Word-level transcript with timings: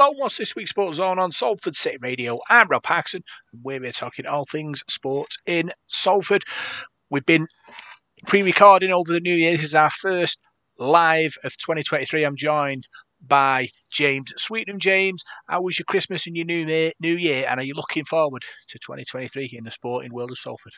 Hello, 0.00 0.14
what's 0.16 0.36
this 0.36 0.54
week's 0.54 0.70
Sports 0.70 0.98
Zone 0.98 1.18
on 1.18 1.32
Salford 1.32 1.74
City 1.74 1.98
Radio? 2.00 2.38
I'm 2.48 2.68
Rob 2.68 2.84
Paxson, 2.84 3.24
and 3.52 3.64
we're 3.64 3.80
here 3.80 3.90
talking 3.90 4.28
all 4.28 4.44
things 4.44 4.84
sports 4.88 5.38
in 5.44 5.72
Salford. 5.88 6.44
We've 7.10 7.26
been 7.26 7.48
pre-recording 8.28 8.92
over 8.92 9.12
the 9.12 9.18
new 9.18 9.34
year. 9.34 9.50
This 9.50 9.64
is 9.64 9.74
our 9.74 9.90
first 9.90 10.40
live 10.78 11.34
of 11.42 11.56
2023. 11.56 12.22
I'm 12.22 12.36
joined 12.36 12.86
by 13.26 13.70
James 13.92 14.32
Sweetenham. 14.36 14.78
James, 14.78 15.24
how 15.48 15.62
was 15.62 15.80
your 15.80 15.86
Christmas 15.86 16.28
and 16.28 16.36
your 16.36 16.46
New 16.46 16.64
Year, 16.64 16.92
New 17.00 17.16
Year, 17.16 17.46
and 17.50 17.58
are 17.58 17.64
you 17.64 17.74
looking 17.74 18.04
forward 18.04 18.44
to 18.68 18.78
2023 18.78 19.50
in 19.52 19.64
the 19.64 19.72
sporting 19.72 20.14
world 20.14 20.30
of 20.30 20.38
Salford? 20.38 20.74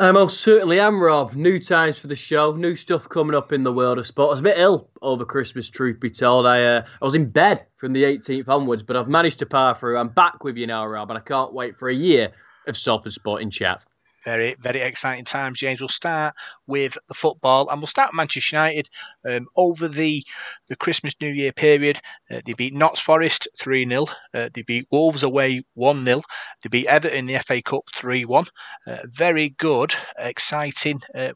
I 0.00 0.12
most 0.12 0.40
certainly 0.40 0.80
am, 0.80 0.98
Rob. 0.98 1.34
New 1.34 1.58
times 1.58 1.98
for 1.98 2.06
the 2.06 2.16
show, 2.16 2.52
new 2.52 2.74
stuff 2.74 3.06
coming 3.06 3.36
up 3.36 3.52
in 3.52 3.64
the 3.64 3.72
world 3.72 3.98
of 3.98 4.06
sport. 4.06 4.28
I 4.28 4.30
was 4.30 4.40
a 4.40 4.44
bit 4.44 4.56
ill 4.56 4.88
over 5.02 5.26
Christmas, 5.26 5.68
truth 5.68 6.00
be 6.00 6.08
told. 6.08 6.46
I 6.46 6.62
uh, 6.62 6.86
I 7.02 7.04
was 7.04 7.14
in 7.14 7.28
bed 7.28 7.66
from 7.76 7.92
the 7.92 8.04
18th 8.04 8.48
onwards, 8.48 8.82
but 8.82 8.96
I've 8.96 9.08
managed 9.08 9.40
to 9.40 9.46
power 9.46 9.74
through. 9.74 9.98
I'm 9.98 10.08
back 10.08 10.42
with 10.42 10.56
you 10.56 10.66
now, 10.66 10.86
Rob, 10.86 11.10
and 11.10 11.18
I 11.18 11.20
can't 11.20 11.52
wait 11.52 11.76
for 11.76 11.90
a 11.90 11.94
year 11.94 12.32
of 12.66 12.78
Salford 12.78 13.12
Sporting 13.12 13.50
Chat. 13.50 13.84
Very, 14.24 14.54
very 14.60 14.80
exciting 14.80 15.24
times, 15.24 15.58
James. 15.58 15.80
We'll 15.80 15.88
start 15.88 16.34
with 16.66 16.98
the 17.08 17.14
football, 17.14 17.68
and 17.68 17.80
we'll 17.80 17.86
start 17.86 18.14
Manchester 18.14 18.56
United. 18.56 18.90
Um, 19.24 19.46
over 19.56 19.88
the 19.88 20.24
the 20.68 20.76
Christmas 20.76 21.14
New 21.20 21.32
Year 21.32 21.52
period, 21.52 22.00
uh, 22.30 22.40
they 22.44 22.52
beat 22.52 22.74
Notts 22.74 23.00
Forest 23.00 23.48
3 23.60 23.86
0. 23.86 24.06
Uh, 24.34 24.48
they 24.52 24.62
beat 24.62 24.86
Wolves 24.90 25.22
away 25.22 25.62
1 25.74 26.04
0. 26.04 26.22
They 26.62 26.68
beat 26.68 26.86
Everton 26.86 27.18
in 27.18 27.26
the 27.26 27.38
FA 27.38 27.62
Cup 27.62 27.84
3 27.94 28.24
1. 28.24 28.44
Uh, 28.86 28.96
very 29.06 29.50
good, 29.50 29.94
exciting 30.18 31.00
uh, 31.14 31.32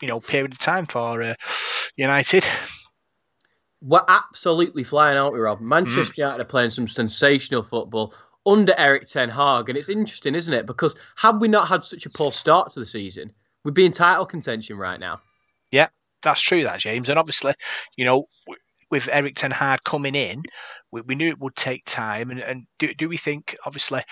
you 0.00 0.08
know, 0.08 0.20
period 0.20 0.52
of 0.52 0.58
time 0.58 0.86
for 0.86 1.22
uh, 1.22 1.34
United. 1.96 2.44
We're 3.80 4.04
absolutely 4.08 4.84
flying 4.84 5.16
out, 5.18 5.34
Rob. 5.34 5.60
Manchester 5.60 6.14
mm. 6.14 6.18
United 6.18 6.42
are 6.42 6.46
playing 6.46 6.70
some 6.70 6.88
sensational 6.88 7.62
football 7.62 8.14
under 8.46 8.74
Erik 8.76 9.06
Ten 9.06 9.28
Hag. 9.28 9.68
And 9.68 9.78
it's 9.78 9.88
interesting, 9.88 10.34
isn't 10.34 10.52
it? 10.52 10.66
Because 10.66 10.94
had 11.16 11.40
we 11.40 11.48
not 11.48 11.68
had 11.68 11.84
such 11.84 12.06
a 12.06 12.10
poor 12.10 12.32
start 12.32 12.72
to 12.72 12.80
the 12.80 12.86
season, 12.86 13.32
we'd 13.64 13.74
be 13.74 13.86
in 13.86 13.92
title 13.92 14.26
contention 14.26 14.76
right 14.76 15.00
now. 15.00 15.20
Yeah, 15.70 15.88
that's 16.22 16.40
true, 16.40 16.62
that, 16.64 16.80
James. 16.80 17.08
And 17.08 17.18
obviously, 17.18 17.54
you 17.96 18.04
know, 18.04 18.26
with 18.90 19.08
Erik 19.10 19.34
Ten 19.34 19.50
Hag 19.50 19.80
coming 19.84 20.14
in, 20.14 20.42
we, 20.92 21.00
we 21.02 21.14
knew 21.14 21.28
it 21.28 21.40
would 21.40 21.56
take 21.56 21.84
time. 21.84 22.30
And, 22.30 22.40
and 22.40 22.66
do, 22.78 22.94
do 22.94 23.08
we 23.08 23.16
think, 23.16 23.56
obviously, 23.64 24.02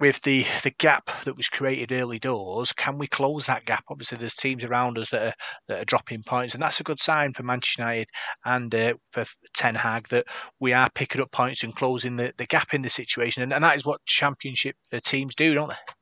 with 0.00 0.22
the 0.22 0.46
the 0.62 0.72
gap 0.78 1.10
that 1.24 1.36
was 1.36 1.48
created 1.48 1.92
early 1.92 2.18
doors, 2.18 2.72
can 2.72 2.98
we 2.98 3.06
close 3.06 3.46
that 3.46 3.66
gap? 3.66 3.84
Obviously, 3.90 4.18
there's 4.18 4.34
teams 4.34 4.64
around 4.64 4.98
us 4.98 5.10
that 5.10 5.28
are 5.28 5.34
that 5.68 5.82
are 5.82 5.84
dropping 5.84 6.22
points, 6.22 6.54
and 6.54 6.62
that's 6.62 6.80
a 6.80 6.84
good 6.84 6.98
sign 6.98 7.32
for 7.32 7.42
Manchester 7.42 7.82
United 7.82 8.08
and 8.44 8.74
uh, 8.74 8.94
for 9.12 9.24
Ten 9.54 9.74
Hag 9.74 10.08
that 10.08 10.26
we 10.58 10.72
are 10.72 10.88
picking 10.94 11.20
up 11.20 11.30
points 11.30 11.62
and 11.62 11.76
closing 11.76 12.16
the, 12.16 12.32
the 12.38 12.46
gap 12.46 12.72
in 12.74 12.82
the 12.82 12.90
situation, 12.90 13.42
and, 13.42 13.52
and 13.52 13.62
that 13.62 13.76
is 13.76 13.84
what 13.84 14.04
Championship 14.06 14.76
uh, 14.92 15.00
teams 15.04 15.34
do, 15.34 15.54
don't 15.54 15.68
they? 15.68 15.99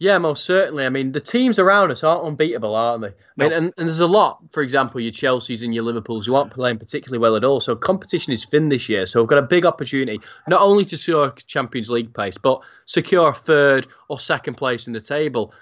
Yeah, 0.00 0.18
most 0.18 0.44
certainly. 0.44 0.86
I 0.86 0.90
mean, 0.90 1.10
the 1.10 1.20
teams 1.20 1.58
around 1.58 1.90
us 1.90 2.04
aren't 2.04 2.24
unbeatable, 2.24 2.72
aren't 2.76 3.02
they? 3.02 3.08
I 3.08 3.12
mean, 3.36 3.52
and, 3.52 3.72
and 3.76 3.88
there's 3.88 3.98
a 3.98 4.06
lot, 4.06 4.40
for 4.52 4.62
example, 4.62 5.00
your 5.00 5.10
Chelseas 5.10 5.64
and 5.64 5.74
your 5.74 5.82
Liverpools 5.82 6.24
who 6.24 6.36
aren't 6.36 6.52
playing 6.52 6.78
particularly 6.78 7.20
well 7.20 7.34
at 7.34 7.42
all. 7.42 7.58
So 7.58 7.74
competition 7.74 8.32
is 8.32 8.44
thin 8.44 8.68
this 8.68 8.88
year. 8.88 9.06
So 9.06 9.20
we've 9.20 9.28
got 9.28 9.38
a 9.38 9.46
big 9.46 9.66
opportunity, 9.66 10.20
not 10.46 10.60
only 10.60 10.84
to 10.84 10.96
secure 10.96 11.32
Champions 11.32 11.90
League 11.90 12.14
place, 12.14 12.38
but 12.38 12.60
secure 12.86 13.34
third 13.34 13.88
or 14.08 14.20
second 14.20 14.54
place 14.54 14.86
in 14.86 14.92
the 14.92 15.00
table. 15.00 15.52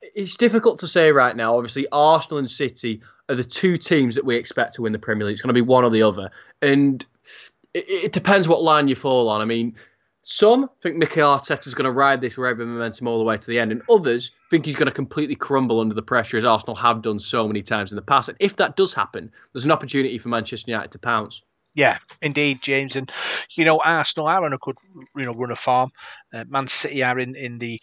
It's 0.00 0.38
difficult 0.38 0.78
to 0.80 0.88
say 0.88 1.12
right 1.12 1.36
now. 1.36 1.54
Obviously, 1.54 1.86
Arsenal 1.92 2.38
and 2.38 2.50
City 2.50 3.02
are 3.28 3.34
the 3.34 3.44
two 3.44 3.76
teams 3.76 4.14
that 4.14 4.24
we 4.24 4.36
expect 4.36 4.74
to 4.76 4.82
win 4.82 4.92
the 4.92 4.98
Premier 4.98 5.26
League. 5.26 5.34
It's 5.34 5.42
going 5.42 5.48
to 5.48 5.54
be 5.54 5.60
one 5.60 5.84
or 5.84 5.90
the 5.90 6.02
other. 6.02 6.30
And 6.62 7.04
it, 7.74 7.84
it 7.88 8.12
depends 8.12 8.48
what 8.48 8.62
line 8.62 8.88
you 8.88 8.94
fall 8.94 9.28
on. 9.28 9.42
I 9.42 9.44
mean, 9.44 9.74
some 10.28 10.68
think 10.82 10.96
Mikel 10.96 11.38
Arteta 11.38 11.68
is 11.68 11.74
going 11.74 11.84
to 11.84 11.92
ride 11.92 12.20
this 12.20 12.36
wave 12.36 12.58
of 12.58 12.66
momentum 12.66 13.06
all 13.06 13.20
the 13.20 13.24
way 13.24 13.38
to 13.38 13.46
the 13.46 13.60
end, 13.60 13.70
and 13.70 13.80
others 13.88 14.32
think 14.50 14.66
he's 14.66 14.74
going 14.74 14.88
to 14.88 14.94
completely 14.94 15.36
crumble 15.36 15.78
under 15.78 15.94
the 15.94 16.02
pressure, 16.02 16.36
as 16.36 16.44
Arsenal 16.44 16.74
have 16.74 17.00
done 17.00 17.20
so 17.20 17.46
many 17.46 17.62
times 17.62 17.92
in 17.92 17.96
the 17.96 18.02
past. 18.02 18.28
And 18.28 18.36
if 18.40 18.56
that 18.56 18.74
does 18.74 18.92
happen, 18.92 19.30
there's 19.52 19.64
an 19.64 19.70
opportunity 19.70 20.18
for 20.18 20.28
Manchester 20.28 20.68
United 20.68 20.90
to 20.90 20.98
pounce. 20.98 21.42
Yeah, 21.76 21.98
indeed, 22.22 22.60
James. 22.60 22.96
And 22.96 23.08
you 23.54 23.64
know, 23.64 23.80
Arsenal 23.84 24.26
are 24.26 24.44
on 24.44 24.52
a 24.52 24.58
good, 24.58 24.76
you 25.14 25.26
know, 25.26 25.34
run 25.34 25.52
of 25.52 25.60
form. 25.60 25.90
Uh, 26.34 26.44
Man 26.48 26.66
City 26.66 27.04
are 27.04 27.20
in 27.20 27.36
in 27.36 27.58
the 27.58 27.80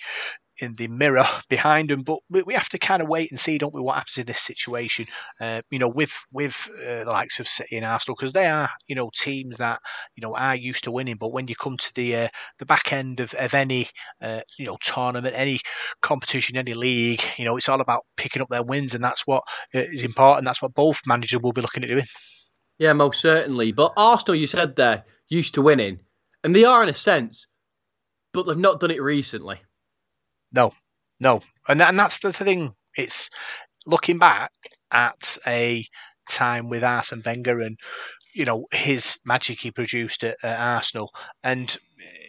in 0.59 0.75
the 0.75 0.88
mirror 0.88 1.25
behind 1.50 1.90
them. 1.90 2.03
But 2.03 2.19
we 2.30 2.53
have 2.53 2.69
to 2.69 2.78
kind 2.78 3.02
of 3.02 3.08
wait 3.08 3.31
and 3.31 3.40
see, 3.40 3.58
don't 3.58 3.74
we, 3.74 3.81
what 3.81 3.96
happens 3.96 4.18
in 4.18 4.25
this 4.25 4.40
situation? 4.40 5.06
Uh, 5.40 5.62
you 5.72 5.80
know, 5.80 5.90
with 5.90 6.14
with 6.31 6.69
uh, 6.80 7.03
the 7.03 7.12
likes 7.12 7.40
of 7.40 7.47
City 7.47 7.78
and 7.78 7.86
Arsenal, 7.86 8.16
because 8.16 8.31
they 8.31 8.47
are, 8.47 8.69
you 8.88 8.96
know, 8.96 9.09
teams 9.16 9.58
that 9.58 9.80
you 10.16 10.22
know 10.22 10.36
are 10.36 10.56
used 10.56 10.84
to 10.86 10.91
winning. 10.91 11.18
But 11.18 11.34
when 11.34 11.47
you 11.47 11.56
come 11.56 11.78
to 11.78 11.94
the 11.96 12.16
uh, 12.16 12.28
the 12.59 12.66
back 12.66 12.94
end 12.94 13.19
of, 13.19 13.34
of 13.36 13.53
any 13.53 13.88
uh, 14.22 14.41
you 14.58 14.66
know 14.66 14.78
tournament, 14.81 15.36
any 15.38 15.59
competition, 16.02 16.58
any 16.58 16.74
league, 16.74 17.22
you 17.38 17.46
know, 17.46 17.58
it's 17.58 17.70
all 17.70 17.81
about 17.81 18.06
picking 18.18 18.41
up 18.41 18.50
their 18.50 18.64
wins, 18.64 18.96
and 18.96 19.03
that's 19.03 19.25
what 19.28 19.44
uh, 19.75 19.84
important. 20.02 20.46
That's 20.46 20.62
what 20.62 20.74
both 20.74 21.02
managers 21.06 21.41
will 21.41 21.53
be 21.53 21.62
looking 21.62 21.84
at 21.84 21.90
doing. 21.90 22.06
Yeah, 22.80 22.94
most 22.94 23.22
certainly. 23.22 23.72
But 23.72 23.94
Arsenal, 23.96 24.35
you 24.35 24.47
said 24.47 24.75
they're 24.75 25.03
used 25.30 25.53
to 25.56 25.62
winning, 25.62 26.00
and 26.44 26.56
they 26.56 26.66
are 26.66 26.84
in 26.84 26.90
a 26.90 26.94
sense, 26.94 27.47
but 28.34 28.46
they've 28.46 28.58
not 28.58 28.80
done 28.80 28.91
it 28.91 29.02
recently. 29.02 29.59
No, 30.53 30.74
no, 31.19 31.41
and 31.68 31.81
and 31.81 31.97
that's 32.00 32.19
the 32.19 32.31
thing. 32.31 32.74
It's 32.97 33.30
looking 33.86 34.19
back 34.19 34.52
at 34.91 35.38
a 35.47 35.86
time 36.30 36.69
with 36.69 36.84
Arsene 36.84 37.24
Wenger 37.25 37.59
and 37.59 37.78
you 38.36 38.46
know 38.46 38.68
his 38.72 39.19
magic 39.25 39.59
he 39.62 39.72
produced 39.72 40.24
at, 40.24 40.38
at 40.44 40.59
Arsenal, 40.59 41.12
and 41.44 41.78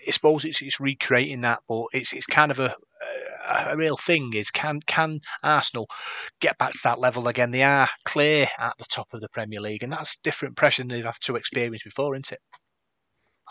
I 0.06 0.10
suppose 0.10 0.44
it's, 0.44 0.62
it's 0.62 0.80
recreating 0.80 1.42
that, 1.42 1.60
but 1.68 1.86
it's 1.92 2.12
it's 2.12 2.26
kind 2.26 2.50
of 2.50 2.58
a 2.60 2.74
a 3.46 3.76
real 3.76 3.96
thing 3.96 4.32
is 4.34 4.50
can 4.50 4.80
can 4.86 5.20
Arsenal 5.42 5.86
get 6.40 6.56
back 6.58 6.72
to 6.72 6.80
that 6.84 6.98
level 7.00 7.28
again? 7.28 7.50
They 7.50 7.62
are 7.62 7.88
clear 8.04 8.46
at 8.58 8.74
the 8.78 8.86
top 8.86 9.08
of 9.12 9.20
the 9.20 9.28
Premier 9.28 9.60
League, 9.60 9.82
and 9.82 9.92
that's 9.92 10.16
different 10.16 10.56
pressure 10.56 10.82
than 10.82 10.88
they've 10.88 11.04
had 11.04 11.14
to 11.22 11.36
experience 11.36 11.82
before, 11.84 12.14
isn't 12.14 12.32
it? 12.32 12.40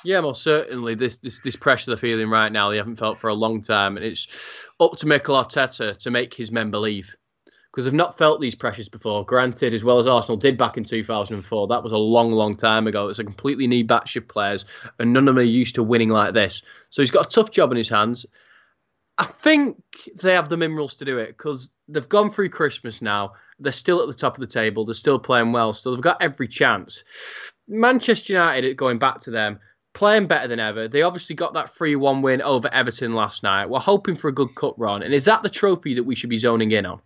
Yeah, 0.03 0.22
most 0.22 0.44
certainly. 0.44 0.96
This 0.96 1.19
this 1.19 1.40
this 1.40 1.56
pressure 1.56 1.91
they're 1.91 1.97
feeling 1.97 2.30
right 2.30 2.52
now, 2.52 2.69
they 2.69 2.78
haven't 2.78 2.97
felt 2.97 3.18
for 3.18 3.30
a 3.30 3.34
long 3.34 3.62
time, 3.62 3.96
and 3.97 4.06
it's 4.06 4.28
up 4.80 4.97
to 4.97 5.08
Mikel 5.08 5.36
Arteta 5.36 5.97
to 5.97 6.12
make 6.12 6.34
his 6.34 6.52
men 6.52 6.72
believe 6.72 7.16
because 7.74 7.86
they've 7.86 7.94
not 7.94 8.18
felt 8.18 8.40
these 8.40 8.53
pressures 8.53 8.88
before. 8.88 9.25
Granted, 9.25 9.74
as 9.74 9.84
well 9.84 9.97
as 9.97 10.06
Arsenal 10.06 10.38
did 10.38 10.58
back 10.59 10.78
in 10.78 10.84
2004, 10.84 11.68
that 11.68 11.81
was 11.81 11.91
a 11.91 11.97
long, 11.97 12.30
long 12.30 12.56
time 12.56 12.86
ago. 12.86 13.08
It's 13.08 13.18
a 13.18 13.24
completely 13.24 13.66
new 13.66 13.84
batch 13.84 14.16
of 14.16 14.28
players, 14.28 14.66
and 15.00 15.12
none 15.12 15.28
of 15.28 15.36
them 15.36 15.44
are 15.44 15.47
used 15.47 15.74
to 15.75 15.84
winning 15.84 16.09
like 16.09 16.35
this. 16.35 16.62
So 16.91 17.02
he's 17.02 17.09
got 17.09 17.25
a 17.25 17.30
tough 17.30 17.50
job 17.50 17.72
in 17.72 17.78
his 17.78 17.90
hands. 17.90 18.28
I 19.18 19.25
think 19.25 19.81
they 20.22 20.34
have 20.34 20.50
the 20.50 20.58
minerals 20.58 20.96
to 20.96 21.06
do 21.06 21.18
it 21.18 21.30
because 21.30 21.72
they've 21.88 22.08
gone 22.09 22.30
through 22.30 22.50
Christmas 22.50 23.02
now. 23.02 23.34
They're 23.59 23.72
still 23.72 24.02
at 24.02 24.08
the 24.08 24.14
top 24.14 24.35
of 24.35 24.41
the 24.41 24.47
table. 24.47 24.85
They're 24.85 24.94
still 24.94 25.20
playing 25.20 25.52
well, 25.52 25.74
so 25.74 25.91
they've 25.91 26.02
got 26.02 26.22
every 26.22 26.47
chance. 26.47 27.03
Manchester 27.68 28.34
United, 28.34 28.78
going 28.78 29.00
back 29.00 29.20
to 29.22 29.31
them, 29.31 29.59
playing 29.93 30.27
better 30.27 30.47
than 30.47 30.59
ever. 30.59 30.87
They 30.87 31.01
obviously 31.01 31.35
got 31.35 31.53
that 31.53 31.69
3 31.69 31.95
1 31.95 32.21
win 32.21 32.41
over 32.41 32.71
Everton 32.73 33.13
last 33.13 33.43
night. 33.43 33.69
We're 33.69 33.79
hoping 33.79 34.15
for 34.15 34.27
a 34.27 34.33
good 34.33 34.55
cut 34.55 34.77
run. 34.77 35.03
And 35.03 35.13
is 35.13 35.25
that 35.25 35.43
the 35.43 35.49
trophy 35.49 35.93
that 35.93 36.03
we 36.03 36.15
should 36.15 36.29
be 36.29 36.37
zoning 36.37 36.71
in 36.71 36.85
on? 36.85 36.99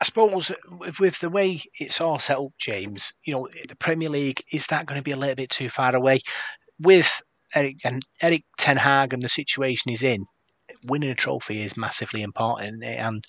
I 0.00 0.04
suppose 0.04 0.50
with 0.98 1.20
the 1.20 1.28
way 1.28 1.60
it's 1.78 2.00
all 2.00 2.18
set 2.18 2.38
up, 2.38 2.52
James, 2.58 3.12
you 3.24 3.34
know, 3.34 3.48
the 3.68 3.76
Premier 3.76 4.08
League, 4.08 4.42
is 4.50 4.66
that 4.68 4.86
going 4.86 4.98
to 4.98 5.04
be 5.04 5.10
a 5.10 5.16
little 5.16 5.34
bit 5.34 5.50
too 5.50 5.68
far 5.68 5.94
away? 5.94 6.20
With 6.78 7.20
Erik 7.54 7.76
and 7.84 8.02
Erik 8.22 8.44
Ten 8.56 8.78
Hag 8.78 9.12
and 9.12 9.22
the 9.22 9.28
situation 9.28 9.90
he's 9.90 10.02
in, 10.02 10.24
winning 10.86 11.10
a 11.10 11.14
trophy 11.14 11.60
is 11.60 11.76
massively 11.76 12.22
important. 12.22 12.82
And 12.82 13.24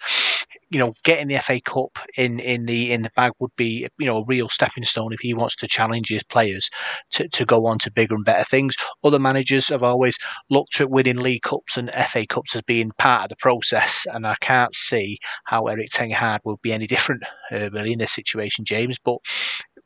you 0.69 0.79
know, 0.79 0.93
getting 1.03 1.27
the 1.27 1.37
FA 1.39 1.59
Cup 1.61 1.99
in, 2.17 2.39
in 2.39 2.65
the 2.65 2.91
in 2.91 3.03
the 3.03 3.11
bag 3.15 3.31
would 3.39 3.55
be 3.55 3.87
you 3.97 4.05
know 4.05 4.17
a 4.17 4.25
real 4.25 4.49
stepping 4.49 4.83
stone 4.83 5.13
if 5.13 5.19
he 5.19 5.33
wants 5.33 5.55
to 5.57 5.67
challenge 5.67 6.09
his 6.09 6.23
players 6.23 6.69
to, 7.11 7.27
to 7.29 7.45
go 7.45 7.65
on 7.65 7.77
to 7.79 7.91
bigger 7.91 8.15
and 8.15 8.25
better 8.25 8.43
things. 8.43 8.75
Other 9.03 9.19
managers 9.19 9.69
have 9.69 9.83
always 9.83 10.17
looked 10.49 10.79
at 10.79 10.89
winning 10.89 11.17
League 11.17 11.43
Cups 11.43 11.77
and 11.77 11.91
FA 11.91 12.25
Cups 12.25 12.55
as 12.55 12.61
being 12.61 12.91
part 12.97 13.23
of 13.23 13.29
the 13.29 13.35
process, 13.37 14.05
and 14.11 14.25
I 14.25 14.35
can't 14.41 14.73
see 14.75 15.17
how 15.45 15.67
Erik 15.67 15.89
Ten 15.91 16.11
Hag 16.11 16.41
will 16.43 16.59
be 16.61 16.73
any 16.73 16.87
different 16.87 17.23
uh, 17.51 17.69
really 17.71 17.93
in 17.93 17.99
this 17.99 18.13
situation, 18.13 18.65
James. 18.65 18.97
But 19.03 19.17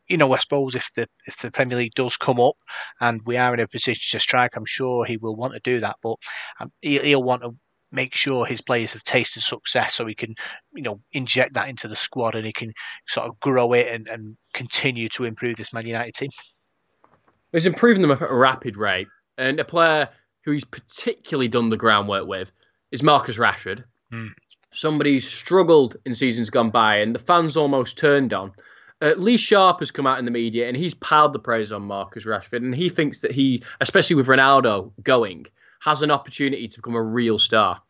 you 0.07 0.17
know, 0.17 0.33
I 0.33 0.39
suppose 0.39 0.75
if 0.75 0.89
the 0.95 1.07
if 1.27 1.37
the 1.37 1.51
Premier 1.51 1.77
League 1.77 1.95
does 1.95 2.17
come 2.17 2.39
up 2.39 2.55
and 3.01 3.21
we 3.25 3.37
are 3.37 3.53
in 3.53 3.59
a 3.59 3.67
position 3.67 4.03
to 4.11 4.19
strike, 4.19 4.55
I'm 4.55 4.65
sure 4.65 5.05
he 5.05 5.17
will 5.17 5.35
want 5.35 5.53
to 5.53 5.59
do 5.63 5.79
that. 5.79 5.97
But 6.01 6.15
um, 6.59 6.71
he'll, 6.81 7.03
he'll 7.03 7.23
want 7.23 7.41
to 7.41 7.55
make 7.95 8.13
sure 8.13 8.45
his 8.45 8.61
players 8.61 8.93
have 8.93 9.03
tasted 9.03 9.41
success 9.41 9.95
so 9.95 10.05
he 10.05 10.13
can, 10.13 10.35
you 10.73 10.83
know, 10.83 10.99
inject 11.13 11.53
that 11.53 11.69
into 11.69 11.87
the 11.87 11.95
squad 11.95 12.35
and 12.35 12.45
he 12.45 12.53
can 12.53 12.73
sort 13.07 13.27
of 13.27 13.39
grow 13.39 13.73
it 13.73 13.87
and, 13.87 14.07
and 14.09 14.37
continue 14.53 15.09
to 15.09 15.23
improve 15.23 15.55
this 15.55 15.73
Man 15.73 15.87
United 15.87 16.13
team. 16.13 16.29
He's 17.51 17.65
improving 17.65 18.01
them 18.01 18.11
at 18.11 18.21
a 18.21 18.33
rapid 18.33 18.77
rate. 18.77 19.07
And 19.37 19.59
a 19.59 19.65
player 19.65 20.09
who 20.43 20.51
he's 20.51 20.65
particularly 20.65 21.47
done 21.47 21.69
the 21.69 21.77
groundwork 21.77 22.27
with 22.27 22.51
is 22.91 23.01
Marcus 23.01 23.37
Rashford. 23.37 23.83
Mm. 24.13 24.29
Somebody 24.71 25.13
who's 25.13 25.27
struggled 25.27 25.95
in 26.05 26.13
seasons 26.15 26.49
gone 26.49 26.69
by 26.69 26.97
and 26.97 27.15
the 27.15 27.19
fans 27.19 27.57
almost 27.57 27.97
turned 27.97 28.33
on. 28.33 28.51
Uh, 29.01 29.13
Lee 29.17 29.37
Sharpe 29.37 29.79
has 29.79 29.91
come 29.91 30.07
out 30.07 30.19
in 30.19 30.25
the 30.25 30.31
media 30.31 30.67
and 30.67 30.77
he's 30.77 30.93
piled 30.93 31.33
the 31.33 31.39
praise 31.39 31.71
on 31.71 31.81
Marcus 31.81 32.25
Rashford, 32.25 32.57
and 32.57 32.73
he 32.73 32.87
thinks 32.89 33.19
that 33.19 33.31
he, 33.31 33.61
especially 33.81 34.15
with 34.15 34.27
Ronaldo 34.27 34.91
going, 35.03 35.47
has 35.81 36.01
an 36.01 36.11
opportunity 36.11 36.67
to 36.67 36.77
become 36.79 36.95
a 36.95 37.03
real 37.03 37.37
star. 37.37 37.81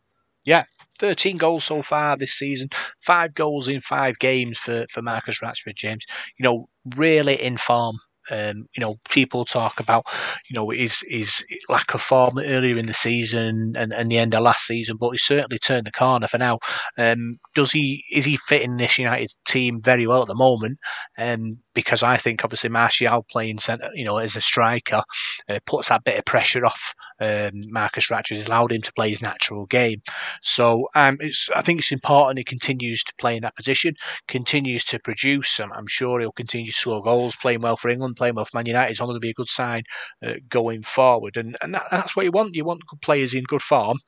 Yeah, 0.46 0.64
13 0.98 1.36
goals 1.36 1.64
so 1.64 1.82
far 1.82 2.16
this 2.16 2.32
season, 2.32 2.68
five 3.02 3.34
goals 3.34 3.68
in 3.68 3.80
five 3.82 4.18
games 4.18 4.58
for, 4.58 4.86
for 4.90 5.02
Marcus 5.02 5.40
Rashford, 5.42 5.76
James. 5.76 6.04
You 6.38 6.44
know, 6.44 6.68
really 6.96 7.34
in 7.34 7.56
form. 7.58 7.96
Um, 8.28 8.66
you 8.76 8.80
know, 8.80 8.96
people 9.08 9.44
talk 9.44 9.78
about, 9.78 10.02
you 10.50 10.56
know, 10.58 10.70
his 10.70 11.04
his 11.06 11.44
lack 11.68 11.94
of 11.94 12.02
form 12.02 12.38
earlier 12.38 12.76
in 12.76 12.86
the 12.86 12.94
season 12.94 13.74
and, 13.76 13.92
and 13.92 14.10
the 14.10 14.18
end 14.18 14.34
of 14.34 14.42
last 14.42 14.66
season, 14.66 14.96
but 14.98 15.10
he 15.10 15.18
certainly 15.18 15.60
turned 15.60 15.86
the 15.86 15.92
corner 15.92 16.26
for 16.26 16.38
now. 16.38 16.58
Um, 16.98 17.38
does 17.54 17.70
he 17.70 18.02
is 18.10 18.24
he 18.24 18.36
fitting 18.36 18.78
this 18.78 18.98
United 18.98 19.30
team 19.46 19.80
very 19.80 20.08
well 20.08 20.22
at 20.22 20.28
the 20.28 20.34
moment? 20.34 20.78
Um, 21.16 21.58
because 21.72 22.02
I 22.02 22.16
think 22.16 22.42
obviously 22.42 22.68
Martial 22.70 23.24
playing 23.30 23.60
centre, 23.60 23.90
you 23.94 24.04
know, 24.04 24.16
as 24.16 24.34
a 24.34 24.40
striker, 24.40 25.02
uh, 25.48 25.60
puts 25.64 25.88
that 25.90 26.02
bit 26.02 26.18
of 26.18 26.24
pressure 26.24 26.66
off 26.66 26.94
um, 27.20 27.50
Marcus 27.68 28.08
Rashford. 28.08 28.36
Has 28.36 28.46
allowed 28.46 28.72
him 28.72 28.82
to 28.82 28.92
play 28.92 29.10
his 29.10 29.22
natural 29.22 29.66
game. 29.66 30.02
So 30.42 30.88
um, 30.94 31.16
it's 31.20 31.48
I 31.54 31.62
think 31.62 31.80
it's 31.80 31.92
important 31.92 32.38
he 32.38 32.44
continues 32.44 33.02
to 33.04 33.12
play 33.18 33.36
in 33.36 33.42
that 33.42 33.56
position, 33.56 33.94
continues 34.28 34.84
to 34.86 34.98
produce. 34.98 35.60
I'm, 35.60 35.72
I'm 35.72 35.86
sure 35.86 36.20
he'll 36.20 36.32
continue 36.32 36.72
to 36.72 36.78
score 36.78 37.02
goals, 37.02 37.36
playing 37.36 37.60
well 37.60 37.76
for 37.76 37.88
England, 37.88 38.16
playing 38.16 38.34
well 38.34 38.44
for 38.44 38.56
Man 38.56 38.66
United. 38.66 38.90
It's 38.90 39.00
only 39.00 39.12
going 39.12 39.20
to 39.20 39.26
be 39.26 39.30
a 39.30 39.34
good 39.34 39.48
sign 39.48 39.82
uh, 40.24 40.34
going 40.48 40.82
forward, 40.82 41.36
and 41.36 41.56
and 41.62 41.74
that, 41.74 41.88
that's 41.90 42.16
what 42.16 42.24
you 42.24 42.32
want. 42.32 42.54
You 42.54 42.64
want 42.64 42.86
good 42.86 43.00
players 43.00 43.34
in 43.34 43.44
good 43.44 43.62
form 43.62 43.98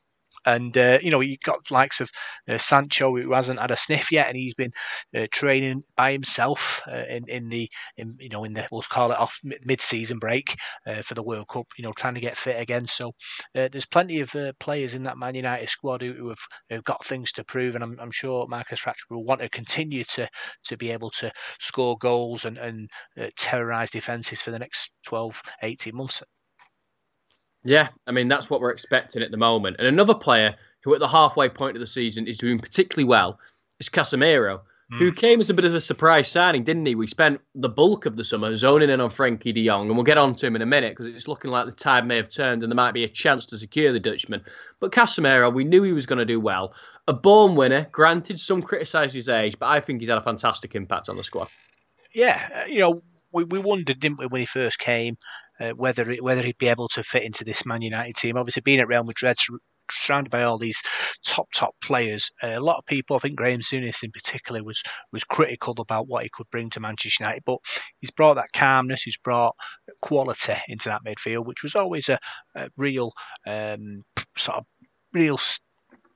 and 0.44 0.76
uh, 0.76 0.98
you 1.02 1.10
know, 1.10 1.20
you 1.20 1.36
got 1.44 1.70
likes 1.70 2.00
of 2.00 2.10
uh, 2.48 2.58
Sancho 2.58 3.16
who 3.16 3.32
hasn't 3.32 3.60
had 3.60 3.70
a 3.70 3.76
sniff 3.76 4.10
yet, 4.12 4.28
and 4.28 4.36
he's 4.36 4.54
been 4.54 4.72
uh, 5.16 5.26
training 5.32 5.82
by 5.96 6.12
himself 6.12 6.82
uh, 6.86 7.04
in 7.08 7.24
in 7.28 7.48
the 7.48 7.68
in, 7.96 8.16
you 8.18 8.28
know 8.28 8.44
in 8.44 8.52
the 8.52 8.66
we'll 8.70 8.82
call 8.82 9.12
it 9.12 9.18
off 9.18 9.38
mid 9.42 9.80
season 9.80 10.18
break 10.18 10.56
uh, 10.86 11.02
for 11.02 11.14
the 11.14 11.22
World 11.22 11.48
Cup. 11.48 11.66
You 11.76 11.84
know, 11.84 11.92
trying 11.92 12.14
to 12.14 12.20
get 12.20 12.36
fit 12.36 12.60
again. 12.60 12.86
So 12.86 13.08
uh, 13.54 13.68
there's 13.70 13.86
plenty 13.86 14.20
of 14.20 14.34
players 14.60 14.94
in 14.94 15.02
that 15.04 15.18
Man 15.18 15.34
United 15.34 15.68
squad 15.68 16.02
who, 16.02 16.12
who 16.12 16.28
have, 16.28 16.38
who 16.70 16.82
got 16.82 17.04
things 17.04 17.32
to 17.32 17.44
prove, 17.44 17.74
and 17.74 17.84
I'm, 17.84 17.98
I'm 18.00 18.10
sure 18.10 18.46
Marcus 18.48 18.80
Rashford 18.80 19.10
will 19.10 19.24
want 19.24 19.40
to 19.40 19.48
continue 19.48 20.04
to 20.04 20.28
to 20.64 20.76
be 20.76 20.90
able 20.90 21.10
to 21.10 21.30
score 21.60 21.96
goals 21.98 22.44
and 22.44 22.58
and 22.58 22.90
terrorise 23.36 23.90
defences 23.90 24.42
for 24.42 24.50
the 24.50 24.58
next 24.58 24.94
12, 25.04 25.42
18 25.62 25.96
months. 25.96 26.22
Yeah, 27.64 27.88
I 28.06 28.12
mean 28.12 28.28
that's 28.28 28.48
what 28.50 28.60
we're 28.60 28.70
expecting 28.70 29.22
at 29.22 29.30
the 29.30 29.36
moment. 29.36 29.76
And 29.78 29.86
another 29.86 30.14
player 30.14 30.54
who, 30.82 30.94
at 30.94 31.00
the 31.00 31.08
halfway 31.08 31.48
point 31.48 31.76
of 31.76 31.80
the 31.80 31.86
season, 31.86 32.26
is 32.26 32.38
doing 32.38 32.58
particularly 32.58 33.08
well 33.08 33.38
is 33.80 33.88
Casemiro, 33.88 34.60
mm. 34.92 34.98
who 34.98 35.12
came 35.12 35.40
as 35.40 35.50
a 35.50 35.54
bit 35.54 35.64
of 35.64 35.74
a 35.74 35.80
surprise 35.80 36.28
signing, 36.28 36.64
didn't 36.64 36.86
he? 36.86 36.94
We 36.94 37.06
spent 37.06 37.40
the 37.54 37.68
bulk 37.68 38.06
of 38.06 38.16
the 38.16 38.24
summer 38.24 38.56
zoning 38.56 38.90
in 38.90 39.00
on 39.00 39.10
Frenkie 39.10 39.54
De 39.54 39.66
Jong, 39.66 39.88
and 39.88 39.96
we'll 39.96 40.04
get 40.04 40.18
on 40.18 40.34
to 40.36 40.46
him 40.46 40.56
in 40.56 40.62
a 40.62 40.66
minute 40.66 40.96
because 40.96 41.06
it's 41.06 41.28
looking 41.28 41.50
like 41.50 41.66
the 41.66 41.72
tide 41.72 42.06
may 42.06 42.16
have 42.16 42.28
turned 42.28 42.62
and 42.62 42.70
there 42.70 42.76
might 42.76 42.92
be 42.92 43.04
a 43.04 43.08
chance 43.08 43.44
to 43.46 43.58
secure 43.58 43.92
the 43.92 44.00
Dutchman. 44.00 44.42
But 44.80 44.92
Casemiro, 44.92 45.52
we 45.52 45.64
knew 45.64 45.82
he 45.82 45.92
was 45.92 46.06
going 46.06 46.20
to 46.20 46.24
do 46.24 46.40
well. 46.40 46.74
A 47.06 47.12
born 47.12 47.54
winner, 47.54 47.88
granted, 47.90 48.38
some 48.38 48.62
criticised 48.62 49.14
his 49.14 49.28
age, 49.28 49.58
but 49.58 49.66
I 49.66 49.80
think 49.80 50.00
he's 50.00 50.10
had 50.10 50.18
a 50.18 50.22
fantastic 50.22 50.74
impact 50.74 51.08
on 51.08 51.16
the 51.16 51.24
squad. 51.24 51.48
Yeah, 52.14 52.48
uh, 52.54 52.66
you 52.66 52.80
know, 52.80 53.02
we, 53.32 53.44
we 53.44 53.58
wondered, 53.58 54.00
didn't 54.00 54.18
we, 54.18 54.26
when 54.26 54.40
he 54.40 54.46
first 54.46 54.78
came, 54.78 55.16
uh, 55.60 55.72
whether 55.72 56.14
whether 56.16 56.42
he'd 56.42 56.58
be 56.58 56.68
able 56.68 56.88
to 56.88 57.02
fit 57.02 57.24
into 57.24 57.44
this 57.44 57.66
Man 57.66 57.82
United 57.82 58.16
team. 58.16 58.36
Obviously, 58.36 58.62
being 58.62 58.80
at 58.80 58.88
Real 58.88 59.04
Madrid, 59.04 59.36
surrounded 59.90 60.30
by 60.30 60.42
all 60.42 60.58
these 60.58 60.82
top 61.24 61.48
top 61.54 61.74
players, 61.82 62.30
uh, 62.42 62.54
a 62.54 62.60
lot 62.60 62.78
of 62.78 62.86
people, 62.86 63.16
I 63.16 63.20
think 63.20 63.36
Graham 63.36 63.60
Souness 63.60 64.02
in 64.02 64.10
particular, 64.10 64.62
was 64.62 64.82
was 65.12 65.24
critical 65.24 65.74
about 65.78 66.08
what 66.08 66.22
he 66.22 66.30
could 66.32 66.50
bring 66.50 66.70
to 66.70 66.80
Manchester 66.80 67.24
United. 67.24 67.42
But 67.44 67.58
he's 67.98 68.10
brought 68.10 68.34
that 68.34 68.52
calmness, 68.52 69.02
he's 69.02 69.18
brought 69.18 69.54
quality 70.02 70.54
into 70.68 70.88
that 70.88 71.02
midfield, 71.06 71.46
which 71.46 71.62
was 71.62 71.74
always 71.74 72.08
a, 72.08 72.18
a 72.54 72.68
real 72.76 73.12
um, 73.46 74.02
sort 74.36 74.58
of 74.58 74.64
real 75.12 75.38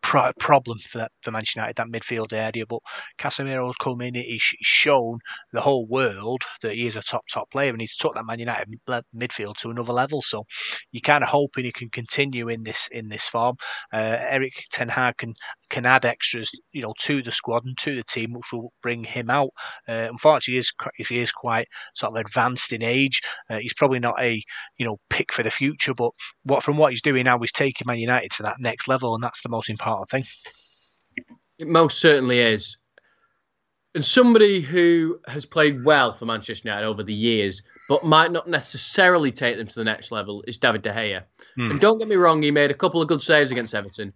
pro- 0.03 0.33
problem 0.39 0.79
for 0.79 0.99
that 0.99 1.13
for 1.23 1.31
Manchester 1.31 1.61
United 1.61 1.77
that 1.77 1.89
midfield 1.89 2.33
area. 2.33 2.67
But 2.67 2.81
Casemiro's 3.19 3.77
come 3.77 4.03
in; 4.03 4.15
he's 4.15 4.43
shown 4.61 5.19
the 5.53 5.61
whole 5.61 5.87
world 5.87 6.43
that 6.61 6.75
he 6.75 6.87
is 6.87 6.97
a 6.97 7.03
top 7.03 7.23
top 7.33 7.51
player, 7.51 7.71
and 7.71 7.81
he's 7.81 7.97
took 7.97 8.15
that 8.15 8.27
Man 8.27 8.39
United 8.39 8.69
midfield 9.17 9.57
to 9.59 9.71
another 9.71 9.93
level. 9.93 10.23
So 10.23 10.45
you're 10.91 11.01
kind 11.01 11.25
of 11.25 11.31
hoping 11.31 11.65
he 11.65 11.73
can 11.73 11.89
continue 11.89 12.49
in 12.49 12.65
this 12.65 12.89
in 12.93 13.09
this 13.09 13.27
form. 13.27 13.57
Uh, 13.93 14.19
Erik 14.21 14.65
Ten 14.71 14.89
Hag 14.89 15.17
can 15.17 15.35
can 15.71 15.87
add 15.87 16.05
extras, 16.05 16.51
you 16.73 16.83
know, 16.83 16.93
to 16.99 17.23
the 17.23 17.33
squad 17.33 17.65
and 17.65 17.79
to 17.79 17.95
the 17.95 18.05
team, 18.05 18.35
which 18.35 18.53
will 18.53 18.73
bring 18.83 19.05
him 19.05 19.31
out. 19.31 19.51
Uh, 19.89 20.09
unfortunately, 20.11 20.55
he 20.55 20.59
is, 20.59 20.73
he 21.09 21.19
is 21.21 21.33
quite 21.33 21.67
sort 21.95 22.13
of 22.13 22.19
advanced 22.19 22.73
in 22.73 22.83
age. 22.83 23.23
Uh, 23.49 23.59
he's 23.59 23.75
probably 23.75 23.99
not 23.99 24.21
a 24.21 24.43
you 24.77 24.85
know 24.85 24.99
pick 25.09 25.33
for 25.33 25.43
the 25.43 25.51
future, 25.51 25.95
but 25.95 26.11
what 26.43 26.63
from 26.63 26.77
what 26.77 26.93
he's 26.93 27.03
doing 27.03 27.25
now, 27.25 27.39
he's 27.39 27.53
taking 27.53 27.87
Man 27.87 27.99
United 27.99 28.31
to 28.33 28.43
that 28.43 28.57
next 28.59 28.89
level, 28.89 29.15
and 29.15 29.23
that's 29.23 29.43
the 29.43 29.49
most 29.49 29.71
important 29.71 29.92
thing. 30.11 30.25
It 31.59 31.69
most 31.69 31.99
certainly 31.99 32.41
is. 32.41 32.77
And 33.95 34.05
somebody 34.05 34.61
who 34.61 35.21
has 35.29 35.45
played 35.45 35.85
well 35.85 36.15
for 36.15 36.25
Manchester 36.25 36.69
United 36.69 36.87
over 36.87 37.03
the 37.03 37.13
years, 37.13 37.63
but 37.89 38.05
might 38.05 38.33
not 38.33 38.49
necessarily 38.49 39.31
take 39.31 39.59
them 39.59 39.67
to 39.67 39.75
the 39.75 39.85
next 39.85 40.11
level, 40.11 40.43
is 40.49 40.57
David 40.57 40.83
De 40.83 40.91
Gea. 40.91 41.23
Mm. 41.59 41.73
And 41.73 41.81
don't 41.81 41.99
get 41.99 42.09
me 42.09 42.17
wrong, 42.17 42.43
he 42.43 42.51
made 42.51 42.71
a 42.71 42.75
couple 42.75 43.03
of 43.03 43.09
good 43.09 43.21
saves 43.21 43.51
against 43.51 43.75
Everton, 43.75 44.13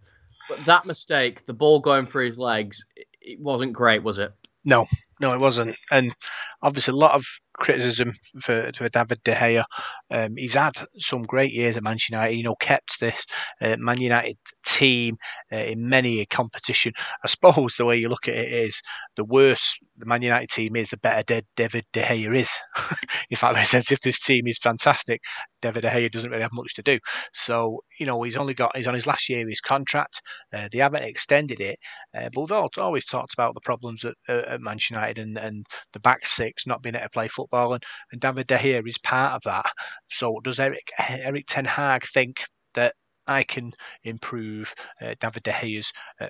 but 0.48 0.58
that 0.60 0.86
mistake, 0.86 1.44
the 1.44 1.52
ball 1.52 1.80
going 1.80 2.06
through 2.06 2.26
his 2.26 2.38
legs, 2.38 2.84
it 3.20 3.38
wasn't 3.40 3.74
great, 3.74 4.02
was 4.02 4.16
it? 4.16 4.32
No, 4.64 4.86
no, 5.20 5.34
it 5.34 5.40
wasn't. 5.40 5.76
And 5.90 6.14
obviously, 6.62 6.92
a 6.92 6.96
lot 6.96 7.14
of 7.14 7.26
criticism 7.56 8.12
for, 8.40 8.70
for 8.74 8.88
David 8.88 9.20
De 9.24 9.34
Gea. 9.34 9.64
Um, 10.10 10.36
he's 10.36 10.54
had 10.54 10.76
some 10.98 11.22
great 11.22 11.52
years 11.52 11.76
at 11.76 11.82
Manchester 11.82 12.14
United. 12.14 12.36
You 12.36 12.44
know, 12.44 12.54
kept 12.56 13.00
this 13.00 13.26
uh, 13.60 13.76
Man 13.78 14.00
United 14.00 14.36
team 14.64 15.16
uh, 15.52 15.56
in 15.56 15.88
many 15.88 16.20
a 16.20 16.26
competition. 16.26 16.92
I 17.24 17.28
suppose 17.28 17.76
the 17.76 17.84
way 17.84 17.96
you 17.96 18.08
look 18.08 18.28
at 18.28 18.34
it 18.34 18.52
is 18.52 18.80
the 19.16 19.24
worse 19.24 19.78
the 19.98 20.06
Man 20.06 20.22
United 20.22 20.50
team 20.50 20.76
is, 20.76 20.90
the 20.90 20.98
better 20.98 21.42
David 21.56 21.84
De 21.92 22.02
Gea 22.02 22.34
is. 22.34 22.58
if 23.30 23.40
that 23.40 23.54
makes 23.54 23.70
sense. 23.70 23.90
If 23.90 24.00
this 24.00 24.18
team 24.18 24.46
is 24.46 24.58
fantastic, 24.58 25.22
David 25.62 25.82
De 25.82 25.90
Gea 25.90 26.10
doesn't 26.10 26.30
really 26.30 26.42
have 26.42 26.52
much 26.52 26.74
to 26.74 26.82
do. 26.82 26.98
So 27.32 27.80
you 27.98 28.06
know, 28.06 28.22
he's 28.22 28.36
only 28.36 28.54
got 28.54 28.76
he's 28.76 28.86
on 28.86 28.94
his 28.94 29.06
last 29.06 29.28
year 29.28 29.42
of 29.42 29.48
his 29.48 29.60
contract. 29.60 30.20
Uh, 30.52 30.68
they 30.70 30.78
haven't 30.78 31.04
extended 31.04 31.60
it, 31.60 31.78
uh, 32.14 32.28
but 32.34 32.42
we've 32.42 32.78
always 32.78 33.06
talked 33.06 33.32
about 33.32 33.54
the 33.54 33.60
problems 33.60 34.04
at, 34.04 34.14
at 34.28 34.60
Manchester 34.60 34.94
United 34.94 35.18
and, 35.18 35.38
and 35.38 35.66
the 35.92 36.00
back 36.00 36.26
six 36.26 36.66
not 36.66 36.82
being 36.82 36.94
able 36.94 37.04
to 37.04 37.10
play 37.10 37.28
football 37.28 37.45
football, 37.46 37.74
and, 37.74 37.84
and 38.12 38.20
David 38.20 38.46
De 38.46 38.56
Gea 38.56 38.88
is 38.88 38.98
part 38.98 39.34
of 39.34 39.42
that. 39.44 39.70
So 40.10 40.40
does 40.40 40.60
Eric 40.60 40.90
Erik 41.08 41.46
Ten 41.46 41.64
Hag 41.64 42.04
think 42.04 42.44
that 42.74 42.94
I 43.26 43.42
can 43.42 43.72
improve 44.04 44.74
uh, 45.00 45.14
David 45.20 45.42
De 45.42 45.52
Gea's 45.52 45.92
uh, 46.20 46.28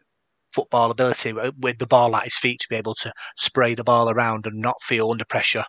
football 0.54 0.90
ability 0.90 1.34
with 1.60 1.78
the 1.78 1.86
ball 1.86 2.16
at 2.16 2.24
his 2.24 2.38
feet 2.38 2.60
to 2.60 2.68
be 2.70 2.76
able 2.76 2.94
to 2.94 3.12
spray 3.36 3.74
the 3.74 3.84
ball 3.84 4.08
around 4.08 4.46
and 4.46 4.60
not 4.60 4.82
feel 4.82 5.10
under 5.10 5.24
pressure? 5.26 5.64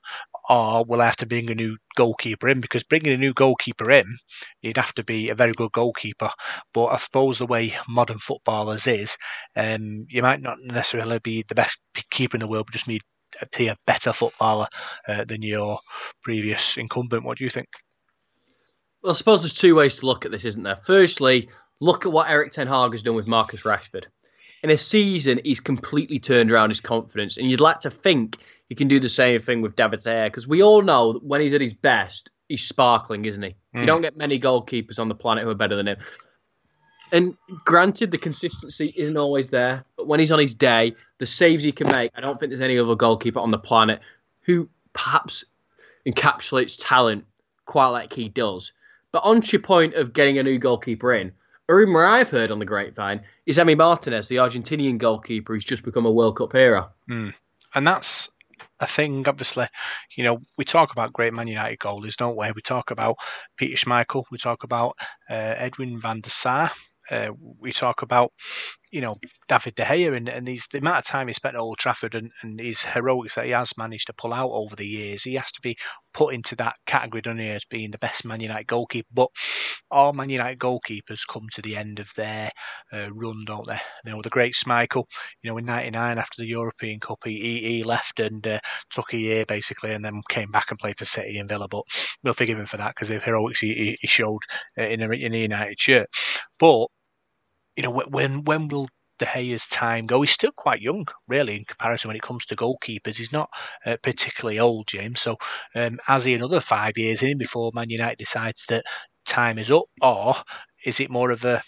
Or 0.49 0.85
will 0.85 1.01
I 1.01 1.05
have 1.05 1.17
to 1.17 1.25
bring 1.25 1.49
a 1.49 1.55
new 1.55 1.75
goalkeeper 1.97 2.47
in? 2.47 2.61
Because 2.61 2.83
bringing 2.83 3.11
a 3.11 3.17
new 3.17 3.33
goalkeeper 3.33 3.91
in, 3.91 4.05
you'd 4.61 4.77
have 4.77 4.93
to 4.93 5.03
be 5.03 5.27
a 5.27 5.35
very 5.35 5.51
good 5.51 5.73
goalkeeper. 5.73 6.29
But 6.73 6.85
I 6.85 6.97
suppose 6.97 7.37
the 7.37 7.45
way 7.45 7.75
modern 7.89 8.19
footballers 8.19 8.87
is, 8.87 9.17
um, 9.57 10.05
you 10.07 10.21
might 10.21 10.41
not 10.41 10.57
necessarily 10.61 11.19
be 11.19 11.43
the 11.49 11.55
best 11.55 11.77
keeper 12.09 12.37
in 12.37 12.41
the 12.41 12.47
world, 12.47 12.67
but 12.67 12.73
just 12.73 12.87
need 12.87 13.01
be 13.57 13.67
a 13.67 13.77
better 13.85 14.13
footballer 14.13 14.67
uh, 15.07 15.25
than 15.25 15.41
your 15.41 15.79
previous 16.21 16.77
incumbent. 16.77 17.23
What 17.23 17.37
do 17.37 17.43
you 17.43 17.49
think? 17.49 17.67
Well, 19.01 19.13
I 19.13 19.15
suppose 19.15 19.41
there's 19.41 19.53
two 19.53 19.75
ways 19.75 19.97
to 19.99 20.05
look 20.05 20.25
at 20.25 20.31
this, 20.31 20.45
isn't 20.45 20.63
there? 20.63 20.75
Firstly, 20.75 21.49
look 21.79 22.05
at 22.05 22.11
what 22.11 22.29
Erik 22.29 22.51
Ten 22.51 22.67
Hag 22.67 22.91
has 22.91 23.03
done 23.03 23.15
with 23.15 23.27
Marcus 23.27 23.63
Rashford. 23.63 24.05
In 24.63 24.69
a 24.71 24.77
season, 24.77 25.39
he's 25.43 25.59
completely 25.59 26.19
turned 26.19 26.51
around 26.51 26.69
his 26.69 26.81
confidence, 26.81 27.37
and 27.37 27.49
you'd 27.49 27.59
like 27.61 27.79
to 27.81 27.91
think 27.91 28.37
he 28.69 28.75
can 28.75 28.87
do 28.87 28.99
the 28.99 29.09
same 29.09 29.39
thing 29.39 29.61
with 29.61 29.75
David 29.75 29.99
Gea 29.99 30.25
because 30.25 30.47
we 30.47 30.63
all 30.63 30.81
know 30.81 31.13
that 31.13 31.23
when 31.23 31.41
he's 31.41 31.53
at 31.53 31.61
his 31.61 31.75
best, 31.75 32.31
he's 32.49 32.67
sparkling, 32.67 33.25
isn't 33.25 33.43
he? 33.43 33.49
Mm. 33.49 33.55
You 33.73 33.79
hmm. 33.81 33.85
don't 33.85 34.01
get 34.01 34.17
many 34.17 34.39
goalkeepers 34.39 34.99
on 34.99 35.09
the 35.09 35.15
planet 35.15 35.43
who 35.43 35.49
are 35.51 35.55
better 35.55 35.75
than 35.75 35.87
him. 35.87 35.97
And 37.11 37.37
granted, 37.63 38.11
the 38.11 38.17
consistency 38.17 38.93
isn't 38.97 39.17
always 39.17 39.49
there, 39.49 39.85
but 39.95 40.07
when 40.07 40.19
he's 40.19 40.31
on 40.31 40.39
his 40.39 40.53
day, 40.53 40.95
the 41.19 41.25
saves 41.25 41.63
he 41.63 41.71
can 41.71 41.87
make, 41.87 42.11
I 42.15 42.21
don't 42.21 42.39
think 42.39 42.49
there's 42.49 42.61
any 42.61 42.77
other 42.77 42.95
goalkeeper 42.95 43.39
on 43.39 43.51
the 43.51 43.57
planet 43.57 44.01
who 44.41 44.69
perhaps 44.93 45.45
encapsulates 46.07 46.77
talent 46.79 47.25
quite 47.65 47.87
like 47.87 48.13
he 48.13 48.29
does. 48.29 48.73
But 49.11 49.23
on 49.23 49.41
to 49.41 49.51
your 49.53 49.61
point 49.61 49.93
of 49.93 50.13
getting 50.13 50.37
a 50.37 50.43
new 50.43 50.57
goalkeeper 50.57 51.13
in, 51.13 51.31
a 51.69 51.75
rumor 51.75 52.05
I've 52.05 52.29
heard 52.29 52.51
on 52.51 52.59
the 52.59 52.65
grapevine 52.65 53.21
is 53.45 53.57
Emi 53.57 53.77
Martinez, 53.77 54.27
the 54.27 54.37
Argentinian 54.37 54.97
goalkeeper, 54.97 55.53
who's 55.53 55.65
just 55.65 55.83
become 55.83 56.05
a 56.05 56.11
World 56.11 56.37
Cup 56.37 56.53
hero. 56.53 56.89
Mm. 57.09 57.33
And 57.75 57.87
that's 57.87 58.31
a 58.79 58.87
thing, 58.87 59.27
obviously. 59.27 59.67
You 60.15 60.23
know, 60.23 60.41
we 60.57 60.65
talk 60.65 60.91
about 60.91 61.13
great 61.13 61.33
Man 61.33 61.47
United 61.47 61.79
goalies, 61.79 62.15
don't 62.15 62.37
we? 62.37 62.51
We 62.53 62.61
talk 62.61 62.91
about 62.91 63.17
Peter 63.57 63.75
Schmeichel, 63.75 64.23
we 64.31 64.37
talk 64.37 64.63
about 64.63 64.95
uh, 65.29 65.55
Edwin 65.57 65.99
van 65.99 66.21
der 66.21 66.29
Sar, 66.29 66.71
uh, 67.11 67.31
we 67.59 67.71
talk 67.71 68.01
about 68.01 68.31
you 68.91 69.01
know, 69.01 69.17
David 69.47 69.75
De 69.75 69.83
Gea 69.83 70.15
and, 70.15 70.29
and 70.29 70.47
he's, 70.47 70.67
the 70.71 70.77
amount 70.77 70.99
of 70.99 71.05
time 71.05 71.27
he 71.27 71.33
spent 71.33 71.55
at 71.55 71.61
Old 71.61 71.77
Trafford 71.77 72.15
and, 72.15 72.31
and 72.41 72.59
his 72.59 72.83
heroics 72.83 73.35
that 73.35 73.45
he 73.45 73.51
has 73.51 73.77
managed 73.77 74.07
to 74.07 74.13
pull 74.13 74.33
out 74.33 74.49
over 74.51 74.75
the 74.75 74.87
years, 74.87 75.23
he 75.23 75.33
has 75.33 75.51
to 75.53 75.61
be 75.61 75.77
put 76.13 76.33
into 76.33 76.55
that 76.55 76.75
category, 76.85 77.21
doesn't 77.21 77.39
as 77.39 77.65
being 77.65 77.91
the 77.91 77.97
best 77.97 78.25
Man 78.25 78.39
United 78.39 78.67
goalkeeper. 78.67 79.07
But 79.13 79.29
all 79.91 80.13
Man 80.13 80.29
United 80.29 80.59
goalkeepers 80.59 81.27
come 81.27 81.47
to 81.53 81.61
the 81.61 81.75
end 81.75 81.99
of 81.99 82.11
their 82.15 82.49
uh, 82.93 83.09
run, 83.13 83.43
don't 83.45 83.67
they? 83.67 83.79
You 84.05 84.11
know, 84.11 84.21
the 84.21 84.29
great 84.29 84.53
Schmeichel, 84.53 85.03
you 85.41 85.51
know, 85.51 85.57
in 85.57 85.65
'99 85.65 86.17
after 86.17 86.41
the 86.41 86.47
European 86.47 86.99
Cup, 86.99 87.19
he, 87.25 87.59
he 87.59 87.83
left 87.83 88.19
and 88.19 88.45
uh, 88.47 88.59
took 88.89 89.13
a 89.13 89.17
year 89.17 89.45
basically, 89.45 89.93
and 89.93 90.03
then 90.03 90.21
came 90.29 90.51
back 90.51 90.71
and 90.71 90.79
played 90.79 90.97
for 90.97 91.05
City 91.05 91.37
and 91.37 91.49
Villa. 91.49 91.67
But 91.67 91.83
we'll 92.23 92.33
forgive 92.33 92.57
him 92.57 92.65
for 92.65 92.77
that 92.77 92.95
because 92.95 93.09
the 93.09 93.19
heroics 93.19 93.59
he, 93.59 93.97
he 93.99 94.07
showed 94.07 94.41
uh, 94.77 94.83
in 94.83 95.01
a, 95.01 95.09
in 95.11 95.33
a 95.33 95.41
United 95.41 95.79
shirt. 95.79 96.07
But 96.57 96.87
you 97.77 97.83
know, 97.83 97.91
when 97.91 98.43
when 98.45 98.67
will 98.69 98.89
De 99.19 99.25
Gea's 99.33 99.67
time 99.67 100.07
go? 100.07 100.21
He's 100.21 100.31
still 100.31 100.51
quite 100.51 100.81
young, 100.81 101.07
really, 101.27 101.55
in 101.57 101.65
comparison 101.65 102.09
when 102.09 102.17
it 102.17 102.23
comes 102.23 102.45
to 102.47 102.55
goalkeepers. 102.55 103.17
He's 103.17 103.31
not 103.33 103.49
uh, 103.85 103.97
particularly 104.03 104.59
old, 104.59 104.87
James. 104.87 105.21
So, 105.21 105.37
um, 105.75 105.99
has 106.07 106.25
he 106.25 106.33
another 106.35 106.59
five 106.61 106.97
years 106.97 107.23
in 107.23 107.37
before 107.37 107.71
Man 107.73 107.89
United 107.89 108.17
decides 108.19 108.65
that 108.69 108.85
time 109.25 109.57
is 109.59 109.71
up, 109.71 109.85
or 110.01 110.35
is 110.85 110.99
it 110.99 111.09
more 111.11 111.31
of 111.31 111.45
a 111.45 111.63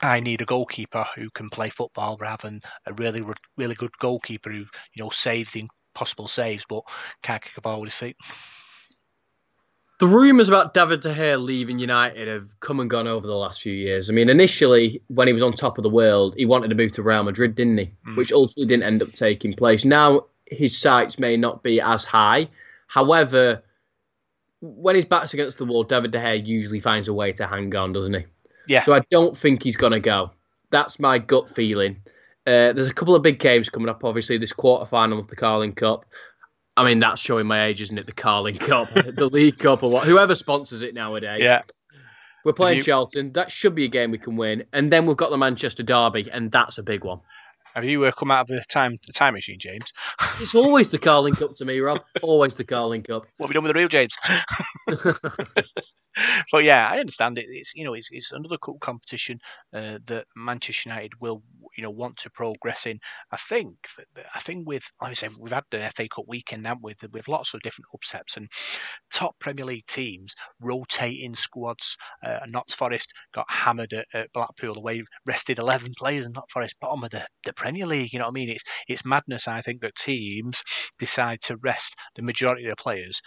I 0.00 0.20
need 0.20 0.40
a 0.40 0.46
goalkeeper 0.46 1.06
who 1.16 1.30
can 1.30 1.50
play 1.50 1.70
football 1.70 2.16
rather 2.20 2.48
than 2.48 2.62
a 2.86 2.94
really, 2.94 3.22
really 3.56 3.74
good 3.74 3.96
goalkeeper 3.98 4.50
who 4.50 4.58
you 4.58 4.66
know 5.04 5.10
saves 5.10 5.52
the 5.52 5.68
impossible 5.94 6.28
saves 6.28 6.64
but 6.68 6.82
can't 7.22 7.42
kick 7.42 7.56
a 7.56 7.60
ball 7.60 7.80
with 7.80 7.88
his 7.92 7.94
feet? 8.00 8.16
The 9.98 10.06
rumours 10.06 10.48
about 10.48 10.74
David 10.74 11.00
De 11.00 11.14
Gea 11.14 11.42
leaving 11.42 11.78
United 11.78 12.28
have 12.28 12.60
come 12.60 12.80
and 12.80 12.90
gone 12.90 13.06
over 13.06 13.26
the 13.26 13.34
last 13.34 13.62
few 13.62 13.72
years. 13.72 14.10
I 14.10 14.12
mean, 14.12 14.28
initially, 14.28 15.02
when 15.08 15.26
he 15.26 15.32
was 15.32 15.42
on 15.42 15.52
top 15.52 15.78
of 15.78 15.82
the 15.82 15.90
world, 15.90 16.34
he 16.36 16.44
wanted 16.44 16.68
to 16.68 16.74
move 16.74 16.92
to 16.92 17.02
Real 17.02 17.22
Madrid, 17.22 17.54
didn't 17.54 17.78
he? 17.78 17.90
Mm. 18.06 18.16
Which 18.16 18.30
ultimately 18.30 18.66
didn't 18.66 18.82
end 18.82 19.02
up 19.02 19.12
taking 19.12 19.54
place. 19.54 19.86
Now, 19.86 20.26
his 20.46 20.76
sights 20.78 21.18
may 21.18 21.36
not 21.38 21.62
be 21.62 21.80
as 21.80 22.04
high. 22.04 22.48
However, 22.88 23.62
when 24.60 24.96
his 24.96 25.06
back's 25.06 25.32
against 25.32 25.56
the 25.56 25.64
wall, 25.64 25.82
David 25.82 26.10
De 26.10 26.18
Gea 26.18 26.46
usually 26.46 26.80
finds 26.80 27.08
a 27.08 27.14
way 27.14 27.32
to 27.32 27.46
hang 27.46 27.74
on, 27.74 27.94
doesn't 27.94 28.14
he? 28.14 28.26
Yeah. 28.68 28.84
So 28.84 28.92
I 28.92 29.00
don't 29.10 29.36
think 29.36 29.62
he's 29.62 29.76
going 29.76 29.92
to 29.92 30.00
go. 30.00 30.30
That's 30.70 30.98
my 30.98 31.18
gut 31.18 31.50
feeling. 31.50 32.02
Uh, 32.46 32.72
there's 32.72 32.88
a 32.88 32.94
couple 32.94 33.14
of 33.14 33.22
big 33.22 33.38
games 33.38 33.68
coming 33.68 33.88
up, 33.88 34.04
obviously, 34.04 34.36
this 34.38 34.52
quarter 34.52 34.86
final 34.86 35.18
of 35.18 35.28
the 35.28 35.36
Carling 35.36 35.72
Cup. 35.72 36.04
I 36.76 36.84
mean, 36.84 36.98
that's 37.00 37.20
showing 37.20 37.46
my 37.46 37.64
age, 37.64 37.80
isn't 37.80 37.96
it? 37.96 38.06
The 38.06 38.12
Carling 38.12 38.58
Cup, 38.58 38.88
the 38.90 39.30
League 39.32 39.58
Cup, 39.58 39.82
or 39.82 39.90
what? 39.90 40.06
Whoever 40.06 40.34
sponsors 40.34 40.82
it 40.82 40.94
nowadays. 40.94 41.40
Yeah. 41.42 41.62
We're 42.44 42.52
playing 42.52 42.78
you... 42.78 42.82
Charlton. 42.84 43.32
That 43.32 43.50
should 43.50 43.74
be 43.74 43.84
a 43.84 43.88
game 43.88 44.10
we 44.10 44.18
can 44.18 44.36
win. 44.36 44.64
And 44.72 44.92
then 44.92 45.06
we've 45.06 45.16
got 45.16 45.30
the 45.30 45.38
Manchester 45.38 45.82
Derby, 45.82 46.30
and 46.30 46.52
that's 46.52 46.78
a 46.78 46.82
big 46.82 47.02
one. 47.04 47.20
Have 47.74 47.86
you 47.86 48.04
uh, 48.04 48.12
come 48.12 48.30
out 48.30 48.42
of 48.42 48.46
the 48.48 48.62
time 48.68 48.98
the 49.06 49.12
time 49.12 49.34
machine, 49.34 49.58
James? 49.58 49.92
It's 50.38 50.54
always 50.54 50.90
the 50.90 50.98
Carling 50.98 51.34
Cup 51.34 51.54
to 51.56 51.64
me, 51.64 51.80
Rob. 51.80 52.02
Always 52.22 52.54
the 52.54 52.64
Carling 52.64 53.02
Cup. 53.02 53.26
What 53.38 53.46
have 53.46 53.50
we 53.50 53.54
done 53.54 53.62
with 53.62 53.72
the 53.72 53.78
real 53.78 53.88
James? 53.88 54.16
but 56.52 56.64
yeah, 56.64 56.88
I 56.90 56.98
understand 56.98 57.38
it. 57.38 57.46
It's 57.48 57.74
you 57.74 57.84
know 57.84 57.94
it's, 57.94 58.08
it's 58.10 58.32
another 58.32 58.58
cup 58.58 58.76
competition 58.80 59.38
uh, 59.72 59.98
that 60.06 60.26
Manchester 60.36 60.88
United 60.90 61.12
will 61.20 61.42
you 61.76 61.82
know 61.82 61.90
want 61.90 62.16
to 62.18 62.30
progress 62.30 62.86
in. 62.86 62.98
I 63.32 63.36
think 63.36 63.74
I 64.34 64.40
think 64.40 64.66
with 64.66 64.84
like 65.00 65.10
I 65.10 65.14
say 65.14 65.28
we've 65.40 65.52
had 65.52 65.64
the 65.70 65.90
FA 65.94 66.08
Cup 66.08 66.24
weekend 66.28 66.62
now 66.62 66.76
with 66.80 66.98
with 67.12 67.28
lots 67.28 67.54
of 67.54 67.60
different 67.60 67.88
upsets 67.94 68.36
and 68.36 68.48
top 69.12 69.38
Premier 69.38 69.64
League 69.64 69.86
teams 69.86 70.34
rotating 70.60 71.34
squads. 71.34 71.96
Uh, 72.24 72.40
Notts 72.48 72.74
Forest 72.74 73.12
got 73.34 73.46
hammered 73.48 73.92
at, 73.92 74.06
at 74.14 74.32
Blackpool 74.32 74.76
away, 74.76 75.02
rested 75.26 75.58
eleven 75.58 75.92
players, 75.96 76.24
and 76.24 76.34
Notts 76.34 76.52
Forest 76.52 76.76
bottom 76.80 77.04
of 77.04 77.10
the, 77.10 77.26
the 77.44 77.52
Premier 77.52 77.86
League. 77.86 78.12
You 78.12 78.18
know 78.18 78.26
what 78.26 78.32
I 78.32 78.34
mean? 78.34 78.50
It's 78.50 78.64
it's 78.88 79.04
madness. 79.04 79.48
I 79.48 79.60
think 79.60 79.80
that 79.82 79.96
teams 79.96 80.62
decide 80.98 81.40
to 81.42 81.56
rest 81.56 81.94
the 82.14 82.22
majority 82.22 82.64
of 82.66 82.70
the 82.70 82.82
players 82.82 83.20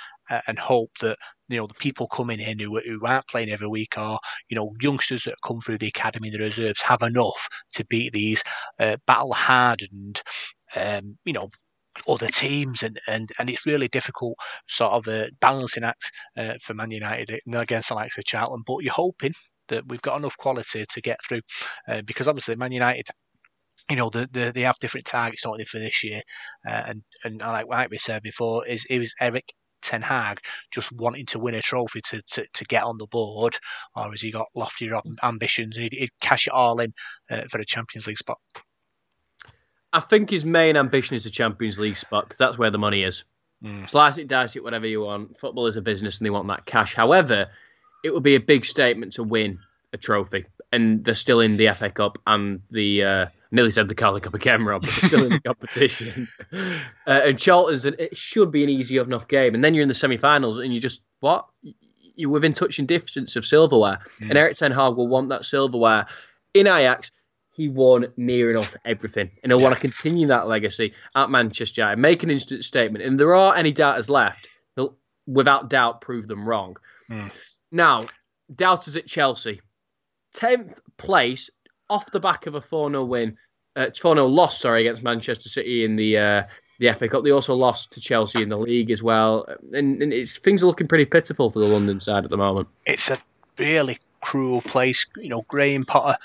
and 0.48 0.60
hope 0.60 0.92
that 1.02 1.18
you 1.50 1.58
know 1.58 1.68
the 1.68 1.74
people 1.76 2.08
coming 2.08 2.40
in 2.40 2.60
who, 2.60 2.80
who 2.80 3.06
aren't 3.06 3.28
playing 3.28 3.50
every 3.50 3.68
week 3.68 3.98
are 3.98 4.20
you 4.50 4.56
know 4.56 4.74
youngsters 4.82 5.24
that 5.24 5.36
come 5.44 5.60
through 5.60 5.78
the 5.78 5.88
academy 5.88 6.30
the 6.30 6.40
reserves 6.40 6.82
have 6.82 7.02
enough 7.02 7.48
to 7.72 7.86
beat 7.86 8.14
these 8.14 8.44
uh, 8.80 8.96
battle 9.08 9.34
hardened 9.34 10.22
um, 10.76 11.18
you 11.26 11.34
know 11.34 11.50
other 12.08 12.28
teams 12.28 12.82
and, 12.82 13.00
and, 13.08 13.32
and 13.40 13.50
it's 13.50 13.66
really 13.66 13.88
difficult 13.90 14.38
sort 14.68 14.94
of 14.94 15.08
a 15.08 15.30
balancing 15.42 15.84
act 15.84 16.12
uh, 16.38 16.54
for 16.62 16.74
Man 16.74 16.92
United 16.92 17.42
against 17.54 17.90
the 17.90 17.96
likes 17.96 18.18
of 18.18 18.24
Charlton 18.26 18.64
but 18.66 18.78
you're 18.82 18.94
hoping 18.94 19.34
that 19.68 19.88
we've 19.90 20.02
got 20.02 20.18
enough 20.18 20.38
quality 20.38 20.86
to 20.88 21.02
get 21.02 21.20
through 21.28 21.42
uh, 21.90 22.02
because 22.04 22.28
obviously 22.28 22.56
Man 22.56 22.72
United 22.72 23.08
you 23.90 23.96
know, 23.96 24.10
the, 24.10 24.30
the, 24.32 24.52
they 24.54 24.62
have 24.62 24.78
different 24.78 25.08
targets, 25.08 25.44
they, 25.58 25.64
for 25.66 25.80
this 25.80 26.04
year? 26.04 26.22
Uh, 26.68 26.84
and 26.88 27.04
and 27.24 27.40
like, 27.40 27.66
like 27.68 27.90
we 27.90 27.98
said 27.98 28.22
before, 28.22 28.66
is 28.68 28.86
it 28.90 29.00
was 29.00 29.14
Erik 29.20 29.54
Ten 29.82 30.02
Hag 30.02 30.40
just 30.72 30.92
wanting 30.92 31.26
to 31.28 31.40
win 31.40 31.56
a 31.56 31.62
trophy 31.62 32.02
to, 32.10 32.22
to, 32.22 32.46
to 32.54 32.66
get 32.66 32.84
on 32.84 32.98
the 32.98 33.08
board, 33.08 33.58
or 33.96 34.12
has 34.12 34.22
he 34.22 34.32
got 34.32 34.48
loftier 34.56 35.00
ambitions 35.24 35.78
and 35.78 35.84
he'd, 35.84 35.94
he'd 35.94 36.20
cash 36.22 36.48
it 36.48 36.54
all 36.54 36.80
in 36.80 36.92
uh, 37.30 37.44
for 37.50 37.60
a 37.60 37.66
Champions 37.66 38.08
League 38.08 38.18
spot? 38.18 38.38
I 39.92 40.00
think 40.00 40.30
his 40.30 40.46
main 40.46 40.78
ambition 40.78 41.16
is 41.16 41.24
the 41.24 41.30
Champions 41.30 41.80
League 41.80 41.98
spot 41.98 42.26
because 42.26 42.38
that's 42.38 42.58
where 42.58 42.70
the 42.70 42.78
money 42.78 43.04
is. 43.04 43.24
Mm. 43.64 43.90
Slice 43.90 44.18
it, 44.18 44.28
dice 44.28 44.56
it, 44.56 44.64
whatever 44.64 44.88
you 44.88 45.02
want. 45.02 45.38
Football 45.38 45.66
is 45.68 45.78
a 45.78 45.82
business 45.82 46.18
and 46.18 46.26
they 46.26 46.30
want 46.30 46.48
that 46.48 46.66
cash. 46.66 46.94
However, 46.94 47.48
it 48.04 48.14
would 48.14 48.24
be 48.24 48.36
a 48.36 48.40
big 48.40 48.66
statement 48.66 49.14
to 49.14 49.24
win 49.24 49.60
a 49.92 49.98
trophy, 49.98 50.46
and 50.72 51.04
they're 51.04 51.16
still 51.16 51.40
in 51.40 51.58
the 51.58 51.74
FA 51.74 51.90
Cup 51.90 52.20
and 52.28 52.62
the 52.70 53.04
uh, 53.04 53.26
nearly 53.52 53.72
said 53.72 53.88
the 53.88 53.96
Carling 53.96 54.22
Cup 54.22 54.34
again, 54.34 54.64
Rob, 54.64 54.82
but 54.82 54.92
still 54.92 55.24
in 55.24 55.30
the 55.30 55.40
competition. 55.46 56.28
uh, 57.08 57.22
and 57.26 57.40
Charlton's, 57.40 57.86
it 57.86 58.16
should 58.16 58.52
be 58.52 58.64
an 58.64 58.70
easy 58.70 58.98
enough 58.98 59.28
game. 59.28 59.56
And 59.56 59.64
then 59.64 59.74
you're 59.74 59.84
in 59.84 59.88
the 59.90 59.96
semi-finals, 59.96 60.58
and 60.58 60.74
you 60.74 60.80
just 60.80 61.02
what? 61.20 61.46
You're 62.16 62.30
within 62.30 62.54
touching 62.54 62.86
distance 62.86 63.36
of 63.36 63.46
silverware, 63.46 64.00
mm. 64.20 64.30
and 64.30 64.38
Erik 64.38 64.58
Ten 64.58 64.72
Hag 64.72 64.96
will 64.96 65.08
want 65.08 65.30
that 65.30 65.46
silverware. 65.46 66.06
In 66.54 66.68
Ajax, 66.68 67.12
he 67.52 67.70
won 67.70 68.08
near 68.18 68.52
enough 68.52 68.76
everything, 68.86 69.32
and 69.44 69.52
he'll 69.52 69.62
want 69.62 69.74
to 69.74 69.82
continue 69.82 70.28
that 70.28 70.48
legacy 70.48 70.94
at 71.16 71.30
Manchester 71.30 71.82
United. 71.82 72.00
Make 72.00 72.24
an 72.24 72.32
instant 72.32 72.66
statement, 72.66 73.04
and 73.04 73.20
there 73.20 73.34
are 73.34 73.56
any 73.56 73.72
doubters 73.72 74.10
left. 74.10 74.48
He'll, 74.76 74.98
without 75.28 75.70
doubt, 75.70 76.02
prove 76.02 76.28
them 76.28 76.48
wrong. 76.48 76.78
Mm. 77.10 77.32
Now, 77.72 78.06
doubters 78.54 78.96
at 78.96 79.08
Chelsea, 79.08 79.62
tenth 80.34 80.80
place 80.98 81.50
off 81.90 82.12
the 82.12 82.20
back 82.20 82.46
of 82.48 82.56
a 82.56 82.62
4 82.62 82.90
0 82.90 83.06
win, 83.06 83.38
uh, 83.76 83.90
4 84.00 84.16
0 84.16 84.28
loss, 84.28 84.60
sorry, 84.60 84.82
against 84.82 85.04
Manchester 85.04 85.50
City 85.50 85.84
in 85.84 85.96
the 85.96 86.18
uh, 86.18 86.44
the 86.80 86.94
FA 86.94 87.08
Cup. 87.08 87.24
They 87.24 87.32
also 87.32 87.56
lost 87.56 87.92
to 87.92 88.02
Chelsea 88.02 88.42
in 88.42 88.50
the 88.50 88.58
league 88.58 88.92
as 88.92 89.04
well. 89.04 89.46
And, 89.74 90.02
and 90.02 90.14
it's 90.14 90.38
things 90.38 90.64
are 90.64 90.68
looking 90.68 90.88
pretty 90.88 91.06
pitiful 91.06 91.52
for 91.52 91.60
the 91.60 91.66
London 91.66 92.00
side 92.00 92.24
at 92.24 92.30
the 92.30 92.38
moment. 92.38 92.68
It's 92.86 93.10
a 93.10 93.18
really 93.58 94.00
cruel 94.22 94.62
place. 94.62 95.06
You 95.18 95.30
know, 95.30 95.44
Graham 95.48 95.86
Potter, 95.86 96.18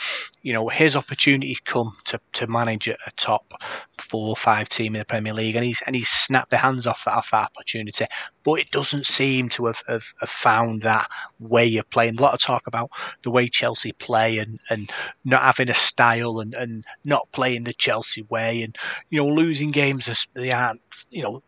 you 0.43 0.53
know, 0.53 0.69
his 0.69 0.97
opportunity 0.97 1.57
come 1.65 1.97
to, 2.05 2.21
to 2.35 2.47
manage 2.47 2.89
a 2.89 2.97
top 3.17 3.53
four 3.99 4.29
or 4.31 4.37
five 4.37 4.69
team 4.69 4.95
in 4.95 5.01
the 5.01 5.05
Premier 5.05 5.33
League, 5.33 5.57
and 5.57 5.67
he's 5.67 5.83
and 5.87 5.97
he's 5.97 6.09
snapped 6.09 6.51
the 6.51 6.59
hands 6.59 6.87
off 6.87 7.05
that, 7.05 7.15
off 7.15 7.31
that 7.31 7.51
opportunity. 7.57 8.07
But 8.43 8.61
it 8.61 8.71
doesn't 8.71 9.07
seem 9.07 9.49
to 9.51 9.67
have, 9.67 9.83
have, 9.89 10.13
have, 10.21 10.29
found 10.29 10.83
that 10.83 11.09
way 11.39 11.77
of 11.77 11.89
playing. 11.91 12.19
A 12.19 12.23
lot 12.23 12.35
of 12.35 12.41
talk 12.41 12.67
about 12.67 12.91
the 13.23 13.31
way 13.31 13.49
Chelsea 13.49 13.93
play 13.93 14.39
and, 14.39 14.61
and 14.69 14.91
not 15.25 15.43
having 15.43 15.71
a 15.71 15.75
style 15.75 16.41
and, 16.41 16.53
and 16.55 16.85
not 17.05 17.33
playing 17.33 17.65
the 17.65 17.73
Chelsea 17.73 18.23
way, 18.23 18.63
and 18.63 18.77
you 19.11 19.19
know, 19.19 19.29
losing 19.29 19.71
games 19.71 20.27
they 20.35 20.53
aren't, 20.53 20.81
you 21.11 21.23
know 21.23 21.43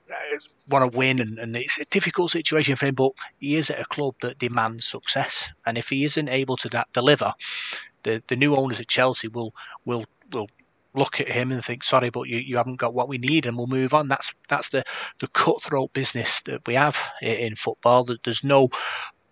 want 0.69 0.91
to 0.91 0.99
win, 0.99 1.21
and, 1.21 1.39
and 1.39 1.57
it's 1.57 1.79
a 1.79 1.85
difficult 1.87 2.31
situation 2.31 2.77
for 2.77 2.87
him. 2.87 2.95
But 2.95 3.13
he 3.39 3.57
is 3.57 3.71
at 3.71 3.81
a 3.81 3.85
club 3.85 4.15
that 4.23 4.39
demands 4.39 4.87
success, 4.87 5.49
and 5.65 5.79
if 5.79 5.89
he 5.89 6.05
isn't 6.05 6.29
able 6.29 6.57
to 6.59 6.69
that 6.71 6.89
deliver, 6.93 7.35
the 8.03 8.23
the 8.29 8.37
new 8.37 8.55
owners 8.57 8.81
at 8.81 8.89
Chelsea 8.89 9.29
will 9.29 9.55
will 9.85 10.05
will 10.33 10.49
look 10.95 11.21
at 11.21 11.29
him 11.29 11.53
and 11.53 11.63
think, 11.63 11.85
sorry, 11.85 12.09
but 12.11 12.27
you, 12.27 12.39
you 12.39 12.57
haven't 12.57 12.81
got 12.81 12.95
what 12.95 13.09
we 13.09 13.19
need, 13.19 13.47
and 13.47 13.57
we'll 13.57 13.67
move 13.67 13.95
on. 13.95 14.09
That's 14.09 14.33
that's 14.49 14.71
the 14.71 14.83
the 15.21 15.29
cutthroat 15.29 15.93
business 15.93 16.43
that 16.47 16.67
we 16.67 16.75
have 16.75 16.97
in 17.23 17.55
football. 17.57 18.05
That 18.05 18.23
there's 18.25 18.45
no 18.45 18.69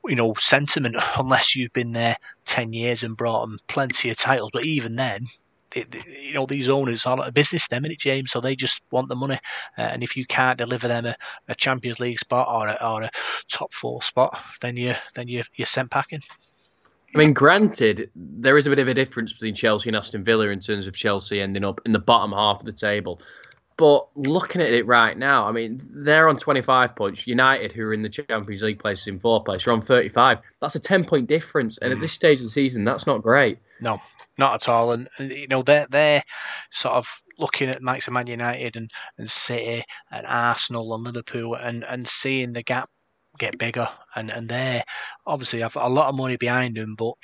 you 0.06 0.14
know 0.14 0.34
sentiment 0.38 0.96
unless 1.16 1.56
you've 1.56 1.72
been 1.72 1.92
there 1.92 2.16
ten 2.44 2.72
years 2.72 3.02
and 3.02 3.16
brought 3.16 3.46
them 3.46 3.58
plenty 3.66 4.10
of 4.10 4.16
titles. 4.18 4.50
But 4.52 4.64
even 4.64 4.96
then, 4.96 5.26
it, 5.74 6.06
you 6.06 6.32
know 6.34 6.46
these 6.46 6.68
owners 6.68 7.06
are 7.06 7.18
a 7.26 7.32
business 7.32 7.68
them 7.68 7.84
in 7.84 7.92
it 7.92 7.98
James 7.98 8.30
so 8.30 8.40
they 8.40 8.56
just 8.56 8.80
want 8.90 9.08
the 9.08 9.16
money 9.16 9.38
uh, 9.78 9.82
and 9.82 10.02
if 10.02 10.16
you 10.16 10.24
can't 10.24 10.58
deliver 10.58 10.88
them 10.88 11.06
a, 11.06 11.16
a 11.48 11.54
Champions 11.54 12.00
League 12.00 12.18
spot 12.18 12.48
or 12.48 12.68
a, 12.68 12.78
or 12.86 13.02
a 13.02 13.10
top 13.48 13.72
four 13.72 14.02
spot 14.02 14.38
then 14.60 14.76
you 14.76 14.94
then 15.14 15.28
you 15.28 15.42
you're 15.56 15.66
sent 15.66 15.90
packing 15.90 16.22
I 17.14 17.18
mean, 17.18 17.32
granted, 17.32 18.10
there 18.16 18.58
is 18.58 18.66
a 18.66 18.70
bit 18.70 18.80
of 18.80 18.88
a 18.88 18.94
difference 18.94 19.32
between 19.32 19.54
Chelsea 19.54 19.88
and 19.88 19.96
Aston 19.96 20.24
Villa 20.24 20.48
in 20.48 20.58
terms 20.58 20.88
of 20.88 20.94
Chelsea 20.94 21.40
ending 21.40 21.62
up 21.62 21.80
in 21.86 21.92
the 21.92 22.00
bottom 22.00 22.32
half 22.32 22.58
of 22.58 22.66
the 22.66 22.72
table. 22.72 23.20
But 23.76 24.06
looking 24.16 24.60
at 24.60 24.72
it 24.72 24.86
right 24.86 25.16
now, 25.16 25.46
I 25.46 25.52
mean, 25.52 25.80
they're 25.90 26.28
on 26.28 26.38
25 26.38 26.94
points. 26.94 27.26
United, 27.26 27.72
who 27.72 27.84
are 27.84 27.92
in 27.92 28.02
the 28.02 28.08
Champions 28.08 28.62
League 28.62 28.78
places 28.78 29.08
in 29.08 29.18
fourth 29.18 29.44
place, 29.44 29.66
are 29.66 29.72
on 29.72 29.82
35. 29.82 30.38
That's 30.60 30.76
a 30.76 30.80
10 30.80 31.04
point 31.04 31.26
difference. 31.28 31.78
And 31.78 31.92
at 31.92 32.00
this 32.00 32.12
stage 32.12 32.38
of 32.38 32.44
the 32.44 32.50
season, 32.50 32.84
that's 32.84 33.06
not 33.06 33.22
great. 33.22 33.58
No. 33.80 34.00
Not 34.38 34.54
at 34.54 34.68
all. 34.68 34.92
And, 34.92 35.08
and, 35.18 35.30
you 35.30 35.48
know 35.48 35.62
they're 35.62 35.86
they're 35.90 36.22
sort 36.70 36.94
of 36.94 37.08
looking 37.38 37.68
at 37.68 37.82
Max 37.82 38.08
Man 38.08 38.26
United 38.26 38.76
and, 38.76 38.90
and 39.18 39.30
City 39.30 39.84
and 40.10 40.26
Arsenal 40.26 40.94
and 40.94 41.04
Liverpool 41.04 41.54
and, 41.54 41.84
and 41.84 42.08
seeing 42.08 42.52
the 42.52 42.62
gap 42.62 42.88
get 43.38 43.58
bigger. 43.58 43.88
And 44.14 44.30
and 44.30 44.48
they're 44.48 44.84
obviously 45.26 45.60
have 45.60 45.76
a 45.76 45.88
lot 45.88 46.08
of 46.08 46.16
money 46.16 46.36
behind 46.36 46.76
them, 46.76 46.94
but 46.96 47.14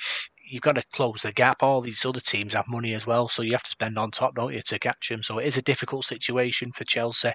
you've 0.51 0.61
got 0.61 0.75
to 0.75 0.83
close 0.93 1.21
the 1.21 1.31
gap. 1.31 1.63
All 1.63 1.81
these 1.81 2.05
other 2.05 2.19
teams 2.19 2.53
have 2.53 2.67
money 2.67 2.93
as 2.93 3.07
well, 3.07 3.27
so 3.27 3.41
you 3.41 3.53
have 3.53 3.63
to 3.63 3.71
spend 3.71 3.97
on 3.97 4.11
top, 4.11 4.35
don't 4.35 4.53
you, 4.53 4.61
to 4.61 4.79
catch 4.79 5.09
them. 5.09 5.23
So 5.23 5.39
it 5.39 5.47
is 5.47 5.57
a 5.57 5.61
difficult 5.61 6.05
situation 6.05 6.71
for 6.73 6.83
Chelsea. 6.83 7.31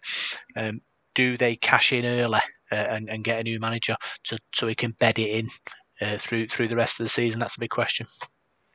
Um, 0.55 0.81
do 1.15 1.37
they 1.37 1.57
cash 1.57 1.93
in 1.93 2.05
early 2.05 2.41
uh, 2.71 2.75
and, 2.75 3.09
and 3.09 3.25
get 3.25 3.41
a 3.41 3.43
new 3.43 3.59
manager 3.59 3.97
to, 4.25 4.39
so 4.55 4.67
he 4.67 4.75
can 4.75 4.93
bed 5.01 5.19
it 5.19 5.31
in 5.31 5.49
uh, 6.01 6.19
through 6.19 6.47
through 6.49 6.69
the 6.69 6.77
rest 6.77 7.01
of 7.01 7.05
the 7.05 7.11
season? 7.11 7.41
That's 7.41 7.57
a 7.57 7.61
big 7.61 7.71
question. 7.71 8.07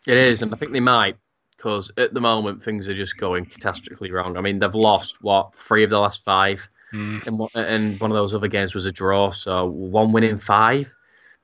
It 0.07 0.17
is, 0.17 0.41
and 0.41 0.53
I 0.53 0.57
think 0.57 0.71
they 0.71 0.79
might 0.79 1.15
because 1.61 1.91
at 1.97 2.11
the 2.15 2.21
moment 2.21 2.63
things 2.63 2.89
are 2.89 2.95
just 2.95 3.17
going 3.17 3.45
catastrophically 3.45 4.11
wrong. 4.11 4.35
I 4.35 4.41
mean, 4.41 4.57
they've 4.57 4.73
lost 4.73 5.21
what 5.21 5.55
three 5.55 5.83
of 5.83 5.91
the 5.91 5.99
last 5.99 6.23
five, 6.23 6.67
mm. 6.91 7.25
and, 7.27 7.47
and 7.53 7.99
one 7.99 8.09
of 8.09 8.15
those 8.15 8.33
other 8.33 8.47
games 8.47 8.73
was 8.73 8.87
a 8.87 8.91
draw. 8.91 9.29
So 9.29 9.67
one 9.67 10.11
win 10.11 10.23
in 10.23 10.39
five. 10.39 10.91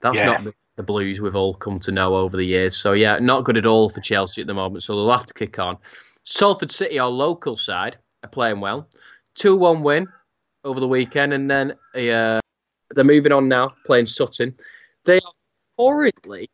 That's 0.01 0.17
yeah. 0.17 0.25
not 0.25 0.43
the, 0.43 0.53
the, 0.75 0.83
Blues 0.83 1.21
we've 1.21 1.35
all 1.35 1.53
come 1.53 1.79
to 1.81 1.91
know 1.91 2.15
over 2.15 2.35
the 2.35 2.43
years. 2.43 2.75
So 2.75 2.93
yeah, 2.93 3.19
not 3.19 3.43
good 3.43 3.57
at 3.57 3.67
all 3.67 3.91
for 3.91 4.01
Chelsea 4.01 4.41
at 4.41 4.47
the 4.47 4.55
moment. 4.55 4.83
So 4.83 4.95
they'll 4.95 5.11
have 5.11 5.27
to 5.27 5.33
kick 5.35 5.59
on. 5.59 5.77
Salford 6.23 6.71
City, 6.71 6.97
our 6.97 7.09
local 7.09 7.55
side, 7.55 7.97
are 8.23 8.29
playing 8.29 8.59
well. 8.59 8.89
Two-one 9.35 9.83
win 9.83 10.07
over 10.63 10.79
the 10.79 10.87
weekend, 10.87 11.31
and 11.31 11.49
then 11.49 11.71
uh, 11.93 12.39
they're 12.89 13.03
moving 13.03 13.31
on 13.31 13.47
now, 13.47 13.73
playing 13.85 14.07
Sutton. 14.07 14.55
They 15.05 15.17
are 15.17 15.31
currently 15.79 16.49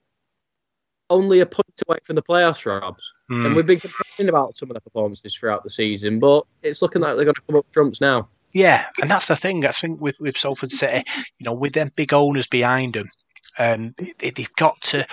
only 1.13 1.39
a 1.39 1.45
point 1.45 1.67
away 1.87 1.99
from 2.03 2.15
the 2.15 2.23
playoffs, 2.23 2.65
Robs. 2.65 3.13
Mm. 3.31 3.45
And 3.45 3.55
we've 3.55 3.65
been 3.65 3.79
complaining 3.79 4.29
about 4.29 4.55
some 4.55 4.69
of 4.69 4.73
the 4.73 4.81
performances 4.81 5.35
throughout 5.35 5.63
the 5.63 5.69
season, 5.69 6.19
but 6.19 6.45
it's 6.63 6.81
looking 6.81 7.01
like 7.01 7.15
they're 7.15 7.25
going 7.25 7.35
to 7.35 7.41
come 7.47 7.55
up 7.55 7.65
trumps 7.71 8.01
now. 8.01 8.27
Yeah, 8.53 8.85
and 9.01 9.09
that's 9.09 9.27
the 9.27 9.35
thing. 9.35 9.65
I 9.65 9.71
think 9.71 9.99
with 9.99 10.19
with 10.19 10.37
Salford 10.37 10.71
City, 10.71 11.03
you 11.39 11.45
know, 11.45 11.53
with 11.53 11.73
them 11.73 11.89
big 11.95 12.13
owners 12.13 12.47
behind 12.47 12.93
them, 12.93 13.09
um, 13.57 13.95
they, 14.19 14.29
they've 14.29 14.55
got 14.55 14.79
to 14.81 15.07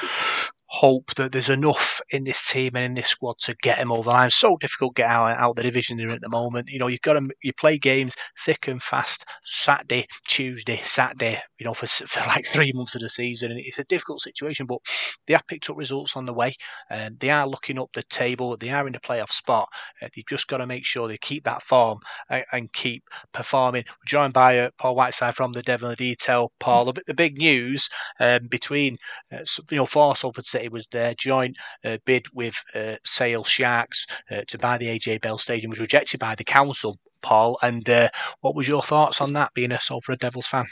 hope 0.73 1.13
that 1.17 1.33
there's 1.33 1.51
enough 1.51 2.01
in 2.11 2.23
this 2.23 2.49
team 2.49 2.71
and 2.77 2.85
in 2.85 2.95
this 2.95 3.09
squad 3.09 3.37
to 3.41 3.57
get 3.61 3.79
him 3.79 3.91
over 3.91 4.05
the 4.05 4.11
line. 4.11 4.31
So 4.31 4.57
difficult 4.57 4.95
to 4.95 5.03
get 5.03 5.11
out 5.11 5.37
out 5.37 5.57
the 5.57 5.65
division 5.65 5.97
they're 5.97 6.09
in 6.09 6.15
at 6.15 6.21
the 6.21 6.29
moment. 6.29 6.69
You 6.71 6.79
know, 6.79 6.87
you've 6.87 7.01
got 7.01 7.15
to 7.15 7.29
you 7.43 7.53
play 7.53 7.77
games 7.77 8.15
thick 8.45 8.69
and 8.69 8.81
fast 8.81 9.25
Saturday, 9.45 10.07
Tuesday, 10.29 10.81
Saturday. 10.85 11.41
You 11.59 11.67
know, 11.67 11.75
for, 11.75 11.87
for 11.87 12.21
like 12.29 12.47
three 12.47 12.73
months 12.73 12.95
of 12.95 13.01
the 13.01 13.09
season, 13.09 13.51
and 13.51 13.61
it's 13.61 13.81
a 13.81 13.85
difficult 13.85 14.21
situation. 14.21 14.67
But 14.67 14.79
they 15.27 15.33
have 15.35 15.47
picked 15.49 15.69
up 15.69 15.77
results 15.77 16.17
on 16.17 16.27
the 16.27 16.33
way, 16.33 16.55
and 16.89 17.19
they 17.19 17.31
are 17.31 17.49
looking 17.49 17.79
up 17.79 17.91
the 17.93 18.05
table. 18.05 18.57
They 18.57 18.71
are 18.71 18.87
in 18.87 18.93
the 18.93 19.01
playoff 19.01 19.33
spot. 19.33 19.69
Uh, 20.01 20.09
you've 20.15 20.27
just 20.27 20.47
got 20.47 20.59
to 20.59 20.67
make 20.67 20.87
sure 20.87 21.09
they 21.09 21.19
keep 21.19 21.43
that 21.45 21.63
form 21.63 21.99
and, 22.29 22.45
and 22.53 22.73
keep 22.73 23.03
performing. 23.33 23.85
We're 23.89 24.07
joined 24.07 24.35
by 24.35 24.59
uh, 24.59 24.71
Paul 24.79 24.95
Whiteside 24.95 25.35
from 25.35 25.53
the 25.53 25.63
Devil 25.63 25.89
in 25.89 25.93
the 25.93 25.97
Detail. 25.97 26.53
Paul, 26.61 26.93
the, 26.93 27.03
the 27.09 27.15
big 27.15 27.39
news 27.39 27.89
um, 28.21 28.47
between 28.49 28.99
uh, 29.33 29.39
you 29.71 29.77
know 29.77 29.87
for 29.87 30.15
Salford 30.15 30.47
It 30.63 30.73
was 30.73 30.87
their 30.91 31.15
joint 31.15 31.57
uh, 31.85 31.99
bid 32.05 32.27
with 32.33 32.55
uh, 32.75 32.97
Sale 33.05 33.45
Sharks 33.45 34.07
uh, 34.31 34.43
to 34.49 34.59
buy 34.59 34.79
the 34.79 34.87
AJ 34.87 35.21
Bell 35.21 35.39
Stadium 35.39 35.71
was 35.71 35.81
rejected 35.81 36.21
by 36.21 36.35
the 36.35 36.45
council, 36.45 36.97
Paul. 37.23 37.59
And 37.63 37.89
uh, 37.89 38.09
what 38.41 38.55
was 38.55 38.69
your 38.69 38.83
thoughts 38.83 39.21
on 39.21 39.33
that, 39.35 39.55
being 39.55 39.73
a 39.73 39.81
Salford 39.81 40.19
Devils 40.19 40.47
fan? 40.47 40.67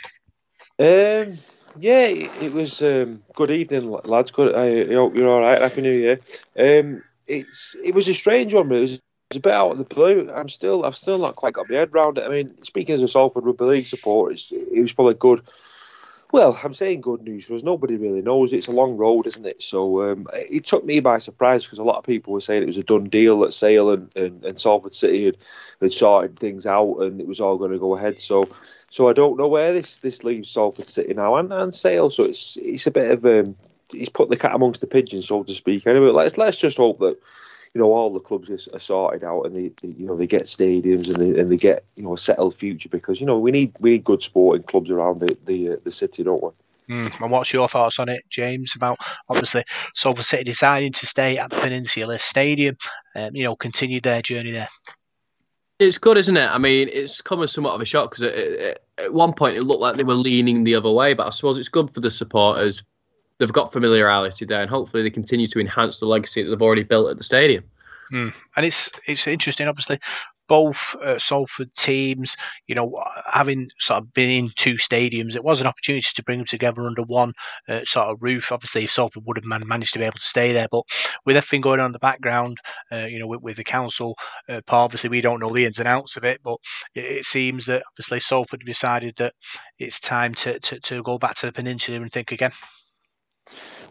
Um, 0.79 1.37
yeah, 1.79 2.07
it, 2.07 2.53
was 2.53 2.83
um, 2.83 3.23
good 3.35 3.51
evening, 3.51 3.91
lads. 4.05 4.31
Good, 4.31 4.55
I 4.55 4.93
hope 4.95 5.17
you're 5.17 5.29
all 5.29 5.41
right. 5.41 5.61
Happy 5.61 5.83
New 5.83 5.93
Year. 5.93 6.21
Um, 6.59 7.03
it's 7.27 7.77
it 7.85 7.95
was 7.95 8.09
a 8.09 8.15
strange 8.15 8.55
one, 8.55 8.73
it 8.73 8.81
was, 8.81 8.93
it 8.95 9.03
was 9.31 9.37
a 9.37 9.41
bit 9.41 9.53
out 9.53 9.73
of 9.73 9.79
the 9.79 9.85
blue. 9.85 10.31
I'm 10.35 10.49
still 10.49 10.85
I've 10.85 10.97
still 10.97 11.19
not 11.19 11.37
quite 11.37 11.53
got 11.53 11.69
my 11.69 11.77
head 11.77 11.91
around 11.93 12.19
it. 12.19 12.25
I 12.25 12.29
mean, 12.29 12.63
speaking 12.63 12.95
as 12.95 13.03
a 13.03 13.09
Salford 13.09 13.45
Rugby 13.45 13.65
League 13.65 13.87
supporter, 13.87 14.35
it 14.51 14.81
was 14.81 14.93
probably 14.93 15.15
good 15.15 15.43
well, 16.31 16.59
I'm 16.63 16.75
saying 16.75 17.01
good 17.01 17.23
news 17.23 17.47
because 17.47 17.65
nobody 17.65 17.97
really 17.97 18.21
knows. 18.21 18.53
It's 18.53 18.67
a 18.67 18.73
long 18.73 18.97
road, 18.97 19.27
isn't 19.27 19.47
it? 19.47 19.63
So 19.63 20.11
um, 20.11 20.27
it 20.35 20.67
took 20.67 20.85
me 20.85 21.01
by 21.01 21.19
surprise 21.19 21.65
because 21.65 21.79
a 21.79 21.85
lot 21.85 21.97
of 21.97 22.05
people 22.05 22.35
were 22.35 22.41
saying 22.41 22.63
it 22.63 22.67
was 22.67 22.77
a 22.77 22.83
done 22.83 23.05
deal 23.05 23.39
that 23.41 23.55
Sale 23.55 23.91
and, 23.91 24.17
and, 24.17 24.45
and 24.45 24.61
Salford 24.61 24.93
City 24.93 25.25
had, 25.25 25.39
had 25.81 25.93
sorted 25.93 26.39
things 26.39 26.67
out 26.67 26.99
and 26.99 27.21
it 27.21 27.27
was 27.27 27.41
all 27.41 27.57
going 27.57 27.71
to 27.71 27.79
go 27.79 27.97
ahead. 27.97 28.21
So 28.21 28.49
so 28.91 29.09
I 29.09 29.13
don't 29.13 29.39
know 29.39 29.49
where 29.49 29.73
this 29.73 29.99
this 29.99 30.23
leaves 30.23 30.51
Salford 30.51 30.89
City 30.89 31.15
now 31.15 31.37
and, 31.37 31.53
and 31.53 31.75
Sale. 31.75 32.11
So 32.11 32.25
it's 32.25 32.59
it's 32.61 32.87
a 32.87 32.91
bit 32.91 33.11
of 33.11 33.25
um, 33.25 33.57
he's 33.91 34.09
put 34.09 34.29
the 34.29 34.37
cat 34.37 34.55
amongst 34.55 34.81
the 34.81 34.87
pigeons, 34.87 35.29
so 35.29 35.43
to 35.43 35.55
speak. 35.55 35.87
Anyway, 35.87 36.11
let's 36.11 36.37
let's 36.37 36.59
just 36.59 36.77
hope 36.77 36.99
that 37.01 37.19
you 37.75 37.81
know 37.81 37.93
all 37.93 38.13
the 38.13 38.21
clubs 38.21 38.69
are 38.69 38.79
sorted 38.79 39.25
out 39.25 39.43
and 39.43 39.55
they, 39.55 39.71
they, 39.83 39.97
you 39.97 40.07
know 40.07 40.17
they 40.17 40.27
get 40.27 40.43
stadiums 40.43 41.09
and 41.09 41.17
they, 41.17 41.41
and 41.41 41.51
they 41.51 41.57
get 41.57 41.85
you 41.97 42.03
know 42.03 42.15
a 42.15 42.19
settled 42.19 42.55
future 42.55 42.89
because 42.89 43.21
you 43.21 43.27
know 43.27 43.39
we 43.39 43.51
need 43.51 43.73
we 43.81 43.91
need 43.91 44.05
good 44.05 44.23
sporting 44.23 44.65
clubs 44.65 44.91
around 44.91 45.21
the 45.21 45.37
the, 45.45 45.73
uh, 45.73 45.77
the 45.85 45.91
city, 45.91 46.23
don't 46.23 46.43
we? 46.43 46.51
Mm, 46.89 47.21
and 47.21 47.31
what's 47.31 47.53
your 47.53 47.69
thoughts 47.69 47.99
on 47.99 48.09
it, 48.09 48.25
James? 48.31 48.75
About 48.75 48.99
obviously 49.29 49.65
Salford 49.95 50.25
City 50.25 50.45
deciding 50.45 50.93
to 50.93 51.07
stay 51.07 51.37
at 51.37 51.51
the 51.51 51.61
Peninsula 51.61 52.19
Stadium, 52.19 52.77
um, 53.15 53.37
you 53.37 53.45
know, 53.45 53.55
continue 53.57 54.01
their 54.01 54.23
journey 54.23 54.53
there. 54.53 54.69
It's 55.79 55.99
good, 55.99 56.17
isn't 56.17 56.37
it? 56.37 56.49
I 56.51 56.59
mean, 56.59 56.89
it's 56.91 57.21
come 57.21 57.43
as 57.43 57.53
somewhat 57.53 57.75
of 57.75 57.81
a 57.81 57.85
shock 57.85 58.11
because 58.11 58.79
at 58.99 59.13
one 59.13 59.33
point 59.33 59.57
it 59.57 59.63
looked 59.63 59.81
like 59.81 59.97
they 59.97 60.03
were 60.03 60.15
leaning 60.15 60.65
the 60.65 60.75
other 60.75 60.91
way, 60.91 61.15
but 61.15 61.27
I 61.27 61.31
suppose 61.31 61.59
it's 61.59 61.69
good 61.69 61.93
for 61.95 62.01
the 62.01 62.11
supporters, 62.11 62.83
they've 63.39 63.53
got 63.53 63.73
familiarity 63.73 64.45
there, 64.45 64.61
and 64.61 64.71
hopefully 64.71 65.03
they 65.03 65.11
continue 65.11 65.49
to 65.49 65.61
enhance 65.61 66.01
the 66.01 66.07
legacy 66.07 66.43
that 66.43 66.51
they've 66.51 66.63
already 66.63 66.85
built 66.85 67.11
at 67.11 67.19
the 67.19 67.25
stadium. 67.25 67.65
Mm. 68.13 68.33
And 68.57 68.67
it's 68.67 68.91
it's 69.07 69.27
interesting, 69.27 69.69
obviously, 69.69 69.99
both 70.49 70.97
uh, 71.03 71.19
Salford 71.19 71.73
teams, 71.75 72.37
you 72.67 72.75
know, 72.75 73.05
having 73.31 73.69
sort 73.79 74.03
of 74.03 74.13
been 74.15 74.31
in 74.31 74.51
two 74.57 74.75
stadiums, 74.75 75.37
it 75.37 75.45
was 75.45 75.61
an 75.61 75.67
opportunity 75.67 76.09
to 76.15 76.25
bring 76.25 76.39
them 76.39 76.47
together 76.47 76.87
under 76.87 77.03
one 77.03 77.33
uh, 77.69 77.85
sort 77.85 78.09
of 78.09 78.17
roof. 78.21 78.51
Obviously, 78.51 78.85
if 78.85 78.91
Salford 78.91 79.25
would 79.27 79.37
have 79.37 79.45
managed 79.45 79.93
to 79.93 79.99
be 79.99 80.07
able 80.07 80.15
to 80.15 80.21
stay 80.21 80.53
there, 80.53 80.69
but 80.71 80.85
with 81.27 81.37
everything 81.37 81.61
going 81.61 81.81
on 81.81 81.87
in 81.87 81.93
the 81.93 81.99
background, 81.99 82.57
uh, 82.91 83.07
you 83.09 83.19
know, 83.19 83.27
with, 83.27 83.43
with 83.43 83.57
the 83.57 83.65
council, 83.65 84.17
uh, 84.49 84.63
obviously 84.69 85.11
we 85.11 85.21
don't 85.21 85.41
know 85.41 85.51
the 85.51 85.67
ins 85.67 85.79
and 85.79 85.89
outs 85.89 86.17
of 86.17 86.25
it, 86.25 86.41
but 86.43 86.57
it, 86.95 87.05
it, 87.05 87.25
seems 87.25 87.67
that 87.67 87.83
obviously 87.93 88.19
Salford 88.19 88.63
decided 88.65 89.15
that 89.17 89.35
it's 89.79 90.01
time 90.01 90.35
to, 90.35 90.59
to, 90.61 90.81
to 90.81 91.03
go 91.03 91.19
back 91.19 91.35
to 91.37 91.47
the 91.47 91.53
peninsula 91.53 92.01
and 92.01 92.11
think 92.11 92.33
again. 92.33 92.53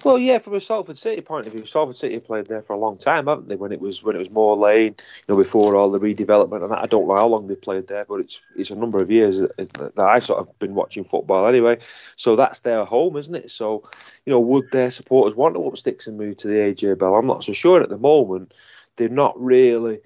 Well, 0.04 0.20
yeah, 0.20 0.38
from 0.38 0.54
a 0.54 0.62
Salford 0.62 0.98
City 0.98 1.22
point 1.22 1.48
of 1.48 1.54
view, 1.54 1.66
Salford 1.66 1.96
City 1.96 2.20
played 2.20 2.46
there 2.46 2.62
for 2.62 2.74
a 2.74 2.80
long 2.80 2.98
time, 2.98 3.28
haven't 3.28 3.48
they? 3.48 3.56
When 3.56 3.72
it 3.72 3.82
was 3.82 4.04
when 4.04 4.16
it 4.16 4.20
was 4.20 4.30
Moor 4.30 4.56
Lane, 4.56 4.96
you 4.98 5.34
know, 5.34 5.36
before 5.36 5.76
all 5.76 5.92
the 5.92 6.00
redevelopment 6.00 6.62
and 6.64 6.72
that. 6.72 6.80
I 6.80 6.86
don't 6.86 7.08
know 7.08 7.16
how 7.16 7.28
long 7.28 7.48
they 7.48 7.56
played 7.56 7.88
there, 7.88 8.06
but 8.06 8.20
it's 8.20 8.48
it's 8.56 8.70
a 8.70 8.76
number 8.76 9.02
of 9.02 9.10
years 9.10 9.40
that 9.40 9.94
I 9.98 10.20
sort 10.20 10.40
of 10.40 10.60
been 10.60 10.76
watching 10.76 11.04
football 11.04 11.48
anyway. 11.48 11.80
So 12.16 12.36
that's 12.36 12.60
their 12.60 12.86
home, 12.86 13.18
isn't 13.18 13.36
it? 13.36 13.52
So, 13.52 13.84
you 14.26 14.32
know, 14.32 14.40
would 14.40 14.72
their 14.72 14.92
supporters 14.92 15.36
want 15.36 15.56
to 15.56 15.68
up 15.68 15.78
sticks 15.78 16.08
and 16.08 16.18
move 16.18 16.38
to 16.38 16.48
the 16.48 16.56
AJ 16.56 17.00
Bell? 17.00 17.16
I'm 17.16 17.28
not 17.28 17.44
so 17.44 17.54
sure 17.54 17.82
at 17.82 17.90
the 17.90 17.98
moment. 17.98 18.54
They're 18.96 19.10
not 19.10 19.40
really 19.42 20.00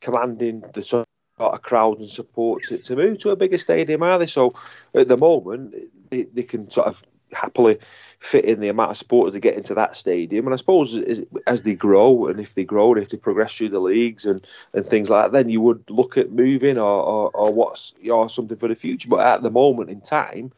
commanding 0.00 0.62
the 0.72 0.82
sort 0.82 1.06
of 1.38 1.62
crowd 1.62 1.98
and 1.98 2.08
support 2.08 2.64
to, 2.64 2.78
to 2.78 2.96
move 2.96 3.18
to 3.18 3.30
a 3.30 3.36
bigger 3.36 3.58
stadium, 3.58 4.02
are 4.02 4.18
they? 4.18 4.26
So 4.26 4.54
at 4.94 5.08
the 5.08 5.16
moment, 5.16 5.74
they, 6.10 6.22
they 6.22 6.42
can 6.42 6.70
sort 6.70 6.88
of 6.88 7.02
happily 7.34 7.78
fit 8.20 8.44
in 8.44 8.60
the 8.60 8.68
amount 8.68 8.90
of 8.90 8.96
supporters 8.96 9.34
they 9.34 9.40
get 9.40 9.56
into 9.56 9.74
that 9.74 9.96
stadium. 9.96 10.46
And 10.46 10.54
I 10.54 10.56
suppose 10.56 10.96
as, 10.96 11.22
as 11.46 11.62
they 11.62 11.74
grow, 11.74 12.26
and 12.26 12.40
if 12.40 12.54
they 12.54 12.64
grow, 12.64 12.92
and 12.92 13.02
if 13.02 13.10
they 13.10 13.16
progress 13.16 13.56
through 13.56 13.70
the 13.70 13.80
leagues 13.80 14.24
and, 14.24 14.46
and 14.72 14.86
things 14.86 15.10
like 15.10 15.24
that, 15.24 15.32
then 15.32 15.48
you 15.48 15.60
would 15.60 15.84
look 15.90 16.16
at 16.16 16.32
moving 16.32 16.78
or, 16.78 17.02
or, 17.02 17.30
or 17.30 17.52
what's 17.52 17.92
or 18.10 18.28
something 18.28 18.56
for 18.56 18.68
the 18.68 18.74
future. 18.74 19.08
But 19.08 19.26
at 19.26 19.42
the 19.42 19.50
moment 19.50 19.90
in 19.90 20.00
time, 20.00 20.52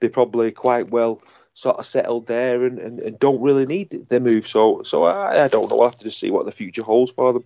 they're 0.00 0.10
probably 0.10 0.52
quite 0.52 0.90
well 0.90 1.20
sort 1.54 1.78
of 1.78 1.86
settled 1.86 2.28
there 2.28 2.64
and, 2.64 2.78
and, 2.78 3.00
and 3.00 3.18
don't 3.18 3.42
really 3.42 3.66
need 3.66 4.08
the 4.08 4.20
move. 4.20 4.46
So 4.46 4.82
so 4.82 5.04
I, 5.04 5.44
I 5.44 5.48
don't 5.48 5.68
know. 5.68 5.76
We'll 5.76 5.88
have 5.88 5.96
to 5.96 6.04
just 6.04 6.20
see 6.20 6.30
what 6.30 6.46
the 6.46 6.52
future 6.52 6.84
holds 6.84 7.10
for 7.10 7.32
them. 7.32 7.44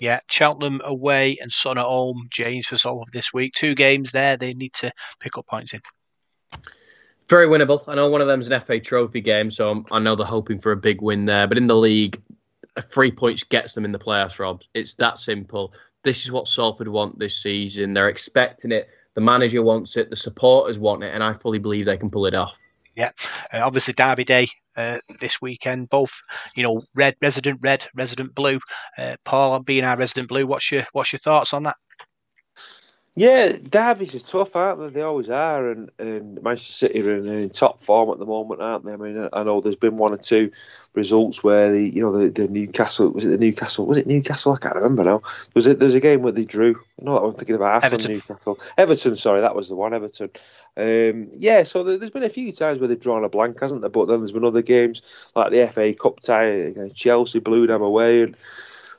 Yeah, 0.00 0.18
Cheltenham 0.28 0.80
away 0.84 1.38
and 1.40 1.52
Son 1.52 1.78
at 1.78 1.84
home. 1.84 2.26
James 2.30 2.66
for 2.66 2.76
Salford 2.76 3.12
this 3.12 3.32
week. 3.32 3.52
Two 3.54 3.76
games 3.76 4.10
there. 4.10 4.36
They 4.36 4.54
need 4.54 4.72
to 4.74 4.90
pick 5.20 5.38
up 5.38 5.46
points 5.46 5.72
in. 5.72 5.80
Very 7.28 7.46
winnable. 7.46 7.82
I 7.88 7.94
know 7.94 8.08
one 8.08 8.20
of 8.20 8.26
them 8.26 8.40
is 8.40 8.48
an 8.48 8.60
FA 8.60 8.78
Trophy 8.78 9.20
game, 9.20 9.50
so 9.50 9.70
I'm, 9.70 9.86
i 9.90 9.98
know 9.98 10.14
they're 10.14 10.26
hoping 10.26 10.60
for 10.60 10.72
a 10.72 10.76
big 10.76 11.00
win 11.00 11.24
there. 11.24 11.46
But 11.46 11.56
in 11.56 11.66
the 11.66 11.76
league, 11.76 12.20
three 12.82 13.10
points 13.10 13.44
gets 13.44 13.72
them 13.72 13.84
in 13.84 13.92
the 13.92 13.98
playoffs, 13.98 14.38
Rob. 14.38 14.60
It's 14.74 14.94
that 14.94 15.18
simple. 15.18 15.72
This 16.02 16.24
is 16.24 16.32
what 16.32 16.48
Salford 16.48 16.88
want 16.88 17.18
this 17.18 17.36
season. 17.42 17.94
They're 17.94 18.08
expecting 18.10 18.72
it. 18.72 18.88
The 19.14 19.22
manager 19.22 19.62
wants 19.62 19.96
it. 19.96 20.10
The 20.10 20.16
supporters 20.16 20.78
want 20.78 21.02
it, 21.02 21.14
and 21.14 21.22
I 21.22 21.32
fully 21.34 21.58
believe 21.58 21.86
they 21.86 21.96
can 21.96 22.10
pull 22.10 22.26
it 22.26 22.34
off. 22.34 22.52
Yeah, 22.94 23.10
uh, 23.52 23.60
obviously 23.62 23.94
Derby 23.94 24.24
Day 24.24 24.48
uh, 24.76 24.98
this 25.20 25.40
weekend. 25.40 25.88
Both, 25.88 26.12
you 26.54 26.62
know, 26.62 26.80
red, 26.94 27.16
resident 27.20 27.60
red, 27.62 27.86
resident 27.94 28.34
blue. 28.34 28.60
Uh, 28.98 29.16
Paul, 29.24 29.60
being 29.60 29.84
our 29.84 29.96
resident 29.96 30.28
blue, 30.28 30.46
what's 30.46 30.70
your 30.70 30.86
what's 30.92 31.12
your 31.12 31.20
thoughts 31.20 31.54
on 31.54 31.64
that? 31.64 31.76
Yeah, 33.16 33.52
derbies 33.62 34.16
are 34.16 34.18
tough, 34.18 34.56
aren't 34.56 34.80
they? 34.80 34.88
They 34.88 35.02
always 35.02 35.30
are, 35.30 35.70
and, 35.70 35.88
and 36.00 36.42
Manchester 36.42 36.72
City 36.72 37.00
are 37.00 37.16
in, 37.16 37.28
in, 37.28 37.48
top 37.48 37.80
form 37.80 38.10
at 38.10 38.18
the 38.18 38.26
moment, 38.26 38.60
aren't 38.60 38.84
they? 38.84 38.92
I 38.92 38.96
mean, 38.96 39.28
I 39.32 39.44
know 39.44 39.60
there's 39.60 39.76
been 39.76 39.98
one 39.98 40.12
or 40.12 40.16
two 40.16 40.50
results 40.94 41.44
where 41.44 41.70
the 41.70 41.80
you 41.80 42.02
know 42.02 42.10
the, 42.10 42.28
the 42.28 42.48
Newcastle 42.48 43.10
was 43.10 43.24
it 43.24 43.28
the 43.28 43.38
Newcastle 43.38 43.86
was 43.86 43.98
it 43.98 44.08
Newcastle? 44.08 44.54
I 44.54 44.58
can't 44.58 44.74
remember 44.74 45.04
now. 45.04 45.22
Was 45.54 45.68
it 45.68 45.78
there's 45.78 45.94
a 45.94 46.00
game 46.00 46.22
where 46.22 46.32
they 46.32 46.44
drew? 46.44 46.80
No, 47.00 47.18
I'm 47.18 47.34
thinking 47.34 47.54
of 47.54 47.62
Arsenal, 47.62 47.94
Everton. 47.94 48.10
Newcastle, 48.14 48.58
Everton. 48.76 49.14
Sorry, 49.14 49.40
that 49.40 49.54
was 49.54 49.68
the 49.68 49.76
one, 49.76 49.94
Everton. 49.94 50.30
Um, 50.76 51.28
yeah, 51.34 51.62
so 51.62 51.84
there's 51.84 52.10
been 52.10 52.24
a 52.24 52.28
few 52.28 52.50
times 52.50 52.80
where 52.80 52.88
they've 52.88 52.98
drawn 52.98 53.22
a 53.22 53.28
blank, 53.28 53.60
hasn't 53.60 53.82
there? 53.82 53.90
But 53.90 54.06
then 54.06 54.18
there's 54.18 54.32
been 54.32 54.44
other 54.44 54.62
games 54.62 55.30
like 55.36 55.52
the 55.52 55.68
FA 55.68 55.94
Cup 55.94 56.18
tie 56.18 56.42
against 56.42 56.96
Chelsea, 56.96 57.38
blew 57.38 57.68
them 57.68 57.82
away, 57.82 58.22
and 58.22 58.36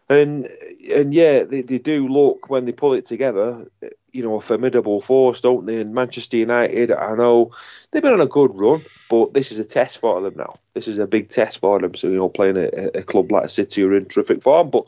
and 0.10 0.50
and 0.90 1.14
yeah, 1.14 1.44
they, 1.44 1.64
they 1.64 1.80
do 1.80 2.08
look 2.08 2.50
when 2.50 2.64
they 2.64 2.72
pull 2.72 2.94
it 2.94 3.04
together 3.04 3.70
you 4.16 4.24
know, 4.24 4.36
a 4.36 4.42
formidable 4.42 5.02
force, 5.02 5.42
don't 5.42 5.66
they? 5.66 5.82
And 5.82 5.94
Manchester 5.94 6.38
United, 6.38 6.90
I 6.90 7.16
know 7.16 7.52
they've 7.92 8.02
been 8.02 8.14
on 8.14 8.22
a 8.22 8.26
good 8.26 8.52
run, 8.54 8.86
but 9.10 9.34
this 9.34 9.52
is 9.52 9.60
a 9.60 9.66
test 9.66 9.98
for 9.98 10.22
them 10.22 10.36
now. 10.38 10.56
This 10.74 10.88
is 10.88 10.98
a 11.00 11.06
big 11.06 11.28
test 11.28 11.60
for 11.60 11.80
them. 11.80 11.94
So, 11.96 12.08
you 12.08 12.16
know, 12.16 12.30
playing 12.30 12.56
a, 12.56 13.00
a 13.00 13.04
club 13.04 13.30
like 13.30 13.50
City 13.50 13.84
are 13.84 13.94
in 13.94 14.06
terrific 14.06 14.42
form, 14.42 14.70
but 14.70 14.86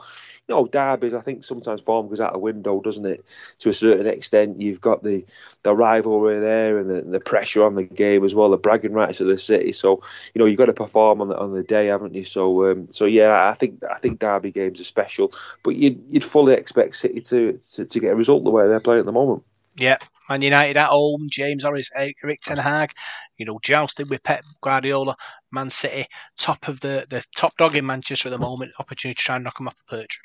you 0.47 0.55
know, 0.55 0.65
derbies, 0.65 1.13
I 1.13 1.21
think 1.21 1.43
sometimes 1.43 1.81
form 1.81 2.07
goes 2.07 2.21
out 2.21 2.33
the 2.33 2.39
window, 2.39 2.79
doesn't 2.79 3.05
it? 3.05 3.25
To 3.59 3.69
a 3.69 3.73
certain 3.73 4.07
extent, 4.07 4.61
you've 4.61 4.79
got 4.79 5.03
the 5.03 5.25
the 5.63 5.75
rivalry 5.75 6.39
there 6.39 6.77
and 6.77 6.89
the, 6.89 7.01
the 7.01 7.19
pressure 7.19 7.65
on 7.65 7.75
the 7.75 7.83
game 7.83 8.23
as 8.23 8.33
well, 8.33 8.49
the 8.49 8.57
bragging 8.57 8.93
rights 8.93 9.19
of 9.19 9.27
the 9.27 9.37
city. 9.37 9.73
So, 9.73 10.01
you 10.33 10.39
know, 10.39 10.45
you've 10.45 10.57
got 10.57 10.65
to 10.65 10.73
perform 10.73 11.21
on 11.21 11.27
the 11.29 11.37
on 11.37 11.53
the 11.53 11.63
day, 11.63 11.87
haven't 11.87 12.15
you? 12.15 12.23
So, 12.23 12.71
um, 12.71 12.89
so 12.89 13.05
yeah, 13.05 13.49
I 13.49 13.53
think 13.53 13.83
I 13.89 13.97
think 13.99 14.19
derby 14.19 14.51
games 14.51 14.79
are 14.79 14.85
special, 14.85 15.33
but 15.63 15.75
you'd 15.75 16.01
you'd 16.09 16.23
fully 16.23 16.53
expect 16.53 16.95
City 16.95 17.21
to 17.21 17.53
to, 17.53 17.85
to 17.85 17.99
get 17.99 18.13
a 18.13 18.15
result 18.15 18.43
the 18.43 18.49
way 18.49 18.67
they're 18.67 18.79
playing 18.79 19.01
at 19.01 19.05
the 19.05 19.11
moment. 19.11 19.43
Yeah, 19.75 19.97
Man 20.29 20.41
United 20.41 20.75
at 20.77 20.89
home, 20.89 21.27
James 21.31 21.63
Harris, 21.63 21.91
Erik 21.95 22.41
Ten 22.41 22.57
Hag, 22.57 22.93
you 23.37 23.45
know, 23.45 23.59
jousting 23.61 24.07
with 24.09 24.23
Pep 24.23 24.43
Guardiola, 24.61 25.15
Man 25.51 25.69
City, 25.69 26.07
top 26.37 26.67
of 26.67 26.79
the, 26.79 27.05
the 27.09 27.23
top 27.35 27.55
dog 27.57 27.75
in 27.75 27.85
Manchester 27.85 28.29
at 28.29 28.31
the 28.31 28.39
moment, 28.39 28.71
opportunity 28.79 29.15
to 29.15 29.21
try 29.21 29.35
and 29.35 29.43
knock 29.45 29.57
them 29.57 29.67
off 29.67 29.77
the 29.77 29.97
perch. 29.97 30.19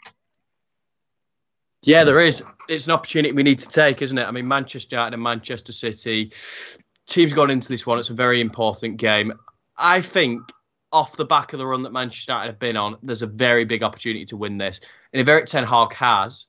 Yeah, 1.82 2.04
there 2.04 2.20
is. 2.20 2.42
It's 2.68 2.86
an 2.86 2.92
opportunity 2.92 3.32
we 3.32 3.42
need 3.42 3.58
to 3.58 3.68
take, 3.68 4.02
isn't 4.02 4.16
it? 4.16 4.26
I 4.26 4.30
mean, 4.30 4.46
Manchester 4.46 4.96
United 4.96 5.14
and 5.14 5.22
Manchester 5.22 5.72
City, 5.72 6.32
teams 7.06 7.32
gone 7.32 7.50
into 7.50 7.68
this 7.68 7.84
one. 7.84 7.98
It's 7.98 8.10
a 8.10 8.14
very 8.14 8.40
important 8.40 8.98
game. 8.98 9.32
I 9.76 10.00
think 10.00 10.40
off 10.92 11.16
the 11.16 11.24
back 11.24 11.52
of 11.52 11.58
the 11.58 11.66
run 11.66 11.82
that 11.82 11.92
Manchester 11.92 12.32
United 12.32 12.52
have 12.52 12.58
been 12.60 12.76
on, 12.76 12.98
there's 13.02 13.22
a 13.22 13.26
very 13.26 13.64
big 13.64 13.82
opportunity 13.82 14.24
to 14.26 14.36
win 14.36 14.58
this. 14.58 14.80
And 15.12 15.20
if 15.20 15.26
Erik 15.26 15.46
Ten 15.46 15.64
Hag 15.64 15.92
has, 15.94 16.46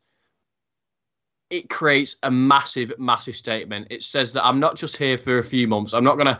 it 1.49 1.69
creates 1.69 2.17
a 2.23 2.29
massive, 2.29 2.93
massive 2.99 3.35
statement. 3.35 3.87
It 3.89 4.03
says 4.03 4.33
that 4.33 4.45
I'm 4.45 4.59
not 4.59 4.75
just 4.75 4.97
here 4.97 5.17
for 5.17 5.39
a 5.39 5.43
few 5.43 5.67
months. 5.67 5.93
I'm 5.93 6.03
not 6.03 6.15
going 6.15 6.27
to, 6.27 6.39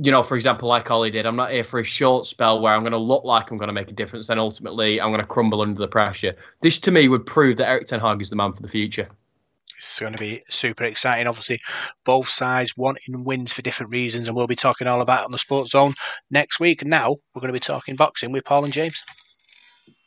you 0.00 0.12
know, 0.12 0.22
for 0.22 0.36
example, 0.36 0.68
like 0.68 0.90
Ollie 0.90 1.10
did, 1.10 1.26
I'm 1.26 1.36
not 1.36 1.50
here 1.50 1.64
for 1.64 1.80
a 1.80 1.84
short 1.84 2.26
spell 2.26 2.60
where 2.60 2.72
I'm 2.72 2.82
going 2.82 2.92
to 2.92 2.98
look 2.98 3.24
like 3.24 3.50
I'm 3.50 3.56
going 3.56 3.68
to 3.68 3.74
make 3.74 3.88
a 3.88 3.92
difference. 3.92 4.28
Then 4.28 4.38
ultimately, 4.38 5.00
I'm 5.00 5.10
going 5.10 5.20
to 5.20 5.26
crumble 5.26 5.60
under 5.60 5.80
the 5.80 5.88
pressure. 5.88 6.34
This 6.60 6.78
to 6.78 6.90
me 6.90 7.08
would 7.08 7.26
prove 7.26 7.56
that 7.56 7.68
Erik 7.68 7.88
Ten 7.88 8.00
Hag 8.00 8.22
is 8.22 8.30
the 8.30 8.36
man 8.36 8.52
for 8.52 8.62
the 8.62 8.68
future. 8.68 9.08
It's 9.76 9.98
going 9.98 10.12
to 10.12 10.18
be 10.18 10.42
super 10.48 10.84
exciting. 10.84 11.26
Obviously, 11.26 11.60
both 12.04 12.28
sides 12.28 12.76
wanting 12.76 13.24
wins 13.24 13.52
for 13.52 13.62
different 13.62 13.90
reasons, 13.90 14.28
and 14.28 14.36
we'll 14.36 14.46
be 14.46 14.56
talking 14.56 14.86
all 14.86 15.00
about 15.00 15.22
it 15.22 15.24
on 15.26 15.30
the 15.30 15.38
Sports 15.38 15.70
Zone 15.70 15.94
next 16.30 16.60
week. 16.60 16.84
Now, 16.84 17.16
we're 17.34 17.40
going 17.40 17.48
to 17.48 17.52
be 17.52 17.60
talking 17.60 17.96
boxing 17.96 18.32
with 18.32 18.44
Paul 18.44 18.64
and 18.64 18.72
James. 18.72 19.02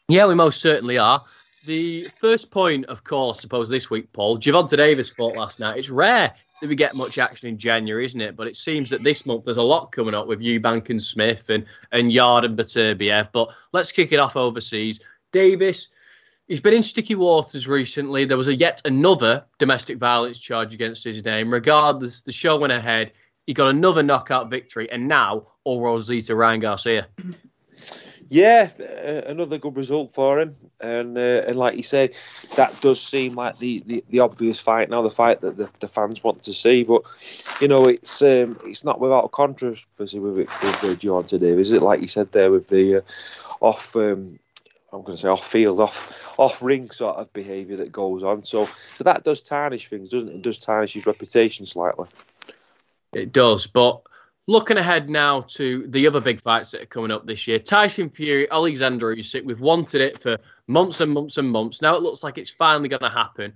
Yeah, 0.08 0.26
we 0.26 0.36
most 0.36 0.62
certainly 0.62 0.98
are. 0.98 1.22
The 1.66 2.08
first 2.18 2.50
point 2.52 2.86
of 2.86 3.04
call, 3.04 3.32
I 3.32 3.38
suppose, 3.38 3.70
this 3.70 3.90
week, 3.90 4.12
Paul, 4.14 4.40
Gervonta 4.40 4.76
Davis 4.76 5.10
fought 5.10 5.36
last 5.36 5.60
night. 5.60 5.78
It's 5.78 5.90
rare 5.90 6.34
we 6.70 6.76
get 6.76 6.96
much 6.96 7.18
action 7.18 7.50
in 7.50 7.58
January, 7.58 8.06
isn't 8.06 8.22
it? 8.22 8.36
But 8.36 8.48
it 8.48 8.56
seems 8.56 8.90
that 8.92 9.04
this 9.04 9.26
month 9.26 9.46
there's 9.46 9.58
a 9.58 9.62
lot 9.62 9.92
coming 9.92 10.14
up 10.14 10.28
with 10.28 10.40
Eubank 10.40 10.90
and 10.90 11.02
Smith 11.02 11.50
and, 11.50 11.66
and 11.92 12.12
Yarde 12.12 12.46
and 12.46 12.58
Beterbiev. 12.58 13.30
But 13.32 13.50
let's 13.74 13.92
kick 13.92 14.12
it 14.12 14.20
off 14.20 14.36
overseas. 14.36 15.00
Davis, 15.32 15.88
he's 16.48 16.62
been 16.62 16.74
in 16.74 16.84
sticky 16.84 17.16
waters 17.16 17.68
recently. 17.68 18.26
There 18.26 18.38
was 18.38 18.48
a 18.48 18.56
yet 18.56 18.82
another 18.86 19.46
domestic 19.58 19.98
violence 19.98 20.40
charge 20.40 20.74
against 20.74 21.04
his 21.04 21.24
name. 21.24 21.52
Regardless, 21.52 22.22
the 22.22 22.32
show 22.32 22.58
went 22.58 22.74
ahead. 22.74 23.12
He 23.40 23.54
got 23.54 23.68
another 23.68 24.04
knockout 24.04 24.50
victory, 24.50 24.92
and 24.92 25.08
now 25.08 25.48
all 25.64 25.82
Rosita 25.82 26.36
Ryan 26.36 26.60
Garcia. 26.60 27.08
Yeah, 28.34 28.70
uh, 28.80 29.30
another 29.30 29.58
good 29.58 29.76
result 29.76 30.10
for 30.10 30.40
him, 30.40 30.56
and 30.80 31.18
uh, 31.18 31.44
and 31.50 31.58
like 31.58 31.76
you 31.76 31.84
say, 31.84 32.12
that 32.56 32.80
does 32.80 33.04
seem 33.04 33.36
like 33.36 33.60
the, 33.60 33.84
the, 33.86 34.06
the 34.10 34.22
obvious 34.22 34.58
fight 34.58 34.90
now, 34.90 35.02
the 35.02 35.10
fight 35.10 35.42
that 35.42 35.58
the, 35.58 35.70
the 35.82 35.90
fans 35.90 36.24
want 36.24 36.42
to 36.44 36.54
see. 36.54 36.84
But 36.84 37.02
you 37.60 37.68
know, 37.68 37.84
it's 37.88 38.22
um, 38.22 38.58
it's 38.64 38.86
not 38.86 39.02
without 39.02 39.34
controversy 39.34 40.20
with 40.20 40.40
it 40.40 40.48
with 40.48 41.02
Deontay 41.02 41.42
Davis, 41.42 41.68
is 41.68 41.74
it? 41.74 41.82
Like 41.82 42.00
you 42.00 42.08
said 42.08 42.32
there, 42.32 42.50
with 42.50 42.70
the 42.70 43.00
uh, 43.00 43.02
off. 43.60 43.98
Um, 43.98 44.40
I'm 44.94 45.02
going 45.02 45.16
to 45.16 45.22
say 45.22 45.28
off 45.28 45.46
field, 45.46 45.82
off 45.82 46.40
off 46.40 46.64
ring 46.64 46.90
sort 46.90 47.18
of 47.18 47.34
behaviour 47.34 47.76
that 47.78 47.92
goes 47.92 48.24
on. 48.24 48.44
So, 48.44 48.70
so 48.96 49.04
that 49.04 49.26
does 49.26 49.42
tarnish 49.42 49.90
things, 49.90 50.10
doesn't 50.10 50.30
it? 50.30 50.36
It 50.36 50.42
does 50.42 50.60
tarnish 50.60 50.94
his 50.94 51.06
reputation 51.06 51.66
slightly. 51.66 52.08
It 53.14 53.34
does, 53.34 53.68
but 53.68 54.02
Looking 54.48 54.78
ahead 54.78 55.10
now 55.10 55.42
to 55.42 55.88
the 55.88 56.08
other 56.08 56.20
big 56.20 56.42
fights 56.42 56.72
that 56.72 56.82
are 56.82 56.88
coming 56.88 57.12
up 57.12 57.26
this 57.26 57.48
year 57.48 57.60
Tyson 57.60 58.10
Fury, 58.10 58.50
Alexander 58.52 59.16
Usyk. 59.16 59.46
We've 59.46 59.62
wanted 59.62 60.02
it 60.02 60.20
for 60.20 60.38
months 60.68 61.00
and 61.00 61.14
months 61.14 61.38
and 61.38 61.50
months. 61.50 61.82
Now 61.82 61.96
it 61.96 62.02
looks 62.02 62.24
like 62.24 62.38
it's 62.38 62.50
finally 62.50 62.90
going 62.90 63.02
to 63.02 63.10
happen. 63.10 63.54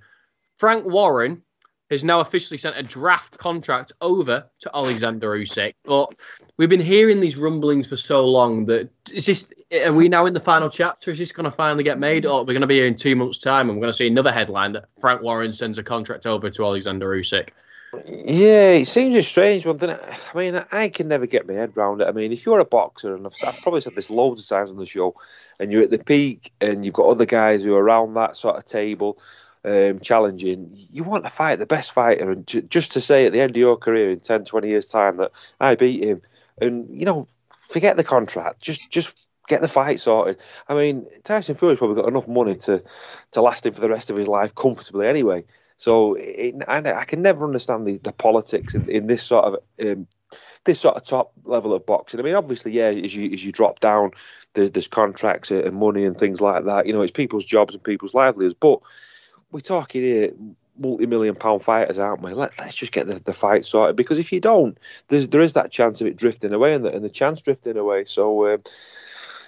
Frank 0.58 0.86
Warren 0.86 1.42
has 1.90 2.04
now 2.04 2.20
officially 2.20 2.58
sent 2.58 2.78
a 2.78 2.84
draft 2.84 3.38
contract 3.38 3.94
over 4.02 4.46
to 4.60 4.72
Alexander 4.74 5.38
Usyk. 5.38 5.74
But 5.84 6.16
we've 6.58 6.70
been 6.70 6.80
hearing 6.82 7.20
these 7.20 7.38
rumblings 7.38 7.88
for 7.88 7.98
so 7.98 8.26
long 8.26 8.66
that 8.66 8.90
is 9.12 9.26
this 9.26 9.50
are 9.84 9.94
we 9.94 10.10
now 10.10 10.26
in 10.26 10.34
the 10.34 10.40
final 10.40 10.70
chapter? 10.70 11.12
Is 11.12 11.18
this 11.18 11.32
going 11.32 11.50
to 11.50 11.56
finally 11.56 11.84
get 11.84 12.00
made, 12.00 12.26
or 12.26 12.42
we're 12.42 12.54
going 12.54 12.62
to 12.62 12.68
be 12.68 12.76
here 12.76 12.88
in 12.88 12.96
two 12.96 13.16
months' 13.16 13.38
time 13.38 13.70
and 13.70 13.78
we're 13.78 13.84
going 13.84 13.94
to 13.94 13.98
see 13.98 14.08
another 14.08 14.32
headline 14.32 14.74
that 14.74 14.86
Frank 15.00 15.22
Warren 15.22 15.54
sends 15.54 15.78
a 15.78 15.84
contract 15.84 16.26
over 16.26 16.50
to 16.50 16.64
Alexander 16.64 17.08
Usyk? 17.08 17.50
Yeah, 17.94 18.72
it 18.72 18.88
seems 18.88 19.16
a 19.16 19.24
strange 19.24 19.66
one, 19.66 19.78
doesn't 19.78 20.00
it? 20.00 20.30
I 20.34 20.38
mean, 20.38 20.66
I 20.72 20.90
can 20.90 21.08
never 21.08 21.26
get 21.26 21.48
my 21.48 21.54
head 21.54 21.78
around 21.78 22.02
it. 22.02 22.08
I 22.08 22.12
mean, 22.12 22.34
if 22.34 22.46
you're 22.46 22.60
a 22.60 22.66
boxer, 22.66 23.16
and 23.16 23.26
I've, 23.26 23.34
I've, 23.48 23.62
probably 23.62 23.82
said 23.82 23.96
this 23.96 24.10
loads 24.10 24.44
of 24.44 24.50
times 24.50 24.70
on 24.70 24.78
the 24.78 24.86
show, 24.86 25.16
and 25.60 25.72
you're 25.72 25.84
at 25.84 25.92
the 25.92 26.00
peak, 26.00 26.52
and 26.60 26.84
you've 26.84 26.94
got 26.94 27.08
other 27.08 27.26
guys 27.26 27.64
who 27.64 27.76
are 27.76 27.84
around 27.84 28.14
that 28.16 28.36
sort 28.36 28.58
of 28.58 28.66
table 28.66 29.18
um, 29.66 30.00
challenging, 30.00 30.70
you 30.92 31.04
want 31.04 31.24
to 31.24 31.30
fight 31.30 31.58
the 31.58 31.66
best 31.66 31.92
fighter, 31.92 32.32
and 32.32 32.46
to, 32.48 32.62
just 32.62 32.92
to 32.94 33.02
say 33.02 33.26
at 33.26 33.34
the 33.34 33.42
end 33.42 33.52
of 33.52 33.58
your 33.58 33.78
career 33.78 34.12
in 34.12 34.20
10, 34.20 34.46
20 34.46 34.68
years' 34.68 34.86
time 34.86 35.18
that 35.18 35.32
I 35.60 35.76
beat 35.76 36.04
him, 36.04 36.22
and, 36.62 36.88
you 36.98 37.06
know, 37.06 37.28
forget 37.58 37.98
the 37.98 38.04
contract, 38.04 38.62
just 38.62 38.92
just 38.92 39.28
get 39.48 39.62
the 39.62 39.68
fight 39.68 40.00
sorted. 40.00 40.38
I 40.68 40.76
mean, 40.76 41.06
Tyson 41.24 41.56
Fury's 41.56 41.78
probably 41.78 42.02
got 42.02 42.10
enough 42.10 42.28
money 42.28 42.56
to, 42.56 42.84
to 43.32 43.42
last 43.42 43.66
him 43.66 43.74
for 43.74 43.82
the 43.82 43.90
rest 43.90 44.10
of 44.10 44.18
his 44.18 44.28
life 44.28 44.54
comfortably 44.56 45.08
anyway. 45.08 45.44
So 45.78 46.16
it, 46.16 46.56
I, 46.68 46.78
I, 46.78 47.06
can 47.06 47.22
never 47.22 47.46
understand 47.46 47.86
the, 47.86 47.98
the 47.98 48.14
politics 48.14 48.76
in, 48.76 48.90
in 48.90 49.08
this 49.08 49.24
sort 49.24 49.46
of 49.46 49.56
um, 49.86 50.08
this 50.64 50.80
sort 50.80 50.96
of 50.96 51.04
top 51.04 51.32
level 51.44 51.74
of 51.74 51.86
boxing. 51.86 52.20
I 52.20 52.24
mean, 52.24 52.34
obviously, 52.34 52.72
yeah, 52.72 52.90
as 52.90 53.16
you 53.16 53.32
as 53.32 53.46
you 53.46 53.52
drop 53.52 53.80
down, 53.80 54.12
there's, 54.54 54.72
there's 54.72 54.88
contracts 54.88 55.52
and 55.52 55.76
money 55.76 56.06
and 56.06 56.18
things 56.18 56.42
like 56.42 56.66
that. 56.66 56.88
You 56.88 56.94
know, 56.94 57.02
it's 57.02 57.12
people's 57.12 57.46
jobs 57.46 57.74
and 57.74 57.84
people's 57.84 58.14
livelihoods. 58.14 58.56
But 58.56 58.80
we're 59.52 59.60
talking 59.60 60.02
here 60.02 60.32
multi-million 60.78 61.36
pound 61.36 61.64
fighters, 61.64 61.98
aren't 61.98 62.22
we? 62.22 62.34
Let, 62.34 62.52
let's 62.60 62.76
just 62.76 62.92
get 62.92 63.08
the, 63.08 63.16
the 63.20 63.32
fight 63.34 63.66
sorted 63.66 63.96
because 63.96 64.20
if 64.20 64.34
you 64.34 64.42
don't, 64.42 64.78
there's 65.08 65.28
there 65.30 65.42
is 65.42 65.54
that 65.54 65.72
chance 65.72 66.02
of 66.02 66.08
it 66.08 66.18
drifting 66.18 66.54
away 66.54 66.74
and 66.74 66.84
the, 66.84 66.92
and 66.94 67.04
the 67.04 67.10
chance 67.10 67.42
drifting 67.42 67.78
away. 67.78 68.06
So. 68.06 68.54
Um, 68.54 68.64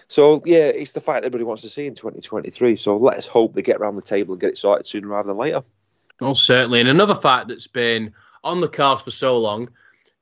so 0.09 0.41
yeah, 0.45 0.67
it's 0.67 0.93
the 0.93 1.01
fight 1.01 1.25
everybody 1.25 1.43
wants 1.43 1.63
to 1.63 1.69
see 1.69 1.85
in 1.85 1.93
2023. 1.93 2.77
So 2.77 2.95
let's 2.95 3.27
hope 3.27 3.51
they 3.51 3.61
get 3.61 3.75
around 3.75 3.97
the 3.97 4.01
table 4.01 4.35
and 4.35 4.39
get 4.39 4.51
it 4.51 4.57
sorted 4.57 4.85
sooner 4.85 5.09
rather 5.09 5.27
than 5.27 5.37
later. 5.37 5.63
Oh, 6.21 6.33
certainly. 6.33 6.79
And 6.79 6.89
another 6.89 7.15
fact 7.15 7.47
that's 7.47 7.67
been 7.67 8.13
on 8.43 8.61
the 8.61 8.67
cards 8.67 9.01
for 9.01 9.11
so 9.11 9.37
long 9.37 9.69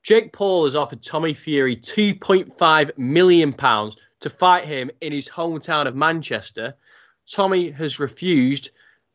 Jake 0.06 0.32
Paul 0.32 0.66
has 0.66 0.76
offered 0.76 1.02
Tommy 1.02 1.34
Fury 1.34 1.76
£2.5 1.76 2.96
million 2.96 3.52
to 3.52 4.30
fight 4.30 4.64
him 4.64 4.88
in 5.00 5.12
his 5.12 5.28
hometown 5.28 5.86
of 5.86 5.96
Manchester. 5.96 6.74
Tommy 7.28 7.72
has 7.72 7.98
refused 7.98 8.70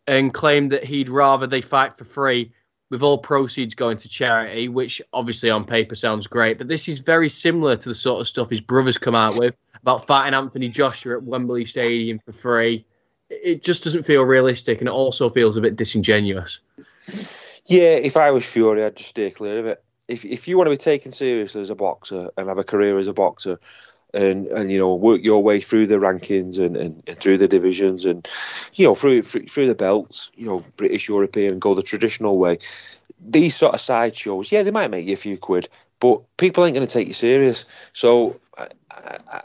and 0.07 0.33
claimed 0.33 0.69
that 0.73 0.83
he'd 0.83 1.07
rather 1.07 1.47
they 1.47 1.61
fight 1.61 1.97
for 1.97 2.03
free 2.03 2.51
with 2.89 3.01
all 3.01 3.17
proceeds 3.17 3.73
going 3.73 3.95
to 3.95 4.09
charity, 4.09 4.67
which 4.67 5.01
obviously 5.13 5.49
on 5.49 5.63
paper 5.63 5.95
sounds 5.95 6.27
great. 6.27 6.57
But 6.57 6.67
this 6.67 6.89
is 6.89 6.99
very 6.99 7.29
similar 7.29 7.77
to 7.77 7.87
the 7.87 7.95
sort 7.95 8.19
of 8.19 8.27
stuff 8.27 8.49
his 8.49 8.59
brothers 8.59 8.97
come 8.97 9.15
out 9.15 9.39
with 9.39 9.55
about 9.81 10.05
fighting 10.05 10.33
Anthony 10.33 10.67
Joshua 10.67 11.15
at 11.15 11.23
Wembley 11.23 11.65
Stadium 11.65 12.19
for 12.19 12.33
free 12.33 12.85
it 13.31 13.63
just 13.63 13.83
doesn't 13.83 14.03
feel 14.03 14.23
realistic, 14.23 14.79
and 14.79 14.87
it 14.87 14.93
also 14.93 15.29
feels 15.29 15.57
a 15.57 15.61
bit 15.61 15.75
disingenuous. 15.75 16.59
Yeah, 17.65 17.93
if 17.93 18.17
I 18.17 18.31
was 18.31 18.45
Fury, 18.45 18.83
I'd 18.83 18.97
just 18.97 19.09
stay 19.09 19.31
clear 19.31 19.59
of 19.59 19.65
it. 19.65 19.83
If 20.07 20.25
if 20.25 20.47
you 20.47 20.57
want 20.57 20.67
to 20.67 20.71
be 20.71 20.77
taken 20.77 21.11
seriously 21.11 21.61
as 21.61 21.69
a 21.69 21.75
boxer 21.75 22.29
and 22.37 22.49
have 22.49 22.57
a 22.57 22.63
career 22.63 22.99
as 22.99 23.07
a 23.07 23.13
boxer, 23.13 23.59
and 24.13 24.47
and 24.47 24.71
you 24.71 24.77
know 24.77 24.93
work 24.93 25.23
your 25.23 25.41
way 25.41 25.61
through 25.61 25.87
the 25.87 25.95
rankings 25.95 26.59
and, 26.59 26.75
and, 26.75 27.03
and 27.07 27.17
through 27.17 27.37
the 27.37 27.47
divisions 27.47 28.05
and 28.05 28.27
you 28.73 28.85
know 28.85 28.95
through, 28.95 29.21
through, 29.21 29.45
through 29.45 29.67
the 29.67 29.75
belts, 29.75 30.31
you 30.35 30.45
know 30.45 30.63
British, 30.75 31.07
European, 31.07 31.59
go 31.59 31.73
the 31.73 31.83
traditional 31.83 32.37
way. 32.37 32.59
these 33.19 33.55
sort 33.55 33.73
of 33.73 33.81
side 33.81 34.15
shows, 34.15 34.51
yeah, 34.51 34.63
they 34.63 34.71
might 34.71 34.91
make 34.91 35.05
you 35.05 35.13
a 35.13 35.17
few 35.17 35.37
quid, 35.37 35.69
but 35.99 36.21
people 36.37 36.65
ain't 36.65 36.75
going 36.75 36.85
to 36.85 36.91
take 36.91 37.07
you 37.07 37.13
serious. 37.13 37.65
So 37.93 38.39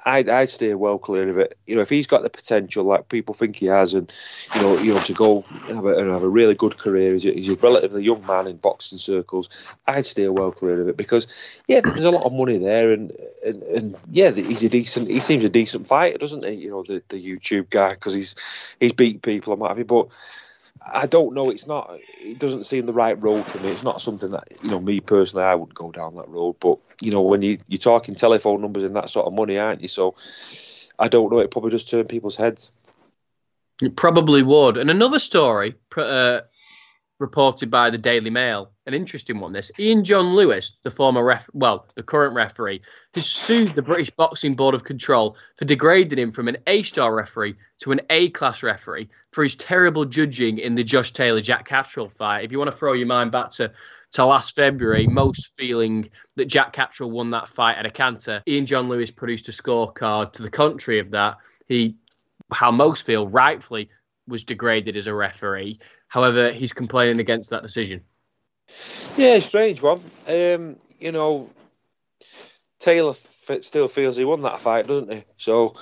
I, 0.04 0.24
I'd 0.28 0.50
stay 0.50 0.74
well 0.74 0.98
clear 0.98 1.28
of 1.28 1.38
it. 1.38 1.56
You 1.66 1.76
know, 1.76 1.82
if 1.82 1.88
he's 1.88 2.06
got 2.06 2.22
the 2.22 2.30
potential 2.30 2.84
like 2.84 3.08
people 3.08 3.34
think 3.34 3.56
he 3.56 3.66
has, 3.66 3.94
and 3.94 4.12
you 4.54 4.62
know, 4.62 4.78
you 4.78 4.94
know, 4.94 5.00
to 5.00 5.12
go 5.12 5.44
and 5.66 5.76
have 5.76 5.84
a, 5.84 5.96
and 5.96 6.10
have 6.10 6.22
a 6.22 6.28
really 6.28 6.54
good 6.54 6.78
career, 6.78 7.12
he's 7.12 7.24
a, 7.24 7.32
he's 7.32 7.48
a 7.48 7.54
relatively 7.56 8.02
young 8.02 8.24
man 8.26 8.46
in 8.46 8.56
boxing 8.56 8.98
circles. 8.98 9.48
I'd 9.86 10.06
stay 10.06 10.28
well 10.28 10.52
clear 10.52 10.80
of 10.80 10.88
it 10.88 10.96
because, 10.96 11.62
yeah, 11.66 11.80
there's 11.80 12.02
a 12.02 12.10
lot 12.10 12.24
of 12.24 12.32
money 12.32 12.58
there, 12.58 12.92
and 12.92 13.12
and, 13.44 13.62
and 13.62 13.96
yeah, 14.10 14.30
he's 14.30 14.62
a 14.62 14.68
decent. 14.68 15.08
He 15.08 15.20
seems 15.20 15.44
a 15.44 15.48
decent 15.48 15.86
fighter, 15.86 16.18
doesn't 16.18 16.44
he? 16.44 16.52
You 16.52 16.70
know, 16.70 16.82
the, 16.82 17.02
the 17.08 17.22
YouTube 17.24 17.70
guy 17.70 17.90
because 17.90 18.14
he's 18.14 18.34
he's 18.80 18.92
beat 18.92 19.22
people 19.22 19.52
and 19.52 19.60
what 19.60 19.70
have 19.70 19.78
you, 19.78 19.84
but. 19.84 20.08
I 20.84 21.06
don't 21.06 21.34
know. 21.34 21.50
It's 21.50 21.66
not. 21.66 21.90
It 22.20 22.38
doesn't 22.38 22.64
seem 22.64 22.86
the 22.86 22.92
right 22.92 23.20
road 23.22 23.50
for 23.50 23.58
me. 23.58 23.70
It's 23.70 23.82
not 23.82 24.00
something 24.00 24.30
that 24.30 24.44
you 24.62 24.70
know. 24.70 24.80
Me 24.80 25.00
personally, 25.00 25.44
I 25.44 25.54
would 25.54 25.74
go 25.74 25.90
down 25.90 26.14
that 26.16 26.28
road. 26.28 26.56
But 26.60 26.78
you 27.00 27.10
know, 27.10 27.22
when 27.22 27.42
you 27.42 27.58
you're 27.68 27.78
talking 27.78 28.14
telephone 28.14 28.60
numbers 28.60 28.84
and 28.84 28.94
that 28.94 29.10
sort 29.10 29.26
of 29.26 29.32
money, 29.32 29.58
aren't 29.58 29.82
you? 29.82 29.88
So 29.88 30.14
I 30.98 31.08
don't 31.08 31.30
know. 31.30 31.38
It 31.38 31.50
probably 31.50 31.70
just 31.70 31.90
turn 31.90 32.06
people's 32.06 32.36
heads. 32.36 32.70
It 33.82 33.96
probably 33.96 34.42
would. 34.42 34.76
And 34.76 34.90
another 34.90 35.18
story 35.18 35.74
uh, 35.96 36.40
reported 37.18 37.70
by 37.70 37.90
the 37.90 37.98
Daily 37.98 38.30
Mail, 38.30 38.70
an 38.86 38.94
interesting 38.94 39.40
one. 39.40 39.52
This 39.52 39.70
Ian 39.78 40.04
John 40.04 40.34
Lewis, 40.34 40.74
the 40.82 40.90
former 40.90 41.24
ref, 41.24 41.48
well, 41.52 41.86
the 41.94 42.02
current 42.02 42.34
referee, 42.34 42.82
has 43.14 43.26
sued 43.26 43.68
the 43.68 43.82
British 43.82 44.10
Boxing 44.10 44.54
Board 44.54 44.74
of 44.74 44.84
Control 44.84 45.36
for 45.56 45.64
degrading 45.64 46.18
him 46.18 46.30
from 46.30 46.48
an 46.48 46.58
A-star 46.66 47.14
referee 47.14 47.56
to 47.80 47.92
an 47.92 48.00
A-class 48.10 48.62
referee 48.62 49.08
for 49.32 49.42
his 49.42 49.54
terrible 49.54 50.04
judging 50.04 50.58
in 50.58 50.74
the 50.74 50.84
Josh 50.84 51.12
Taylor 51.12 51.40
Jack 51.40 51.66
Catterall 51.66 52.08
fight. 52.08 52.44
If 52.44 52.52
you 52.52 52.58
want 52.58 52.70
to 52.70 52.76
throw 52.76 52.92
your 52.92 53.06
mind 53.06 53.32
back 53.32 53.50
to 53.52 53.72
to 54.12 54.24
last 54.24 54.54
February, 54.54 55.06
most 55.06 55.54
feeling 55.56 56.08
that 56.36 56.46
Jack 56.46 56.72
Catterall 56.72 57.10
won 57.10 57.30
that 57.30 57.48
fight 57.48 57.76
at 57.76 57.86
a 57.86 57.90
canter. 57.90 58.42
Ian 58.46 58.64
John 58.64 58.88
Lewis 58.88 59.10
produced 59.10 59.48
a 59.48 59.52
scorecard 59.52 60.32
to 60.34 60.42
the 60.42 60.50
contrary 60.50 61.00
of 61.00 61.10
that. 61.10 61.36
He, 61.66 61.96
how 62.52 62.70
most 62.70 63.04
feel, 63.04 63.26
rightfully 63.26 63.90
was 64.28 64.44
degraded 64.44 64.96
as 64.96 65.06
a 65.06 65.14
referee. 65.14 65.78
However, 66.08 66.52
he's 66.52 66.72
complaining 66.72 67.20
against 67.20 67.50
that 67.50 67.62
decision. 67.62 68.02
Yeah, 69.16 69.38
strange 69.38 69.82
one. 69.82 70.00
Um, 70.28 70.76
you 70.98 71.12
know, 71.12 71.50
Taylor 72.78 73.14
still 73.14 73.88
feels 73.88 74.16
he 74.16 74.24
won 74.24 74.42
that 74.42 74.60
fight, 74.60 74.86
doesn't 74.86 75.12
he? 75.12 75.24
So, 75.36 75.74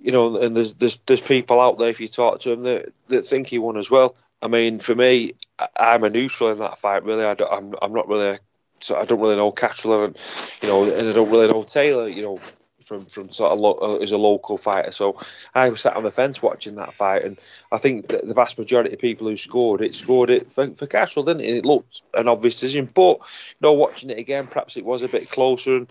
you 0.00 0.12
know, 0.12 0.36
and 0.36 0.56
there's 0.56 0.74
there's 0.74 0.98
there's 1.06 1.20
people 1.20 1.60
out 1.60 1.78
there 1.78 1.88
if 1.88 2.00
you 2.00 2.08
talk 2.08 2.40
to 2.40 2.50
them 2.50 2.62
that, 2.64 2.92
that 3.08 3.26
think 3.26 3.46
he 3.48 3.58
won 3.58 3.76
as 3.76 3.90
well. 3.90 4.16
I 4.42 4.48
mean, 4.48 4.78
for 4.78 4.94
me, 4.94 5.34
I'm 5.78 6.04
a 6.04 6.10
neutral 6.10 6.50
in 6.50 6.58
that 6.58 6.78
fight. 6.78 7.04
Really, 7.04 7.24
I 7.24 7.32
am 7.32 7.36
I'm, 7.50 7.74
I'm 7.80 7.92
not 7.92 8.08
really. 8.08 8.28
A, 8.28 8.38
So 8.80 8.96
I 8.96 9.04
don't 9.04 9.20
really 9.20 9.36
know 9.36 9.52
Catterall, 9.52 10.04
and 10.04 10.16
you 10.62 10.68
know, 10.68 10.84
and 10.84 11.08
I 11.08 11.12
don't 11.12 11.30
really 11.30 11.48
know 11.48 11.62
Taylor. 11.62 12.08
You 12.08 12.22
know, 12.22 12.38
from 12.84 13.06
from 13.06 13.28
sort 13.30 13.52
of 13.52 13.60
lo- 13.60 13.78
uh, 13.80 13.96
as 13.96 14.12
a 14.12 14.18
local 14.18 14.58
fighter. 14.58 14.92
So 14.92 15.18
I 15.54 15.70
was 15.70 15.80
sat 15.80 15.96
on 15.96 16.04
the 16.04 16.10
fence 16.10 16.42
watching 16.42 16.76
that 16.76 16.92
fight, 16.92 17.24
and 17.24 17.38
I 17.72 17.78
think 17.78 18.08
the 18.08 18.34
vast 18.34 18.58
majority 18.58 18.92
of 18.92 18.98
people 18.98 19.28
who 19.28 19.36
scored 19.36 19.80
it 19.80 19.94
scored 19.94 20.30
it 20.30 20.52
for, 20.52 20.68
for 20.74 20.86
Catterall, 20.86 21.24
didn't 21.24 21.44
it? 21.44 21.56
It 21.56 21.66
looked 21.66 22.02
an 22.14 22.28
obvious 22.28 22.60
decision, 22.60 22.88
but 22.92 23.18
you 23.18 23.56
know, 23.60 23.72
watching 23.72 24.10
it 24.10 24.18
again, 24.18 24.46
perhaps 24.46 24.76
it 24.76 24.84
was 24.84 25.02
a 25.02 25.08
bit 25.08 25.30
closer. 25.30 25.76
And 25.76 25.88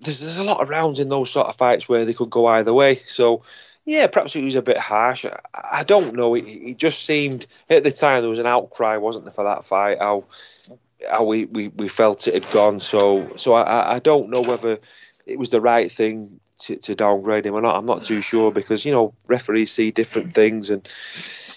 there's 0.00 0.20
there's 0.20 0.38
a 0.38 0.44
lot 0.44 0.60
of 0.60 0.68
rounds 0.68 1.00
in 1.00 1.08
those 1.08 1.30
sort 1.30 1.48
of 1.48 1.56
fights 1.56 1.88
where 1.88 2.04
they 2.04 2.14
could 2.14 2.30
go 2.30 2.46
either 2.46 2.74
way. 2.74 2.96
So. 3.04 3.42
Yeah, 3.84 4.06
perhaps 4.06 4.36
it 4.36 4.44
was 4.44 4.54
a 4.54 4.62
bit 4.62 4.78
harsh. 4.78 5.24
I, 5.24 5.40
I 5.72 5.82
don't 5.82 6.14
know. 6.14 6.36
It, 6.36 6.42
it 6.42 6.76
just 6.76 7.04
seemed 7.04 7.48
at 7.68 7.82
the 7.82 7.90
time 7.90 8.20
there 8.20 8.30
was 8.30 8.38
an 8.38 8.46
outcry, 8.46 8.96
wasn't 8.96 9.24
there, 9.24 9.32
for 9.32 9.42
that 9.42 9.64
fight? 9.64 9.98
How 9.98 10.22
how 11.10 11.24
we, 11.24 11.46
we, 11.46 11.68
we 11.68 11.88
felt 11.88 12.28
it 12.28 12.34
had 12.34 12.52
gone. 12.52 12.80
So 12.80 13.34
so 13.36 13.54
I, 13.54 13.96
I 13.96 13.98
don't 13.98 14.30
know 14.30 14.40
whether 14.40 14.78
it 15.26 15.38
was 15.38 15.50
the 15.50 15.60
right 15.60 15.90
thing 15.90 16.40
to, 16.58 16.76
to 16.76 16.94
downgrade 16.94 17.46
him 17.46 17.54
or 17.54 17.60
not. 17.60 17.76
I'm 17.76 17.86
not 17.86 18.04
too 18.04 18.20
sure 18.20 18.52
because 18.52 18.84
you 18.84 18.92
know 18.92 19.14
referees 19.26 19.72
see 19.72 19.90
different 19.90 20.32
things, 20.32 20.70
and 20.70 20.86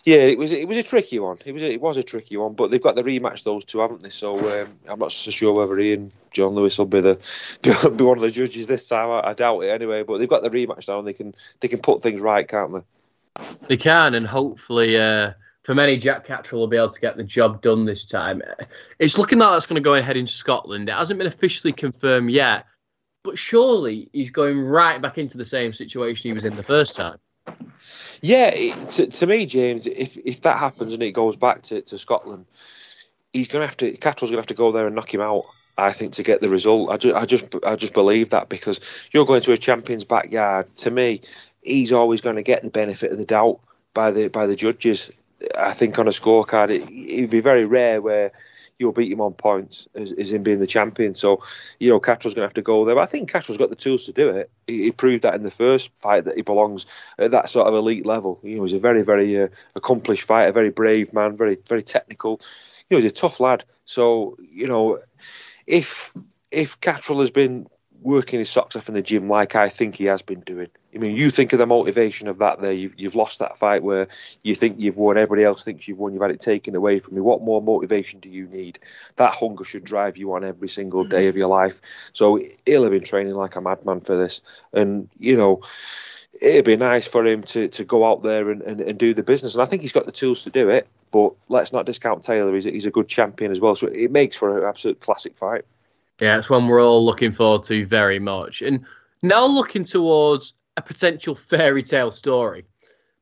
yeah, 0.04 0.18
it 0.18 0.38
was 0.38 0.52
it 0.52 0.68
was 0.68 0.78
a 0.78 0.84
tricky 0.84 1.20
one. 1.20 1.38
It 1.46 1.52
was 1.52 1.64
a, 1.64 1.72
it 1.72 1.82
was 1.82 1.98
a 1.98 2.04
tricky 2.04 2.38
one, 2.38 2.54
but 2.54 2.72
they've 2.72 2.82
got 2.82 2.96
the 2.96 3.04
rematch 3.04 3.44
those 3.44 3.66
two, 3.66 3.80
haven't 3.80 4.04
they? 4.04 4.10
So 4.10 4.38
um, 4.38 4.70
I'm 4.88 5.00
not 5.00 5.12
so 5.12 5.32
sure 5.32 5.54
whether 5.54 5.80
Ian 5.80 6.12
John 6.32 6.54
Lewis 6.56 6.78
will 6.78 6.86
be 6.86 7.02
the 7.02 7.16
be 7.98 8.04
one 8.04 8.18
of 8.18 8.24
the 8.24 8.32
judges 8.32 8.68
this 8.68 8.88
time. 8.88 9.10
I, 9.10 9.30
I 9.30 9.34
doubt 9.34 9.62
it 9.62 9.70
anyway. 9.70 10.04
But 10.04 10.20
they've 10.20 10.30
got 10.30 10.44
the 10.44 10.50
rematch 10.50 10.88
now, 10.88 11.00
and 11.00 11.08
they 11.08 11.14
can 11.14 11.34
they 11.60 11.68
can 11.68 11.80
put 11.80 12.02
things 12.02 12.22
right, 12.22 12.48
can't 12.48 12.74
they? 12.74 13.44
They 13.68 13.78
can, 13.78 14.14
and 14.16 14.28
hopefully. 14.28 14.98
Uh 14.98 15.34
for 15.66 15.74
many, 15.74 15.98
Jack 15.98 16.28
Catterall 16.28 16.60
will 16.60 16.68
be 16.68 16.78
able 16.78 16.92
to 16.92 17.02
get 17.02 17.18
the 17.18 17.24
job 17.24 17.60
done 17.64 17.86
this 17.86 18.06
time. 18.06 18.40
It's 19.00 19.18
looking 19.18 19.40
like 19.40 19.52
that's 19.52 19.66
going 19.66 19.82
to 19.82 19.84
go 19.84 19.96
ahead 19.96 20.16
in 20.16 20.28
Scotland. 20.28 20.88
It 20.88 20.92
hasn't 20.92 21.18
been 21.18 21.26
officially 21.26 21.74
confirmed 21.74 22.30
yet, 22.30 22.68
but 23.26 23.38
surely 23.38 24.08
he's 24.14 24.30
going 24.30 24.62
right 24.62 25.02
back 25.02 25.18
into 25.18 25.38
the 25.38 25.44
same 25.44 25.74
situation 25.74 26.30
he 26.30 26.34
was 26.34 26.46
in 26.46 26.56
the 26.56 26.64
first 26.64 26.96
time. 26.96 27.18
Yeah, 28.22 28.52
to, 28.52 29.08
to 29.08 29.28
me, 29.28 29.46
James, 29.46 29.86
if 29.88 30.18
if 30.24 30.42
that 30.42 30.58
happens 30.58 30.94
and 30.94 31.04
it 31.04 31.12
goes 31.12 31.36
back 31.36 31.64
to, 31.64 31.82
to 31.82 31.98
Scotland, 31.98 32.46
he's 33.34 33.48
going 33.48 33.62
to 33.62 33.68
have 33.68 33.78
to. 33.78 33.98
Catterall's 33.98 34.32
going 34.32 34.38
to 34.38 34.38
have 34.38 34.48
to 34.48 34.54
go 34.54 34.72
there 34.72 34.88
and 34.88 34.96
knock 34.96 35.14
him 35.14 35.22
out. 35.22 35.46
I 35.78 35.92
think 35.92 36.14
to 36.14 36.24
get 36.24 36.40
the 36.40 36.48
result. 36.48 36.90
I 36.90 36.98
just, 36.98 37.16
I 37.16 37.26
just, 37.26 37.56
I 37.66 37.76
just 37.76 37.94
believe 37.94 38.30
that 38.30 38.48
because 38.48 38.80
you're 39.12 39.26
going 39.26 39.42
to 39.42 39.52
a 39.52 39.58
champion's 39.58 40.06
backyard. 40.06 40.74
To 40.78 40.92
me, 40.92 41.20
he's 41.62 41.92
always 41.92 42.22
going 42.22 42.38
to 42.38 42.44
get 42.44 42.64
the 42.64 42.70
benefit 42.70 43.12
of 43.12 43.18
the 43.18 43.26
doubt 43.26 43.60
by 43.94 44.12
the 44.12 44.30
by 44.30 44.48
the 44.48 44.56
judges. 44.56 45.12
I 45.58 45.74
think 45.74 46.00
on 46.00 46.08
a 46.08 46.12
scorecard, 46.12 46.70
it, 46.70 46.90
it'd 46.90 47.30
be 47.30 47.42
very 47.42 47.66
rare 47.66 48.02
where 48.02 48.32
you'll 48.80 48.92
beat 48.92 49.12
him 49.12 49.22
on 49.22 49.34
points 49.34 49.88
as, 49.96 50.12
as 50.12 50.34
him 50.34 50.44
being 50.44 50.60
the 50.60 50.68
champion. 50.68 51.16
So, 51.16 51.44
you 51.80 51.90
know, 51.90 52.00
Catterall's 52.00 52.34
going 52.34 52.44
to 52.44 52.48
have 52.48 52.54
to 52.56 52.62
go 52.62 52.86
there. 52.86 52.96
But 52.96 53.02
I 53.02 53.06
think 53.06 53.32
Catterall's 53.32 53.58
got 53.58 53.70
the 53.70 53.76
tools 53.76 54.06
to 54.06 54.12
do 54.12 54.30
it. 54.30 54.50
He, 54.68 54.84
he, 54.84 54.92
proved 54.92 55.24
that 55.24 55.36
in 55.36 55.44
the 55.44 55.52
first 55.52 55.98
fight 55.98 56.26
that 56.26 56.36
he 56.36 56.42
belongs 56.42 56.86
at 57.18 57.32
that 57.32 57.50
sort 57.50 57.68
of 57.68 57.74
elite 57.74 58.06
level. 58.06 58.40
You 58.44 58.58
know, 58.58 58.64
he's 58.64 58.74
a 58.74 58.80
very, 58.80 59.02
very 59.02 59.44
uh, 59.44 59.48
accomplished 59.76 60.24
fighter, 60.24 60.52
very 60.52 60.72
brave 60.72 61.14
man, 61.14 61.36
very, 61.36 61.58
very 61.68 61.84
technical. 61.84 62.42
You 62.90 62.98
know, 62.98 63.02
he's 63.02 63.12
a 63.12 63.16
tough 63.16 63.40
lad. 63.40 63.64
So, 63.86 64.38
you 64.40 64.68
know, 64.68 65.00
if 65.66 66.14
if 66.52 66.80
Catterall 66.80 67.20
has 67.20 67.32
been 67.32 67.68
working 68.06 68.38
his 68.38 68.50
socks 68.50 68.76
off 68.76 68.88
in 68.88 68.94
the 68.94 69.02
gym 69.02 69.28
like 69.28 69.56
I 69.56 69.68
think 69.68 69.96
he 69.96 70.06
has 70.06 70.22
been 70.22 70.42
doing. 70.42 70.68
I 70.94 71.00
mean, 71.00 71.18
you 71.18 71.32
think 71.32 71.52
of 71.52 71.60
the 71.60 71.66
motivation 71.66 72.28
of 72.28 72.38
that 72.38 72.62
there. 72.62 72.72
You've, 72.72 72.94
you've 72.98 73.16
lost 73.16 73.40
that 73.40 73.58
fight 73.58 73.84
where 73.84 74.08
you 74.44 74.54
think 74.56 74.76
you've 74.80 74.96
won, 74.96 75.18
everybody 75.18 75.44
else 75.44 75.64
thinks 75.64 75.88
you've 75.88 75.98
won, 75.98 76.14
you've 76.14 76.22
had 76.22 76.32
it 76.32 76.40
taken 76.40 76.76
away 76.76 77.00
from 77.00 77.18
you. 77.18 77.24
What 77.24 77.42
more 77.42 77.62
motivation 77.62 78.20
do 78.20 78.30
you 78.30 78.48
need? 78.48 78.80
That 79.16 79.34
hunger 79.34 79.64
should 79.64 79.84
drive 79.84 80.18
you 80.18 80.34
on 80.34 80.44
every 80.44 80.70
single 80.70 81.02
mm-hmm. 81.02 81.10
day 81.10 81.28
of 81.28 81.36
your 81.36 81.48
life. 81.48 81.82
So 82.14 82.40
he'll 82.66 82.84
have 82.84 82.92
been 82.92 83.04
training 83.04 83.34
like 83.34 83.56
a 83.56 83.62
madman 83.62 84.02
for 84.02 84.16
this. 84.16 84.42
And, 84.72 85.10
you 85.20 85.36
know, 85.36 85.64
it'd 86.40 86.66
be 86.66 86.78
nice 86.78 87.08
for 87.08 87.26
him 87.26 87.42
to, 87.42 87.68
to 87.70 87.84
go 87.84 88.06
out 88.06 88.22
there 88.22 88.52
and, 88.52 88.62
and, 88.62 88.82
and 88.82 89.00
do 89.00 89.16
the 89.16 89.24
business. 89.24 89.56
And 89.56 89.64
I 89.64 89.66
think 89.66 89.82
he's 89.82 89.92
got 89.92 90.06
the 90.06 90.12
tools 90.12 90.44
to 90.44 90.52
do 90.52 90.70
it. 90.70 90.88
But 91.12 91.34
let's 91.50 91.74
not 91.74 91.88
discount 91.88 92.24
Taylor. 92.24 92.54
He's, 92.54 92.66
he's 92.66 92.86
a 92.86 92.92
good 92.92 93.08
champion 93.08 93.52
as 93.52 93.60
well. 93.60 93.76
So 93.76 93.88
it 93.88 94.12
makes 94.12 94.36
for 94.36 94.60
an 94.60 94.66
absolute 94.66 95.00
classic 95.00 95.38
fight. 95.38 95.66
Yeah, 96.22 96.38
it's 96.38 96.50
one 96.50 96.68
we're 96.68 96.84
all 96.84 97.06
looking 97.06 97.32
forward 97.32 97.64
to 97.64 97.86
very 97.86 98.20
much. 98.20 98.62
And 98.62 98.86
now 99.22 99.46
looking 99.46 99.84
towards 99.84 100.54
a 100.78 100.82
potential 100.82 101.36
fairy 101.36 101.84
tale 101.84 102.12
story. 102.12 102.66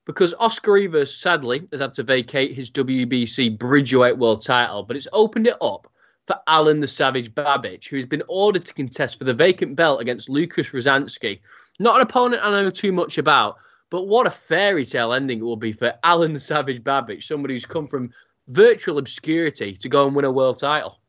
Because 0.06 0.34
Oscar 0.40 0.74
Rivas, 0.74 1.16
sadly, 1.16 1.66
has 1.72 1.80
had 1.80 1.94
to 1.94 2.04
vacate 2.04 2.52
his 2.52 2.70
WBC 2.70 3.58
Bridgeweight 3.58 4.18
World 4.18 4.42
title, 4.42 4.84
but 4.84 4.98
it's 4.98 5.08
opened 5.14 5.48
it 5.48 5.56
up 5.62 5.88
for 6.28 6.36
Alen 6.48 6.82
the 6.82 6.88
Savage 6.88 7.34
Babić, 7.34 7.88
who 7.88 7.96
has 7.96 8.06
been 8.06 8.24
ordered 8.28 8.66
to 8.66 8.74
contest 8.74 9.18
for 9.18 9.24
the 9.24 9.34
vacant 9.34 9.76
belt 9.76 10.02
against 10.02 10.30
Lucas 10.30 10.70
Rozanski. 10.70 11.40
Not 11.80 11.96
an 11.96 12.02
opponent 12.02 12.44
I 12.44 12.52
know 12.52 12.70
too 12.70 12.92
much 12.92 13.18
about, 13.18 13.58
but 13.90 14.08
what 14.08 14.28
a 14.28 14.32
fairy 14.32 14.86
tale 14.86 15.14
ending 15.14 15.40
it 15.40 15.44
will 15.44 15.56
be 15.56 15.72
for 15.72 15.94
Alen 16.04 16.34
the 16.34 16.40
Savage 16.40 16.84
Babić, 16.84 17.24
somebody 17.24 17.54
who's 17.54 17.66
come 17.66 17.88
from 17.88 18.12
virtual 18.50 18.98
obscurity 18.98 19.78
to 19.78 19.90
go 19.90 20.06
and 20.06 20.16
win 20.16 20.26
a 20.26 20.32
world 20.32 20.60
title. 20.60 21.00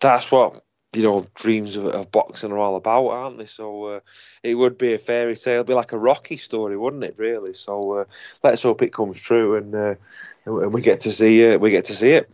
That's 0.00 0.30
what 0.30 0.62
you 0.92 1.02
know 1.02 1.26
dreams 1.34 1.76
of, 1.76 1.86
of, 1.86 2.10
boxing 2.10 2.50
are 2.50 2.58
all 2.58 2.76
about, 2.76 3.08
aren't 3.08 3.38
they? 3.38 3.46
So 3.46 3.84
uh, 3.84 4.00
it 4.42 4.56
would 4.56 4.76
be 4.76 4.94
a 4.94 4.98
fairy 4.98 5.36
tale, 5.36 5.56
It'd 5.56 5.66
be 5.66 5.74
like 5.74 5.92
a 5.92 5.98
Rocky 5.98 6.36
story, 6.36 6.76
wouldn't 6.76 7.04
it? 7.04 7.14
Really. 7.16 7.54
So 7.54 7.98
uh, 7.98 8.04
let's 8.42 8.62
hope 8.62 8.82
it 8.82 8.92
comes 8.92 9.20
true 9.20 9.56
and 9.56 9.74
uh, 9.74 9.94
and 10.46 10.72
we 10.72 10.80
get 10.80 11.00
to 11.02 11.12
see 11.12 11.42
it. 11.42 11.60
We 11.60 11.70
get 11.70 11.84
to 11.86 11.94
see 11.94 12.12
it. 12.12 12.30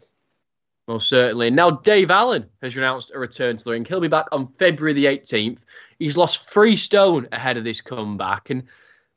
Most 0.89 1.09
certainly. 1.09 1.51
Now 1.51 1.71
Dave 1.71 2.11
Allen 2.11 2.47
has 2.63 2.77
announced 2.77 3.13
a 3.15 3.19
return 3.19 3.57
to 3.57 3.65
the 3.65 3.73
ring. 3.73 3.85
He'll 3.85 4.01
be 4.01 4.09
back 4.09 4.27
on 4.33 4.53
February 4.59 4.95
the 4.95 5.07
18th. 5.07 5.65
He's 5.99 6.17
lost 6.17 6.49
three 6.49 6.77
stone 6.77 7.29
ahead 7.33 7.57
of 7.57 7.65
this 7.65 7.81
comeback, 7.81 8.51
and 8.51 8.63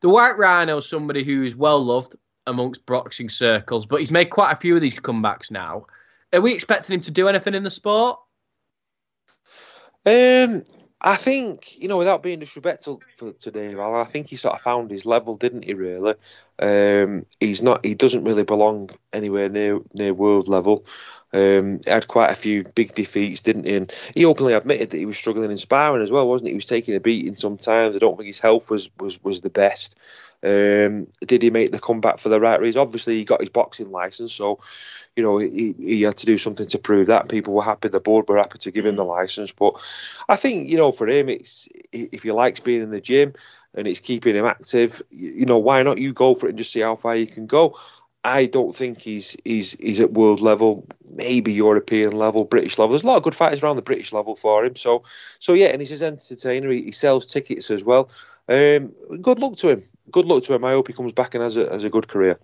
the 0.01 0.09
White 0.09 0.37
Rhino 0.37 0.77
is 0.77 0.89
somebody 0.89 1.23
who 1.23 1.43
is 1.43 1.55
well 1.55 1.83
loved 1.83 2.15
amongst 2.47 2.85
boxing 2.85 3.29
circles, 3.29 3.85
but 3.85 3.99
he's 3.99 4.11
made 4.11 4.31
quite 4.31 4.51
a 4.51 4.55
few 4.55 4.75
of 4.75 4.81
these 4.81 4.99
comebacks 4.99 5.51
now. 5.51 5.85
Are 6.33 6.41
we 6.41 6.53
expecting 6.53 6.95
him 6.95 7.01
to 7.01 7.11
do 7.11 7.27
anything 7.27 7.53
in 7.53 7.63
the 7.63 7.71
sport? 7.71 8.19
Um, 10.05 10.63
I 11.01 11.15
think 11.15 11.77
you 11.79 11.87
know, 11.87 11.97
without 11.97 12.23
being 12.23 12.39
disrespectful 12.39 13.01
to 13.39 13.51
Dave 13.51 13.79
I 13.79 14.05
think 14.05 14.27
he 14.27 14.35
sort 14.35 14.55
of 14.55 14.61
found 14.61 14.91
his 14.91 15.05
level, 15.05 15.37
didn't 15.37 15.63
he? 15.65 15.73
Really, 15.73 16.15
Um, 16.61 17.25
he's 17.39 17.61
not. 17.61 17.85
He 17.85 17.95
doesn't 17.95 18.25
really 18.25 18.43
belong 18.43 18.89
anywhere 19.13 19.49
near 19.49 19.79
near 19.93 20.13
world 20.13 20.47
level. 20.47 20.85
Um, 21.31 21.79
had 21.85 22.07
quite 22.07 22.31
a 22.31 22.35
few 22.35 22.63
big 22.63 22.95
defeats, 22.95 23.41
didn't 23.41 23.67
he? 23.67 23.75
And 23.75 23.93
he 24.15 24.25
openly 24.25 24.53
admitted 24.53 24.89
that 24.89 24.97
he 24.97 25.05
was 25.05 25.17
struggling 25.17 25.51
in 25.51 25.57
sparring 25.57 26.01
as 26.01 26.11
well, 26.11 26.27
wasn't 26.27 26.47
he? 26.47 26.53
He 26.53 26.57
was 26.57 26.65
taking 26.65 26.95
a 26.95 26.99
beating 26.99 27.35
sometimes. 27.35 27.95
I 27.95 27.99
don't 27.99 28.17
think 28.17 28.27
his 28.27 28.39
health 28.39 28.71
was 28.71 28.89
was 28.99 29.23
was 29.23 29.41
the 29.41 29.49
best. 29.49 29.95
Um, 30.41 31.07
did 31.25 31.41
he 31.41 31.49
make 31.49 31.71
the 31.71 31.79
comeback 31.79 32.17
for 32.17 32.29
the 32.29 32.39
right 32.39 32.59
reasons? 32.59 32.81
Obviously, 32.81 33.17
he 33.17 33.25
got 33.25 33.41
his 33.41 33.49
boxing 33.49 33.91
license, 33.91 34.33
so 34.33 34.59
you 35.15 35.21
know 35.21 35.37
he, 35.37 35.75
he 35.77 36.01
had 36.01 36.17
to 36.17 36.25
do 36.25 36.37
something 36.37 36.67
to 36.67 36.79
prove 36.79 37.07
that. 37.07 37.29
People 37.29 37.53
were 37.53 37.63
happy, 37.63 37.89
the 37.89 37.99
board 37.99 38.27
were 38.27 38.37
happy 38.37 38.57
to 38.59 38.71
give 38.71 38.85
him 38.85 38.95
the 38.95 39.05
license. 39.05 39.51
But 39.51 39.75
I 40.27 40.35
think 40.35 40.69
you 40.69 40.77
know 40.77 40.91
for 40.91 41.07
him, 41.07 41.29
it's 41.29 41.69
if 41.91 42.23
he 42.23 42.31
likes 42.31 42.59
being 42.59 42.81
in 42.81 42.91
the 42.91 43.01
gym 43.01 43.33
and 43.75 43.87
it's 43.87 43.99
keeping 43.99 44.35
him 44.35 44.45
active, 44.45 45.01
you 45.11 45.45
know 45.45 45.57
why 45.57 45.83
not 45.83 45.99
you 45.99 46.13
go 46.13 46.35
for 46.35 46.47
it 46.47 46.51
and 46.51 46.57
just 46.57 46.71
see 46.71 46.81
how 46.81 46.95
far 46.95 47.15
you 47.15 47.27
can 47.27 47.45
go. 47.45 47.77
I 48.23 48.47
don't 48.47 48.75
think 48.75 48.99
he's 48.99 49.35
he's 49.45 49.73
he's 49.73 49.99
at 49.99 50.13
world 50.13 50.41
level, 50.41 50.85
maybe 51.09 51.53
European 51.53 52.11
level, 52.11 52.43
British 52.43 52.77
level. 52.77 52.91
There's 52.91 53.03
a 53.03 53.07
lot 53.07 53.17
of 53.17 53.23
good 53.23 53.35
fighters 53.35 53.63
around 53.63 53.77
the 53.77 53.81
British 53.81 54.11
level 54.11 54.35
for 54.35 54.65
him. 54.65 54.75
So 54.75 55.03
so 55.39 55.53
yeah, 55.53 55.67
and 55.67 55.81
he's 55.81 55.89
his 55.89 56.03
entertainer. 56.03 56.69
He, 56.69 56.83
he 56.83 56.91
sells 56.91 57.25
tickets 57.25 57.71
as 57.71 57.83
well. 57.83 58.09
Um, 58.49 58.91
good 59.21 59.39
luck 59.39 59.55
to 59.57 59.69
him. 59.69 59.83
Good 60.11 60.25
luck 60.25 60.43
to 60.43 60.53
him. 60.53 60.65
I 60.65 60.71
hope 60.71 60.87
he 60.87 60.93
comes 60.93 61.13
back 61.13 61.33
and 61.33 61.43
has 61.43 61.55
a 61.55 61.71
has 61.71 61.85
a 61.85 61.89
good 61.89 62.07
career. 62.07 62.39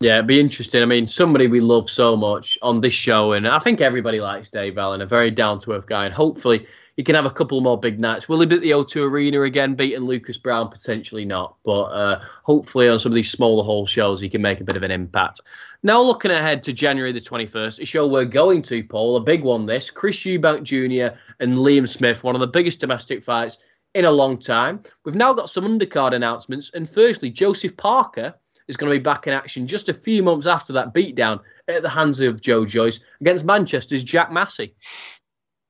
Yeah, 0.00 0.14
it'd 0.14 0.28
be 0.28 0.40
interesting. 0.40 0.82
I 0.82 0.86
mean, 0.86 1.06
somebody 1.06 1.46
we 1.46 1.60
love 1.60 1.90
so 1.90 2.16
much 2.16 2.56
on 2.62 2.80
this 2.80 2.94
show, 2.94 3.32
and 3.32 3.48
I 3.48 3.58
think 3.58 3.80
everybody 3.80 4.20
likes 4.20 4.48
Dave 4.48 4.78
Allen, 4.78 5.02
a 5.02 5.06
very 5.06 5.30
down 5.30 5.60
to 5.60 5.72
earth 5.72 5.86
guy, 5.86 6.06
and 6.06 6.14
hopefully 6.14 6.66
he 7.00 7.04
can 7.04 7.14
have 7.14 7.24
a 7.24 7.30
couple 7.30 7.58
more 7.62 7.80
big 7.80 7.98
nights. 7.98 8.28
Will 8.28 8.40
he 8.40 8.44
be 8.44 8.56
at 8.56 8.60
the 8.60 8.72
O2 8.72 9.08
Arena 9.08 9.40
again, 9.40 9.74
beating 9.74 10.02
Lucas 10.02 10.36
Browne? 10.36 10.68
Potentially 10.68 11.24
not, 11.24 11.56
but 11.64 11.84
uh, 11.84 12.20
hopefully 12.42 12.90
on 12.90 12.98
some 12.98 13.12
of 13.12 13.14
these 13.16 13.30
smaller 13.30 13.64
hall 13.64 13.86
shows, 13.86 14.20
he 14.20 14.28
can 14.28 14.42
make 14.42 14.60
a 14.60 14.64
bit 14.64 14.76
of 14.76 14.82
an 14.82 14.90
impact. 14.90 15.40
Now, 15.82 16.02
looking 16.02 16.30
ahead 16.30 16.62
to 16.64 16.74
January 16.74 17.10
the 17.10 17.18
21st, 17.18 17.80
a 17.80 17.86
show 17.86 18.06
we're 18.06 18.26
going 18.26 18.60
to, 18.60 18.84
Paul, 18.84 19.16
a 19.16 19.20
big 19.20 19.44
one 19.44 19.64
this 19.64 19.90
Chris 19.90 20.18
Eubank 20.18 20.62
Jr. 20.62 21.16
and 21.42 21.56
Liam 21.56 21.88
Smith, 21.88 22.22
one 22.22 22.34
of 22.34 22.42
the 22.42 22.46
biggest 22.46 22.80
domestic 22.80 23.24
fights 23.24 23.56
in 23.94 24.04
a 24.04 24.10
long 24.10 24.38
time. 24.38 24.82
We've 25.06 25.14
now 25.14 25.32
got 25.32 25.48
some 25.48 25.64
undercard 25.64 26.12
announcements, 26.12 26.70
and 26.74 26.86
firstly, 26.86 27.30
Joseph 27.30 27.78
Parker 27.78 28.34
is 28.68 28.76
going 28.76 28.92
to 28.92 28.98
be 28.98 29.02
back 29.02 29.26
in 29.26 29.32
action 29.32 29.66
just 29.66 29.88
a 29.88 29.94
few 29.94 30.22
months 30.22 30.46
after 30.46 30.74
that 30.74 30.92
beatdown 30.92 31.40
at 31.66 31.80
the 31.80 31.88
hands 31.88 32.20
of 32.20 32.42
Joe 32.42 32.66
Joyce 32.66 33.00
against 33.22 33.46
Manchester's 33.46 34.04
Jack 34.04 34.30
Massey. 34.30 34.74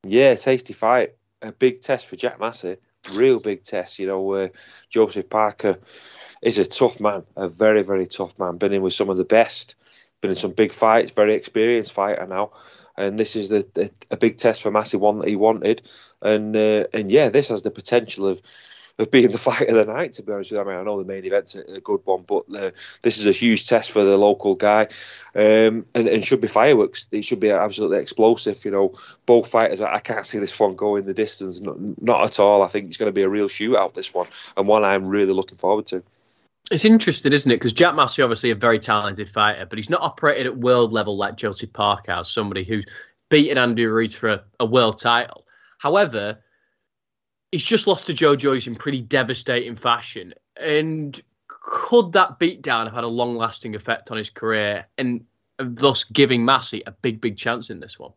Yeah, 0.03 0.35
tasty 0.35 0.73
fight. 0.73 1.13
A 1.43 1.53
big 1.53 1.81
test 1.81 2.07
for 2.07 2.17
Jack 2.17 2.39
Massey. 2.39 2.77
Real 3.15 3.41
big 3.41 3.63
test. 3.63 3.99
You 3.99 4.07
know, 4.07 4.33
uh, 4.33 4.49
Joseph 4.91 5.31
Parker 5.31 5.79
is 6.43 6.59
a 6.59 6.67
tough 6.67 7.01
man, 7.01 7.25
a 7.37 7.49
very, 7.49 7.83
very 7.83 8.07
tough 8.07 8.39
man. 8.39 8.59
Been 8.59 8.73
in 8.73 8.83
with 8.83 8.93
some 8.93 9.11
of 9.11 9.17
the 9.17 9.25
best, 9.25 9.75
been 10.21 10.31
in 10.31 10.37
some 10.37 10.53
big 10.53 10.73
fights, 10.73 11.13
very 11.13 11.35
experienced 11.35 11.93
fighter 11.93 12.27
now. 12.27 12.51
And 12.97 13.19
this 13.19 13.37
is 13.37 13.49
the, 13.49 13.67
the 13.75 13.91
a 14.11 14.17
big 14.17 14.37
test 14.37 14.63
for 14.63 14.71
Massey, 14.71 14.97
one 14.97 15.21
that 15.21 15.29
he 15.29 15.37
wanted. 15.37 15.89
And 16.21 16.55
uh, 16.55 16.85
and 16.93 17.11
yeah, 17.11 17.31
this 17.31 17.49
has 17.49 17.63
the 17.63 17.71
potential 17.71 18.27
of 18.27 18.43
of 18.99 19.11
being 19.11 19.31
the 19.31 19.39
fight 19.39 19.69
of 19.69 19.75
the 19.75 19.93
night. 19.93 20.15
To 20.15 20.23
be 20.23 20.33
honest 20.33 20.51
with 20.51 20.59
you, 20.59 20.65
I 20.65 20.69
mean, 20.69 20.81
I 20.81 20.83
know 20.83 20.99
the 20.99 21.09
main 21.09 21.25
event's 21.25 21.55
a, 21.55 21.81
good 21.81 22.01
one, 22.05 22.25
but 22.27 22.45
uh, 22.55 22.71
this 23.03 23.19
is 23.19 23.27
a 23.27 23.33
huge 23.33 23.67
test 23.67 23.91
for 23.93 24.05
the 24.05 24.17
local 24.17 24.55
guy, 24.55 24.89
um, 25.35 25.87
and, 25.95 26.09
and 26.09 26.25
should 26.25 26.41
be 26.41 26.49
fireworks. 26.49 27.09
It 27.13 27.23
should 27.23 27.41
be 27.41 27.51
absolutely 27.51 27.99
explosive. 27.99 28.65
You 28.65 28.71
know, 28.71 28.95
both 29.27 29.51
fighters. 29.51 29.81
I 29.81 29.99
can't 29.99 30.27
see 30.27 30.39
this 30.39 30.59
one 30.59 30.77
going 30.77 31.05
the 31.05 31.15
distance, 31.15 31.61
not, 31.61 31.77
not 32.01 32.25
at 32.25 32.41
all. 32.41 32.63
I 32.63 32.69
think 32.69 32.89
it's 32.89 32.97
going 32.97 33.09
to 33.09 33.15
be 33.15 33.23
a 33.23 33.29
real 33.29 33.49
shootout. 33.49 33.95
This 33.95 34.13
one, 34.13 34.27
and 34.57 34.67
one 34.67 34.85
I'm 34.85 35.07
really 35.07 35.33
looking 35.33 35.59
forward 35.59 35.87
to. 35.87 36.03
It's 36.71 36.85
interesting, 36.85 37.33
isn't 37.33 37.51
it? 37.51 37.57
Because 37.57 37.73
Jack 37.73 37.97
Massey, 37.97 38.23
obviously 38.23 38.51
a 38.51 38.55
very 38.55 38.79
talented 38.79 39.29
fighter, 39.29 39.67
but 39.67 39.77
he's 39.77 39.91
not 39.91 40.03
operated 40.03 40.47
at 40.47 40.59
world 40.59 40.93
level 40.93 41.17
like 41.17 41.37
Joseph 41.37 41.73
Parkhouse, 41.73 42.27
somebody 42.27 42.63
who's 42.63 42.87
beaten 43.29 43.59
Andy 43.59 43.87
Ruiz 43.87 44.15
for 44.15 44.29
a, 44.29 44.45
a 44.61 44.67
world 44.67 44.99
title. 44.99 45.47
However, 45.79 46.39
he's 47.53 47.65
just 47.65 47.87
lost 47.87 48.07
to 48.07 48.13
Joe 48.13 48.37
Joyce 48.37 48.67
in 48.67 48.77
pretty 48.77 49.01
devastating 49.01 49.77
fashion. 49.77 50.35
And 50.63 51.21
could 51.49 52.13
that 52.13 52.39
beatdown 52.39 52.85
have 52.85 52.95
had 52.95 53.05
a 53.05 53.09
long 53.09 53.37
lasting 53.37 53.75
effect 53.75 54.11
on 54.11 54.17
his 54.17 54.31
career 54.31 54.87
and 54.97 55.25
thus 55.59 56.05
giving 56.05 56.45
Massey 56.45 56.83
a 56.87 56.93
big, 56.93 57.21
big 57.21 57.37
chance 57.37 57.71
in 57.71 57.81
this 57.81 57.99
one? 57.99 58.13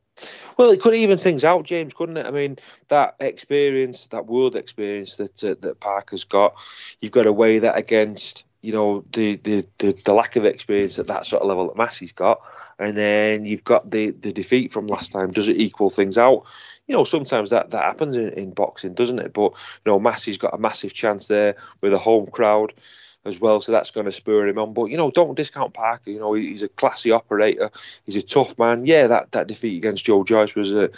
Well, 0.57 0.69
it 0.69 0.81
could 0.81 0.93
even 0.93 1.17
things 1.17 1.43
out, 1.43 1.65
James, 1.65 1.93
couldn't 1.93 2.17
it? 2.17 2.25
I 2.25 2.31
mean, 2.31 2.57
that 2.89 3.15
experience, 3.19 4.07
that 4.07 4.27
world 4.27 4.55
experience 4.55 5.17
that 5.17 5.43
uh, 5.43 5.55
that 5.61 5.79
Parker's 5.79 6.23
got, 6.23 6.55
you've 7.01 7.11
got 7.11 7.23
to 7.23 7.33
weigh 7.33 7.59
that 7.59 7.77
against 7.77 8.45
you 8.61 8.71
know 8.71 9.03
the, 9.11 9.35
the 9.37 9.65
the, 9.79 10.01
the 10.05 10.13
lack 10.13 10.35
of 10.35 10.45
experience 10.45 10.97
at 10.97 11.07
that 11.07 11.25
sort 11.25 11.41
of 11.41 11.49
level 11.49 11.67
that 11.67 11.77
Massey's 11.77 12.13
got, 12.13 12.41
and 12.79 12.95
then 12.95 13.45
you've 13.45 13.63
got 13.63 13.89
the 13.89 14.11
the 14.11 14.31
defeat 14.31 14.71
from 14.71 14.87
last 14.87 15.11
time. 15.11 15.31
Does 15.31 15.49
it 15.49 15.57
equal 15.57 15.89
things 15.89 16.17
out? 16.17 16.45
You 16.87 16.95
know, 16.95 17.03
sometimes 17.03 17.49
that, 17.51 17.71
that 17.71 17.83
happens 17.83 18.15
in, 18.15 18.29
in 18.29 18.51
boxing, 18.51 18.93
doesn't 18.93 19.19
it? 19.19 19.33
But, 19.33 19.53
you 19.85 19.91
know, 19.91 19.99
Massey's 19.99 20.37
got 20.37 20.53
a 20.53 20.57
massive 20.57 20.93
chance 20.93 21.27
there 21.27 21.55
with 21.81 21.93
a 21.93 21.97
home 21.97 22.27
crowd 22.27 22.73
as 23.25 23.39
well, 23.39 23.61
so 23.61 23.71
that's 23.71 23.91
going 23.91 24.05
to 24.05 24.11
spur 24.11 24.47
him 24.47 24.59
on. 24.59 24.73
But 24.73 24.85
you 24.85 24.97
know, 24.97 25.11
don't 25.11 25.35
discount 25.35 25.73
Parker. 25.73 26.09
You 26.09 26.19
know, 26.19 26.33
he's 26.33 26.63
a 26.63 26.69
classy 26.69 27.11
operator. 27.11 27.71
He's 28.05 28.15
a 28.15 28.21
tough 28.21 28.57
man. 28.59 28.85
Yeah, 28.85 29.07
that, 29.07 29.31
that 29.31 29.47
defeat 29.47 29.77
against 29.77 30.05
Joe 30.05 30.23
Joyce 30.23 30.55
was 30.55 30.73
a 30.73 30.89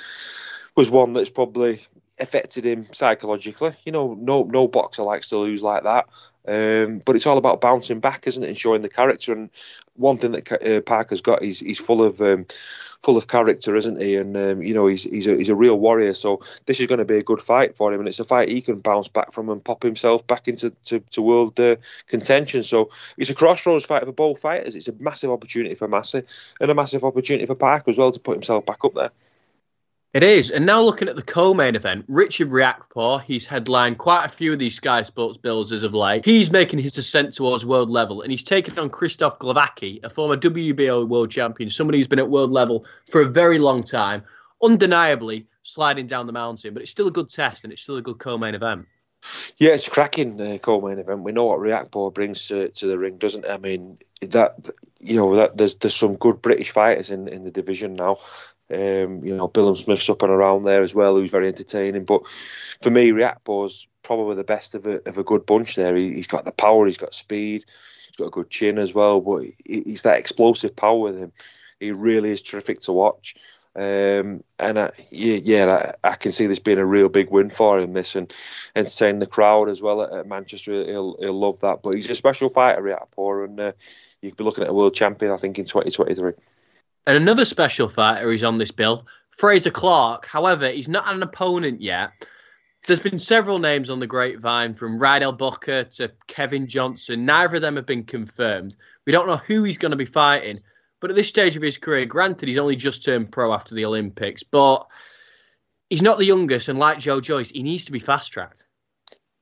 was 0.76 0.90
one 0.90 1.14
that's 1.14 1.30
probably 1.30 1.82
affected 2.20 2.66
him 2.66 2.86
psychologically. 2.92 3.74
You 3.86 3.92
know, 3.92 4.16
no 4.20 4.44
no 4.44 4.68
boxer 4.68 5.04
likes 5.04 5.30
to 5.30 5.38
lose 5.38 5.62
like 5.62 5.84
that. 5.84 6.08
Um, 6.48 7.02
but 7.06 7.16
it's 7.16 7.26
all 7.26 7.38
about 7.38 7.62
bouncing 7.62 8.00
back, 8.00 8.28
isn't 8.28 8.44
it, 8.44 8.48
and 8.48 8.58
showing 8.58 8.82
the 8.82 8.90
character. 8.90 9.34
And 9.34 9.50
one 9.96 10.18
thing 10.18 10.34
that 10.34 10.52
uh, 10.52 10.82
Parker's 10.82 11.22
got, 11.22 11.42
he's 11.42 11.60
he's 11.60 11.80
full 11.80 12.04
of 12.04 12.22
um, 12.22 12.46
full 13.04 13.18
of 13.18 13.28
character, 13.28 13.76
isn't 13.76 14.02
he? 14.02 14.16
And 14.16 14.36
um, 14.38 14.62
you 14.62 14.74
know, 14.74 14.88
he's 14.88 15.04
he's 15.04 15.28
a, 15.28 15.36
he's 15.36 15.50
a 15.50 15.56
real 15.56 15.80
warrior. 15.80 16.14
So 16.14 16.42
this 16.66 16.80
is 16.80 16.88
going 16.88 17.00
to 17.00 17.06
be 17.06 17.18
a 17.18 17.24
good 17.24 17.42
fight 17.42 17.76
for 17.76 17.94
him, 17.94 18.00
and 18.00 18.08
it's 18.08 18.20
a 18.20 18.24
fight 18.24 18.50
he 18.50 18.62
can 18.62 18.80
bounce 18.80 19.08
back 19.08 19.32
from 19.32 19.50
and 19.50 19.64
pop 19.64 19.84
himself 19.84 20.26
back 20.28 20.48
into 20.48 20.70
to, 20.84 21.00
to 21.00 21.22
world 21.22 21.60
uh, 21.60 21.78
contention. 22.08 22.64
So 22.64 22.90
it's 23.18 23.30
a 23.30 23.36
crossroads 23.36 23.86
fight 23.86 24.06
for 24.06 24.12
both 24.12 24.40
fighters. 24.40 24.76
It's 24.76 24.88
a 24.88 24.94
massive 25.00 25.32
opportunity 25.32 25.76
for 25.76 25.88
Massey 25.88 26.24
and 26.60 26.72
a 26.72 26.76
massive 26.76 27.04
opportunity 27.04 27.46
for 27.46 27.56
Parker 27.56 27.92
as 27.92 27.98
well 27.98 28.12
to 28.12 28.20
put 28.20 28.36
himself 28.36 28.66
back 28.66 28.84
up 28.84 28.94
there. 28.94 29.12
It 30.16 30.24
is. 30.24 30.50
And 30.50 30.66
now 30.66 30.82
looking 30.82 31.10
at 31.10 31.18
the 31.18 31.22
co-main 31.22 31.76
event, 31.76 32.06
Richard 32.08 32.50
Riakporhe, 32.50 33.22
he's 33.24 33.46
headlined 33.46 33.98
quite 33.98 34.24
a 34.24 34.30
few 34.30 34.54
of 34.54 34.60
these 34.60 34.76
Sky 34.76 35.02
Sports 35.02 35.38
bills 35.38 35.74
as 35.74 35.84
of 35.84 35.94
late. 35.94 36.24
He's 36.24 36.50
making 36.50 36.80
his 36.80 36.98
ascent 36.98 37.34
towards 37.34 37.66
world 37.66 37.90
level 37.90 38.22
and 38.22 38.32
he's 38.32 38.42
taken 38.42 38.80
on 38.80 38.90
Krzysztof 38.90 39.40
Glowacki, 39.40 40.02
a 40.06 40.10
former 40.10 40.38
WBO 40.38 41.06
world 41.06 41.32
champion, 41.32 41.70
somebody 41.70 41.98
who's 41.98 42.08
been 42.08 42.20
at 42.20 42.30
world 42.30 42.52
level 42.52 42.86
for 43.12 43.20
a 43.20 43.26
very 43.26 43.60
long 43.60 43.84
time, 43.84 44.24
undeniably 44.64 45.46
sliding 45.64 46.08
down 46.08 46.28
the 46.28 46.32
mountain, 46.32 46.74
but 46.74 46.82
it's 46.82 46.92
still 46.92 47.08
a 47.08 47.12
good 47.12 47.30
test 47.30 47.66
and 47.66 47.74
it's 47.74 47.82
still 47.82 47.98
a 47.98 48.02
good 48.02 48.18
co-main 48.18 48.56
event. 48.56 48.86
Yeah, 49.58 49.72
it's 49.72 49.90
cracking 49.90 50.40
uh, 50.40 50.60
co-main 50.60 50.98
event. 50.98 51.24
We 51.24 51.34
know 51.34 51.44
what 51.44 51.60
Riakporhe 51.60 52.14
brings 52.14 52.48
to, 52.48 52.70
to 52.70 52.88
the 52.88 52.98
ring, 52.98 53.18
doesn't 53.18 53.44
it? 53.44 53.52
I 53.52 53.58
mean, 53.58 53.98
that 54.22 54.70
you 55.00 55.18
know 55.18 55.36
that 55.36 55.58
there's 55.58 55.76
there's 55.76 55.96
some 55.96 56.16
good 56.16 56.42
British 56.42 56.72
fighters 56.72 57.10
in, 57.12 57.28
in 57.28 57.44
the 57.44 57.52
division 57.52 57.96
now. 57.96 58.20
Um, 58.72 59.24
you 59.24 59.36
know, 59.36 59.48
Billam 59.48 59.78
Smith's 59.78 60.10
up 60.10 60.24
and 60.24 60.32
around 60.32 60.64
there 60.64 60.82
as 60.82 60.96
well, 60.96 61.16
who's 61.16 61.30
very 61.30 61.48
entertaining. 61.48 62.06
But 62.06 62.26
for 62.28 62.90
me, 62.90 63.12
Riakporhe's 63.12 63.88
probably 64.02 64.36
the 64.36 64.44
best 64.44 64.76
of 64.76 64.88
a, 64.88 65.08
of 65.08 65.18
a 65.18 65.24
good 65.24 65.46
bunch 65.46 65.76
there. 65.76 65.96
He, 65.96 66.16
has 66.16 66.28
got 66.28 66.46
the 66.46 66.52
power, 66.52 66.86
he's 66.86 66.98
got 66.98 67.14
speed, 67.14 67.66
he's 67.68 68.16
got 68.18 68.28
a 68.28 68.32
good 68.32 68.50
chin 68.50 68.78
as 68.78 68.94
well, 68.94 69.22
but 69.22 69.44
he, 69.44 69.54
he's 69.66 70.04
that 70.04 70.20
explosive 70.20 70.76
power 70.76 70.98
with 70.98 71.18
him. 71.18 71.32
He 71.80 71.92
really 71.92 72.32
is 72.32 72.42
terrific 72.42 72.80
to 72.82 72.94
watch. 72.94 73.36
Um, 73.76 74.42
and 74.58 74.80
I, 74.80 74.92
yeah, 75.12 75.40
yeah 75.44 75.92
I, 76.04 76.12
I, 76.12 76.16
can 76.16 76.32
see 76.32 76.48
this 76.48 76.60
being 76.60 76.78
a 76.78 76.86
real 76.86 77.10
big 77.10 77.30
win 77.30 77.50
for 77.50 77.78
him. 77.78 77.92
This 77.92 78.16
and 78.16 78.34
entertain 78.74 79.20
the 79.20 79.28
crowd 79.28 79.68
as 79.68 79.82
well 79.82 80.02
at, 80.02 80.14
at, 80.14 80.28
Manchester. 80.28 80.72
He'll 80.86 81.18
he'll 81.20 81.38
love 81.38 81.60
that. 81.60 81.84
But 81.84 81.96
he's 81.96 82.10
a 82.10 82.16
special 82.16 82.48
fighter, 82.48 82.82
Riakporhe, 82.82 83.44
and 83.44 83.60
uh, 83.60 83.72
you 84.22 84.32
could 84.32 84.38
be 84.38 84.44
looking 84.46 84.64
at 84.64 84.70
a 84.70 84.74
world 84.74 84.96
champion. 84.96 85.34
I 85.34 85.38
think 85.38 85.60
in 85.60 85.66
2023. 85.66 86.32
And 87.08 87.18
another 87.18 87.46
special 87.46 87.88
fighter 87.88 88.32
is 88.32 88.44
on 88.44 88.58
this 88.58 88.72
bill, 88.72 89.06
Frazer 89.32 89.70
Clarke. 89.70 90.26
However, 90.26 90.70
he's 90.70 90.88
not 90.88 91.14
an 91.14 91.22
opponent 91.22 91.82
yet. 91.82 92.12
There's 92.88 93.00
been 93.00 93.20
several 93.20 93.60
names 93.60 93.90
on 93.90 94.00
the 94.00 94.08
grapevine 94.08 94.74
from 94.74 95.00
Rydell 95.00 95.38
Booker 95.38 95.84
to 95.84 96.12
Kevin 96.28 96.68
Johnson. 96.68 97.26
Neither 97.26 97.56
of 97.56 97.62
them 97.62 97.76
have 97.76 97.86
been 97.86 98.04
confirmed. 98.04 98.76
We 99.06 99.12
don't 99.12 99.28
know 99.28 99.38
who 99.38 99.64
he's 99.64 99.78
going 99.78 99.92
to 99.92 99.98
be 99.98 100.06
fighting. 100.06 100.60
But 101.00 101.10
at 101.12 101.16
this 101.16 101.28
stage 101.28 101.56
of 101.56 101.62
his 101.62 101.78
career, 101.78 102.06
granted, 102.06 102.50
he's 102.50 102.58
only 102.58 102.76
just 102.76 103.04
turned 103.04 103.32
pro 103.32 103.54
after 103.54 103.76
the 103.76 103.86
Olympics, 103.86 104.44
but 104.44 104.88
he's 105.90 106.02
not 106.02 106.18
the 106.18 106.26
youngest. 106.26 106.70
And 106.70 106.80
like 106.80 106.98
Joe 106.98 107.22
Joyce, 107.22 107.52
he 107.52 107.64
needs 107.64 107.86
to 107.86 107.92
be 107.92 108.00
fast 108.00 108.32
tracked. 108.32 108.66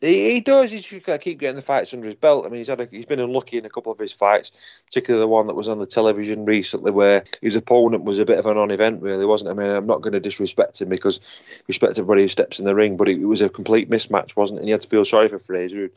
He, 0.04 0.32
he 0.32 0.42
does. 0.42 0.70
He's 0.70 0.86
just 0.86 1.06
got 1.06 1.14
to 1.14 1.18
keep 1.24 1.40
getting 1.40 1.56
the 1.56 1.62
fights 1.62 1.94
under 1.94 2.08
his 2.08 2.16
belt. 2.16 2.46
I 2.46 2.50
mean, 2.50 2.58
he's 2.58 2.68
had 2.68 2.82
a, 2.82 2.86
he's 2.92 3.06
been 3.06 3.22
unlucky 3.22 3.58
in 3.58 3.66
a 3.66 3.70
couple 3.70 3.94
of 3.94 3.98
his 3.98 4.12
fights, 4.12 4.84
particularly 4.86 5.24
the 5.24 5.30
one 5.30 5.48
that 5.48 5.56
was 5.56 5.70
on 5.70 5.80
the 5.80 5.86
television 5.86 6.44
recently, 6.44 6.92
where 6.92 7.24
his 7.42 7.56
opponent 7.56 8.04
was 8.04 8.20
a 8.20 8.26
bit 8.26 8.38
of 8.38 8.46
a 8.46 8.54
non-event, 8.54 9.02
really, 9.02 9.26
wasn't. 9.26 9.50
It? 9.50 9.54
I 9.54 9.64
mean, 9.64 9.74
I'm 9.74 9.88
not 9.88 10.02
going 10.02 10.12
to 10.12 10.20
disrespect 10.20 10.82
him 10.82 10.90
because 10.90 11.64
respect 11.70 11.98
everybody 11.98 12.24
who 12.24 12.28
steps 12.28 12.60
in 12.60 12.66
the 12.66 12.76
ring, 12.76 12.98
but 12.98 13.08
it, 13.08 13.22
it 13.22 13.26
was 13.26 13.42
a 13.42 13.48
complete 13.48 13.90
mismatch, 13.90 14.36
wasn't? 14.36 14.60
it? 14.60 14.64
And 14.64 14.68
you 14.68 14.74
had 14.74 14.82
to 14.82 14.90
feel 14.90 15.06
sorry 15.06 15.30
for 15.30 15.40
Frazer. 15.40 15.90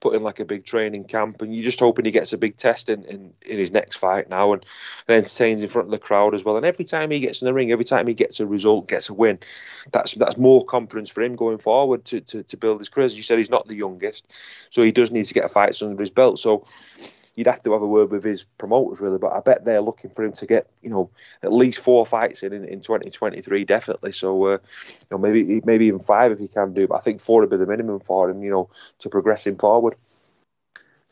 Put 0.00 0.14
in 0.14 0.22
like 0.22 0.40
a 0.40 0.44
big 0.44 0.64
training 0.64 1.04
camp, 1.04 1.42
and 1.42 1.54
you're 1.54 1.64
just 1.64 1.80
hoping 1.80 2.04
he 2.04 2.10
gets 2.10 2.32
a 2.32 2.38
big 2.38 2.56
test 2.56 2.88
in, 2.88 3.04
in, 3.04 3.32
in 3.44 3.58
his 3.58 3.72
next 3.72 3.96
fight 3.96 4.28
now 4.28 4.52
and, 4.52 4.64
and 5.06 5.16
entertains 5.16 5.62
in 5.62 5.68
front 5.68 5.88
of 5.88 5.92
the 5.92 5.98
crowd 5.98 6.34
as 6.34 6.44
well. 6.44 6.56
And 6.56 6.66
every 6.66 6.84
time 6.84 7.10
he 7.10 7.20
gets 7.20 7.42
in 7.42 7.46
the 7.46 7.54
ring, 7.54 7.72
every 7.72 7.84
time 7.84 8.06
he 8.06 8.14
gets 8.14 8.40
a 8.40 8.46
result, 8.46 8.88
gets 8.88 9.08
a 9.08 9.14
win, 9.14 9.38
that's 9.92 10.14
that's 10.14 10.36
more 10.36 10.64
confidence 10.64 11.10
for 11.10 11.22
him 11.22 11.36
going 11.36 11.58
forward 11.58 12.04
to, 12.06 12.20
to, 12.20 12.42
to 12.42 12.56
build 12.56 12.80
his 12.80 12.88
career. 12.88 13.06
As 13.06 13.16
you 13.16 13.22
said, 13.22 13.38
he's 13.38 13.50
not 13.50 13.66
the 13.66 13.76
youngest, 13.76 14.26
so 14.70 14.82
he 14.82 14.92
does 14.92 15.10
need 15.10 15.24
to 15.24 15.34
get 15.34 15.44
a 15.44 15.48
fight 15.48 15.80
under 15.82 16.00
his 16.00 16.10
belt. 16.10 16.38
So 16.38 16.64
you'd 17.38 17.46
have 17.46 17.62
to 17.62 17.72
have 17.72 17.82
a 17.82 17.86
word 17.86 18.10
with 18.10 18.24
his 18.24 18.42
promoters 18.42 19.00
really. 19.00 19.18
But 19.18 19.32
I 19.32 19.40
bet 19.40 19.64
they're 19.64 19.80
looking 19.80 20.10
for 20.10 20.24
him 20.24 20.32
to 20.32 20.46
get 20.46 20.68
you 20.82 20.90
know 20.90 21.08
at 21.42 21.52
least 21.52 21.78
four 21.78 22.04
fights 22.04 22.42
in 22.42 22.52
in, 22.52 22.64
in 22.64 22.80
2023 22.80 23.64
definitely. 23.64 24.12
So 24.12 24.44
uh, 24.44 24.58
you 24.88 25.06
know 25.12 25.18
maybe 25.18 25.62
maybe 25.64 25.86
even 25.86 26.00
five 26.00 26.32
if 26.32 26.40
he 26.40 26.48
can 26.48 26.74
do. 26.74 26.88
But 26.88 26.96
I 26.96 27.00
think 27.00 27.20
four 27.20 27.40
would 27.40 27.50
be 27.50 27.56
the 27.56 27.66
minimum 27.66 28.00
for 28.00 28.28
him. 28.28 28.42
You 28.42 28.50
know 28.50 28.70
to 28.98 29.08
progress 29.08 29.46
him 29.46 29.56
forward. 29.56 29.94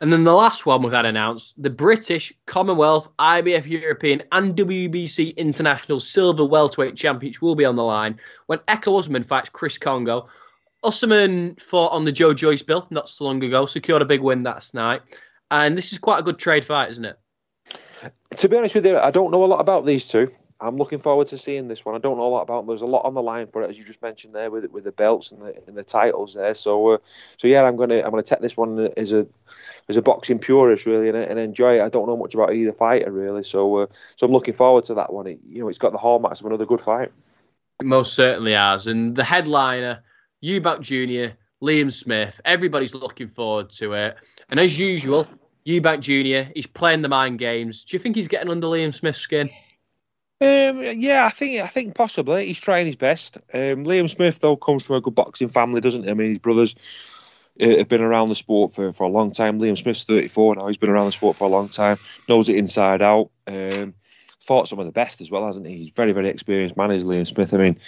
And 0.01 0.13
then 0.13 0.25
the 0.25 0.35
last 0.35 0.67
one 0.67 0.83
we've 0.83 0.93
had 0.93 1.07
announced 1.07 1.55
the 1.57 1.71
British 1.71 2.31
Commonwealth, 2.45 3.09
IBF 3.19 3.67
European, 3.67 4.23
and 4.31 4.55
WBC 4.55 5.35
International 5.37 6.01
Silver 6.01 6.45
Welterweight 6.45 6.97
Championships 6.97 7.41
will 7.41 7.55
be 7.55 7.65
on 7.65 7.77
the 7.77 7.85
line 7.85 8.19
when 8.45 8.59
Ekow 8.69 9.01
Essuman 9.01 9.25
fights 9.25 9.49
Chris 9.49 9.79
Kongo. 9.79 10.29
Essuman 10.85 11.59
fought 11.59 11.93
on 11.93 12.05
the 12.05 12.13
Joe 12.13 12.35
Joyce 12.35 12.63
bill 12.63 12.87
not 12.91 13.09
so 13.09 13.25
long 13.25 13.43
ago, 13.43 13.65
secured 13.65 14.03
a 14.03 14.05
big 14.05 14.21
win 14.21 14.43
that 14.43 14.71
night. 14.75 15.01
And 15.51 15.77
this 15.77 15.93
is 15.93 15.99
quite 15.99 16.21
a 16.21 16.23
good 16.23 16.39
trade 16.39 16.65
fight, 16.65 16.91
isn't 16.91 17.05
it? 17.05 17.19
To 18.39 18.49
be 18.49 18.57
honest 18.57 18.75
with 18.75 18.87
you, 18.87 18.99
I 18.99 19.11
don't 19.11 19.31
know 19.31 19.45
a 19.45 19.47
lot 19.47 19.61
about 19.61 19.87
these 19.87 20.09
two. 20.09 20.29
I'm 20.59 20.77
looking 20.77 20.99
forward 20.99 21.27
to 21.29 21.39
seeing 21.39 21.67
this 21.67 21.85
one. 21.85 21.95
I 21.95 21.99
don't 21.99 22.17
know 22.17 22.27
a 22.27 22.33
lot 22.33 22.43
about 22.43 22.61
them. 22.61 22.69
There's 22.69 22.81
a 22.81 22.87
lot 22.87 23.05
on 23.05 23.13
the 23.13 23.23
line 23.23 23.47
for 23.49 23.63
it, 23.63 23.69
as 23.69 23.79
you 23.79 23.85
just 23.85 24.01
mentioned 24.01 24.35
there, 24.35 24.51
with 24.51 24.71
with 24.71 24.85
the 24.85 24.93
belts 24.93 25.31
and 25.31 25.43
the 25.43 25.55
and 25.67 25.77
the 25.77 25.85
titles 25.85 26.35
there. 26.35 26.55
So, 26.55 26.93
uh, 26.93 26.99
so 27.37 27.47
yeah, 27.47 27.63
I'm 27.63 27.77
gonna 27.77 27.99
I'm 28.03 28.11
gonna 28.11 28.23
take 28.23 28.41
this 28.41 28.57
one 28.57 28.89
as 28.97 29.13
a 29.13 29.27
as 29.89 29.99
a 29.99 30.03
boxing 30.03 30.39
purist 30.39 30.87
really 30.87 31.09
and, 31.09 31.19
and 31.19 31.39
enjoy 31.39 31.79
it. 31.79 31.83
I 31.83 31.91
don't 31.91 32.07
know 32.07 32.17
much 32.17 32.35
about 32.35 32.55
either 32.55 32.73
fighter 32.73 33.13
really, 33.13 33.43
so 33.43 33.77
uh, 33.77 33.87
so 34.17 34.27
I'm 34.27 34.33
looking 34.33 34.55
forward 34.55 34.85
to 34.85 34.95
that 34.95 35.13
one. 35.13 35.27
It, 35.27 35.41
you 35.43 35.61
know, 35.61 35.69
it's 35.69 35.79
got 35.79 35.93
the 35.93 35.99
hallmarks 35.99 36.41
of 36.41 36.47
another 36.47 36.67
good 36.67 36.81
fight. 36.81 37.13
It 37.79 37.87
most 37.87 38.15
certainly 38.15 38.53
has, 38.53 38.87
and 38.87 39.15
the 39.15 39.25
headliner, 39.25 40.03
Eubank 40.43 40.81
Jr. 40.81 41.37
Liam 41.63 41.93
Smith. 41.93 42.41
Everybody's 42.45 42.95
looking 42.95 43.29
forward 43.29 43.71
to 43.71 43.93
it. 43.95 44.17
And 44.51 44.61
as 44.61 44.79
usual, 44.79 45.27
Eubank 45.67 46.01
Jr. 46.01 46.51
He's 46.55 46.67
playing 46.67 47.03
the 47.03 47.09
mind 47.09 47.39
games. 47.39 47.85
Do 47.85 47.97
you 47.97 48.03
think 48.03 48.17
he's 48.17 48.29
getting 48.29 48.51
under 48.51 48.67
Liam 48.67 48.95
Smith's 48.95 49.19
skin? 49.19 49.51
Um, 50.39 50.83
yeah, 50.83 51.25
I 51.25 51.31
think 51.31 51.63
I 51.63 51.67
think 51.67 51.95
possibly 51.95 52.47
he's 52.47 52.61
trying 52.61 52.85
his 52.85 52.97
best. 52.97 53.39
Um, 53.55 53.85
Liam 53.85 54.09
Smith 54.09 54.39
though 54.41 54.57
comes 54.57 54.87
from 54.87 54.97
a 54.97 55.01
good 55.01 55.15
boxing 55.15 55.49
family, 55.49 55.81
doesn't 55.81 56.05
he? 56.05 56.11
I 56.11 56.15
mean, 56.15 56.29
his 56.29 56.39
brothers 56.39 56.77
uh, 57.61 57.79
have 57.79 57.89
been 57.89 58.03
around 58.03 58.29
the 58.29 58.35
sport 58.35 58.75
for, 58.75 58.93
for 58.93 59.05
a 59.05 59.09
long 59.09 59.31
time. 59.31 59.59
Liam 59.59 59.79
Smith's 59.79 60.05
34 60.05 60.57
now. 60.57 60.67
He's 60.67 60.77
been 60.77 60.91
around 60.91 61.07
the 61.07 61.13
sport 61.13 61.37
for 61.37 61.45
a 61.45 61.51
long 61.51 61.71
time. 61.71 61.97
Knows 62.29 62.51
it 62.51 62.57
inside 62.57 63.01
out. 63.01 63.31
Um, 63.47 63.95
fought 64.41 64.69
some 64.69 64.79
of 64.79 64.85
the 64.85 64.93
best 64.93 65.23
as 65.23 65.31
well, 65.31 65.47
hasn't 65.47 65.67
he? 65.67 65.79
He's 65.79 65.95
very 65.95 66.13
very 66.13 66.29
experienced 66.29 66.77
man, 66.77 66.91
is 66.91 67.07
Liam 67.07 67.27
Smith. 67.27 67.55
I 67.55 67.57
mean, 67.57 67.79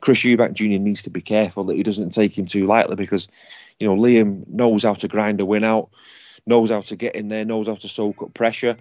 Chris 0.00 0.22
Eubank 0.22 0.52
Jr. 0.52 0.80
needs 0.80 1.02
to 1.02 1.10
be 1.10 1.20
careful 1.20 1.64
that 1.64 1.76
he 1.76 1.82
doesn't 1.82 2.10
take 2.10 2.36
him 2.36 2.46
too 2.46 2.66
lightly 2.66 2.96
because, 2.96 3.28
you 3.80 3.86
know, 3.86 3.96
Liam 3.96 4.46
knows 4.48 4.84
how 4.84 4.94
to 4.94 5.08
grind 5.08 5.40
a 5.40 5.46
win 5.46 5.64
out, 5.64 5.90
knows 6.46 6.70
how 6.70 6.80
to 6.82 6.96
get 6.96 7.14
in 7.14 7.28
there, 7.28 7.44
knows 7.44 7.66
how 7.66 7.74
to 7.74 7.88
soak 7.88 8.22
up 8.22 8.34
pressure. 8.34 8.76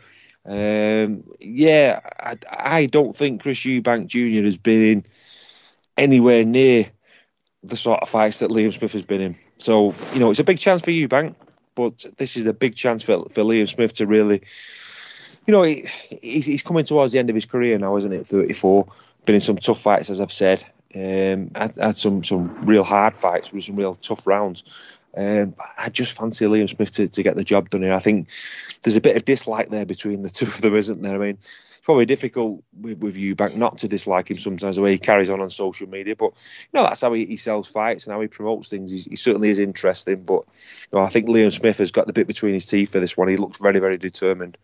Um, 0.46 1.24
yeah, 1.40 2.02
I, 2.20 2.36
I, 2.52 2.86
don't 2.86 3.16
think 3.16 3.42
Chris 3.42 3.62
Eubank 3.62 4.06
Jr. 4.06 4.44
has 4.44 4.58
been 4.58 4.82
in 4.82 5.06
anywhere 5.98 6.46
near 6.46 6.86
the 7.64 7.76
sort 7.76 8.02
of 8.02 8.10
fights 8.10 8.40
that 8.40 8.52
Liam 8.52 8.72
Smith 8.72 8.94
has 8.94 9.02
been 9.02 9.22
in. 9.22 9.36
So, 9.58 9.96
you 10.14 10.20
know, 10.20 10.30
it's 10.30 10.40
a 10.40 10.44
big 10.44 10.60
chance 10.60 10.84
for 10.84 10.92
Eubank, 10.92 11.34
but 11.74 12.06
this 12.18 12.38
is 12.38 12.46
a 12.46 12.54
big 12.54 12.76
chance 12.76 13.02
for, 13.02 13.26
for 13.32 13.42
Liam 13.42 13.68
Smith 13.68 13.94
to 13.94 14.06
really, 14.06 14.44
you 15.48 15.52
know, 15.52 15.64
he, 15.64 15.88
he's, 16.22 16.46
he's 16.46 16.62
coming 16.62 16.86
towards 16.86 17.12
the 17.12 17.18
end 17.18 17.32
of 17.32 17.36
his 17.36 17.48
career 17.48 17.80
now, 17.80 17.96
isn't 17.96 18.14
it? 18.14 18.28
34. 18.28 18.86
Been 19.26 19.36
in 19.36 19.42
some 19.42 19.56
tough 19.56 19.82
fights, 19.82 20.12
as 20.12 20.22
I've 20.22 20.32
said. 20.32 20.64
Um, 20.94 21.52
had, 21.56 21.76
had 21.76 21.96
some 21.98 22.24
some 22.24 22.62
real 22.66 22.84
hard 22.84 23.16
fights 23.16 23.52
with 23.52 23.64
some 23.64 23.76
real 23.76 23.96
tough 23.96 24.26
rounds. 24.28 24.64
Um, 25.18 25.56
I 25.78 25.90
just 25.90 26.18
fancy 26.18 26.46
Liam 26.46 26.68
Smith 26.68 26.92
to, 26.92 27.08
to 27.08 27.24
get 27.24 27.38
the 27.38 27.44
job 27.44 27.70
done 27.70 27.84
here. 27.84 27.94
I 27.94 28.00
think 28.00 28.30
there's 28.84 28.98
a 28.98 29.02
bit 29.02 29.16
of 29.16 29.24
dislike 29.24 29.70
there 29.70 29.86
between 29.86 30.24
the 30.24 30.30
two 30.32 30.46
of 30.46 30.62
them, 30.62 30.76
isn't 30.76 31.02
there? 31.02 31.16
I 31.16 31.18
mean, 31.18 31.38
it's 31.40 31.82
probably 31.84 32.06
difficult 32.06 32.64
with, 32.82 33.00
with 33.00 33.16
Eubank 33.16 33.56
not 33.56 33.78
to 33.80 33.88
dislike 33.88 34.30
him 34.30 34.38
sometimes 34.38 34.76
the 34.76 34.82
way 34.82 34.92
he 34.92 34.98
carries 34.98 35.30
on 35.30 35.40
on 35.40 35.50
social 35.50 35.88
media, 35.88 36.16
but 36.16 36.32
you 36.74 36.80
know 36.80 36.84
that's 36.84 37.02
how 37.02 37.14
he, 37.14 37.26
he 37.26 37.38
sells 37.38 37.68
fights 37.68 38.06
and 38.06 38.14
how 38.14 38.22
he 38.22 38.28
promotes 38.28 38.68
things. 38.68 38.92
He's, 38.92 39.06
he 39.06 39.16
certainly 39.16 39.50
is 39.50 39.60
interesting, 39.60 40.24
but 40.24 40.44
you 40.92 40.98
know, 40.98 41.00
I 41.00 41.10
think 41.10 41.28
Liam 41.28 41.52
Smith 41.52 41.78
has 41.78 41.92
got 41.92 42.08
the 42.08 42.14
bit 42.14 42.28
between 42.28 42.54
his 42.54 42.68
teeth 42.68 42.92
for 42.92 43.00
this 43.00 43.16
one. 43.16 43.30
He 43.30 43.38
looks 43.38 43.62
very 43.62 43.80
very 43.80 43.98
determined. 43.98 44.58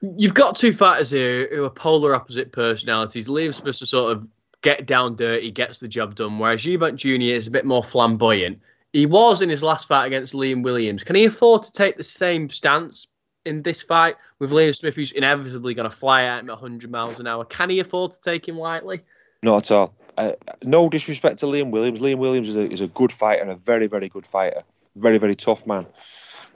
You've 0.00 0.34
got 0.34 0.56
two 0.56 0.72
fighters 0.72 1.10
here 1.10 1.48
who 1.50 1.64
are 1.64 1.70
polar 1.70 2.14
opposite 2.14 2.52
personalities. 2.52 3.28
Liam 3.28 3.52
Smith's 3.52 3.82
a 3.82 3.86
sort 3.86 4.16
of 4.16 4.28
get 4.62 4.86
down 4.86 5.16
dirty, 5.16 5.50
gets 5.50 5.78
the 5.78 5.88
job 5.88 6.14
done. 6.14 6.38
Whereas 6.38 6.62
Eubank 6.64 6.96
Jr. 6.96 7.34
is 7.34 7.46
a 7.46 7.50
bit 7.50 7.64
more 7.64 7.82
flamboyant. 7.82 8.60
He 8.92 9.06
was 9.06 9.42
in 9.42 9.48
his 9.48 9.62
last 9.62 9.88
fight 9.88 10.06
against 10.06 10.34
Liam 10.34 10.62
Williams. 10.62 11.04
Can 11.04 11.16
he 11.16 11.24
afford 11.24 11.62
to 11.64 11.72
take 11.72 11.96
the 11.96 12.04
same 12.04 12.48
stance 12.48 13.06
in 13.44 13.62
this 13.62 13.82
fight 13.82 14.16
with 14.38 14.50
Liam 14.50 14.74
Smith, 14.74 14.94
who's 14.94 15.12
inevitably 15.12 15.74
going 15.74 15.88
to 15.88 15.96
fly 15.96 16.22
at 16.22 16.40
him 16.40 16.50
at 16.50 16.60
100 16.60 16.90
miles 16.90 17.18
an 17.20 17.26
hour? 17.26 17.44
Can 17.44 17.70
he 17.70 17.80
afford 17.80 18.12
to 18.12 18.20
take 18.20 18.46
him 18.46 18.58
lightly? 18.58 19.00
Not 19.42 19.70
at 19.70 19.70
all. 19.72 19.94
Uh, 20.16 20.32
no 20.64 20.88
disrespect 20.88 21.38
to 21.40 21.46
Liam 21.46 21.70
Williams. 21.70 22.00
Liam 22.00 22.16
Williams 22.16 22.48
is 22.48 22.56
a, 22.56 22.70
is 22.72 22.80
a 22.80 22.88
good 22.88 23.12
fighter, 23.12 23.42
a 23.44 23.56
very, 23.56 23.86
very 23.86 24.08
good 24.08 24.26
fighter. 24.26 24.62
Very, 24.96 25.18
very 25.18 25.36
tough 25.36 25.66
man. 25.66 25.86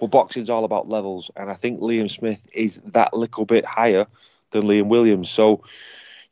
But 0.03 0.11
boxing's 0.11 0.51
all 0.51 0.65
about 0.65 0.89
levels, 0.89 1.31
and 1.37 1.49
I 1.49 1.55
think 1.55 1.79
Liam 1.79 2.11
Smith 2.11 2.45
is 2.53 2.79
that 2.87 3.15
little 3.15 3.45
bit 3.45 3.65
higher 3.65 4.05
than 4.51 4.65
Liam 4.65 4.89
Williams. 4.89 5.31
So 5.31 5.63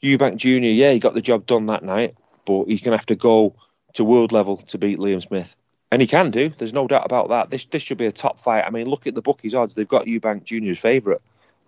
Eubank 0.03 0.39
Jr., 0.39 0.65
yeah, 0.65 0.91
he 0.91 0.99
got 0.99 1.15
the 1.15 1.23
job 1.23 1.47
done 1.47 1.67
that 1.67 1.85
night, 1.85 2.17
but 2.47 2.65
he's 2.65 2.81
going 2.81 2.91
to 2.91 2.97
have 2.97 3.07
to 3.07 3.15
go 3.15 3.55
to 3.93 4.05
world 4.05 4.33
level 4.33 4.57
to 4.57 4.77
beat 4.77 4.99
Liam 4.99 5.23
Smith. 5.23 5.55
And 5.93 6.03
he 6.03 6.09
can 6.09 6.33
do. 6.33 6.49
There's 6.49 6.73
no 6.73 6.89
doubt 6.89 7.05
about 7.05 7.29
that. 7.29 7.51
This 7.51 7.65
this 7.67 7.81
should 7.81 7.99
be 7.99 8.07
a 8.07 8.11
top 8.11 8.41
fight. 8.41 8.65
I 8.67 8.71
mean, 8.71 8.89
look 8.89 9.07
at 9.07 9.15
the 9.15 9.23
bookies 9.23 9.55
odds. 9.55 9.77
They've 9.77 9.87
got 9.87 10.07
Eubank 10.07 10.43
Jr.'s 10.43 10.81
favourite, 10.81 11.21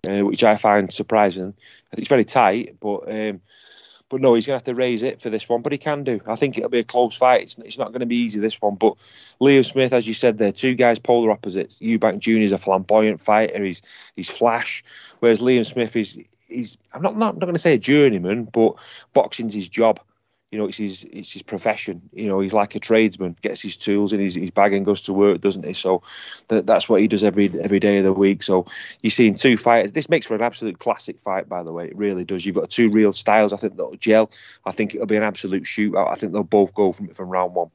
uh, 0.04 0.22
which 0.22 0.42
I 0.42 0.56
find 0.56 0.92
surprising. 0.92 1.54
It's 1.92 2.08
very 2.08 2.24
tight, 2.24 2.78
but 2.80 3.08
um, 3.08 3.40
but 4.12 4.20
no, 4.20 4.34
he's 4.34 4.46
going 4.46 4.52
to 4.52 4.56
have 4.58 4.74
to 4.76 4.78
raise 4.78 5.02
it 5.02 5.22
for 5.22 5.30
this 5.30 5.48
one. 5.48 5.62
But 5.62 5.72
he 5.72 5.78
can 5.78 6.04
do. 6.04 6.20
I 6.26 6.36
think 6.36 6.58
it'll 6.58 6.68
be 6.68 6.80
a 6.80 6.84
close 6.84 7.16
fight. 7.16 7.44
It's, 7.44 7.56
it's 7.56 7.78
not 7.78 7.92
going 7.92 8.00
to 8.00 8.06
be 8.06 8.16
easy 8.16 8.40
this 8.40 8.60
one. 8.60 8.74
But 8.74 8.98
Liam 9.40 9.64
Smith, 9.64 9.94
as 9.94 10.06
you 10.06 10.12
said, 10.12 10.36
there, 10.36 10.52
two 10.52 10.74
guys 10.74 10.98
polar 10.98 11.30
opposites. 11.30 11.78
Eubank 11.78 12.18
Jr. 12.18 12.42
is 12.42 12.52
a 12.52 12.58
flamboyant 12.58 13.22
fighter. 13.22 13.64
He's 13.64 13.80
he's 14.14 14.28
flash, 14.28 14.84
whereas 15.20 15.40
Liam 15.40 15.64
Smith 15.64 15.96
is 15.96 16.22
he's 16.46 16.76
I'm 16.92 17.00
not 17.00 17.16
not, 17.16 17.36
not 17.36 17.40
going 17.40 17.54
to 17.54 17.58
say 17.58 17.72
a 17.72 17.78
journeyman, 17.78 18.44
but 18.44 18.74
boxing's 19.14 19.54
his 19.54 19.70
job. 19.70 19.98
You 20.52 20.58
know, 20.58 20.66
it's 20.66 20.76
his 20.76 21.04
it's 21.04 21.32
his 21.32 21.42
profession. 21.42 22.02
You 22.12 22.26
know, 22.26 22.40
he's 22.40 22.52
like 22.52 22.74
a 22.74 22.78
tradesman, 22.78 23.36
gets 23.40 23.62
his 23.62 23.76
tools 23.76 24.12
in 24.12 24.20
his, 24.20 24.34
his 24.34 24.50
bag 24.50 24.74
and 24.74 24.84
goes 24.84 25.00
to 25.02 25.12
work, 25.12 25.40
doesn't 25.40 25.64
he? 25.64 25.72
So 25.72 26.02
that, 26.48 26.66
that's 26.66 26.88
what 26.88 27.00
he 27.00 27.08
does 27.08 27.24
every 27.24 27.50
every 27.60 27.80
day 27.80 27.96
of 27.96 28.04
the 28.04 28.12
week. 28.12 28.42
So 28.42 28.66
you're 29.02 29.10
seeing 29.10 29.34
two 29.34 29.56
fighters. 29.56 29.92
This 29.92 30.08
makes 30.08 30.26
for 30.26 30.34
an 30.34 30.42
absolute 30.42 30.78
classic 30.78 31.18
fight, 31.20 31.48
by 31.48 31.62
the 31.62 31.72
way. 31.72 31.86
It 31.86 31.96
really 31.96 32.24
does. 32.24 32.46
You've 32.46 32.56
got 32.56 32.70
two 32.70 32.90
real 32.90 33.12
styles. 33.12 33.52
I 33.52 33.56
think 33.56 33.78
that'll 33.78 33.94
gel. 33.94 34.30
I 34.66 34.72
think 34.72 34.94
it'll 34.94 35.06
be 35.06 35.16
an 35.16 35.22
absolute 35.22 35.64
shootout. 35.64 36.10
I 36.10 36.14
think 36.14 36.32
they'll 36.32 36.44
both 36.44 36.74
go 36.74 36.92
from 36.92 37.08
from 37.08 37.30
round 37.30 37.54
one 37.54 37.70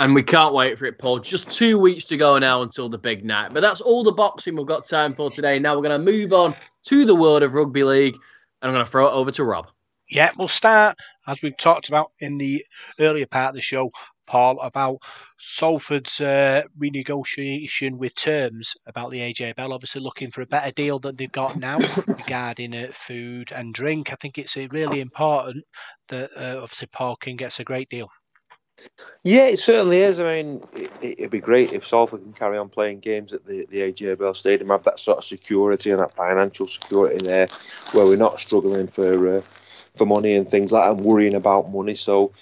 and 0.00 0.14
we 0.14 0.22
can't 0.22 0.54
wait 0.54 0.78
for 0.78 0.86
it, 0.86 0.98
Paul. 0.98 1.18
Just 1.18 1.50
two 1.50 1.78
weeks 1.78 2.06
to 2.06 2.16
go 2.16 2.38
now 2.38 2.62
until 2.62 2.88
the 2.88 2.96
big 2.96 3.22
night. 3.22 3.52
But 3.52 3.60
that's 3.60 3.82
all 3.82 4.02
the 4.02 4.12
boxing 4.12 4.56
we've 4.56 4.66
got 4.66 4.86
time 4.86 5.14
for 5.14 5.30
today. 5.30 5.58
Now 5.58 5.76
we're 5.76 5.82
going 5.82 6.04
to 6.04 6.12
move 6.12 6.32
on 6.32 6.54
to 6.84 7.04
the 7.04 7.14
world 7.14 7.42
of 7.42 7.52
rugby 7.52 7.84
league, 7.84 8.14
and 8.14 8.70
I'm 8.70 8.72
going 8.72 8.84
to 8.84 8.90
throw 8.90 9.08
it 9.08 9.12
over 9.12 9.30
to 9.32 9.44
Rob. 9.44 9.68
Yeah, 10.10 10.30
we'll 10.36 10.48
start 10.48 10.98
as 11.26 11.40
we've 11.40 11.56
talked 11.56 11.88
about 11.88 12.10
in 12.18 12.38
the 12.38 12.64
earlier 12.98 13.26
part 13.26 13.50
of 13.50 13.54
the 13.54 13.60
show, 13.60 13.90
Paul, 14.26 14.58
about 14.60 14.98
Salford's 15.38 16.20
uh, 16.20 16.62
renegotiation 16.80 17.96
with 17.96 18.16
terms 18.16 18.74
about 18.86 19.10
the 19.10 19.20
AJ 19.20 19.54
Bell. 19.54 19.72
Obviously, 19.72 20.02
looking 20.02 20.32
for 20.32 20.42
a 20.42 20.46
better 20.46 20.72
deal 20.72 20.98
than 20.98 21.14
they've 21.14 21.30
got 21.30 21.56
now 21.56 21.76
regarding 22.06 22.74
uh, 22.74 22.88
food 22.92 23.52
and 23.52 23.72
drink. 23.72 24.12
I 24.12 24.16
think 24.16 24.36
it's 24.36 24.56
uh, 24.56 24.66
really 24.70 25.00
important 25.00 25.64
that 26.08 26.30
uh, 26.36 26.60
obviously 26.60 26.88
Paul 26.92 27.14
King 27.16 27.36
gets 27.36 27.60
a 27.60 27.64
great 27.64 27.88
deal. 27.88 28.08
Yeah, 29.22 29.46
it 29.46 29.58
certainly 29.58 29.98
is. 29.98 30.18
I 30.18 30.24
mean, 30.24 30.62
it, 30.72 31.20
would 31.20 31.30
be 31.30 31.40
great 31.40 31.72
if 31.72 31.86
Salford 31.86 32.22
can 32.22 32.32
carry 32.32 32.56
on 32.56 32.68
playing 32.68 33.00
games 33.00 33.32
at 33.32 33.44
the, 33.44 33.66
the 33.66 33.80
AJ 33.80 34.18
Bell 34.18 34.34
Stadium, 34.34 34.70
have 34.70 34.84
that 34.84 34.98
sort 34.98 35.18
of 35.18 35.24
security 35.24 35.90
and 35.90 36.00
that 36.00 36.14
financial 36.14 36.66
security 36.66 37.18
there, 37.24 37.46
where 37.92 38.06
we're 38.06 38.16
not 38.16 38.40
struggling 38.40 38.88
for 38.88 39.36
uh, 39.36 39.42
for 39.94 40.06
money 40.06 40.36
and 40.36 40.48
things 40.48 40.72
like 40.72 40.84
that, 40.84 40.98
and 40.98 41.00
worrying 41.00 41.34
about 41.34 41.72
money. 41.72 41.94
So, 41.94 42.32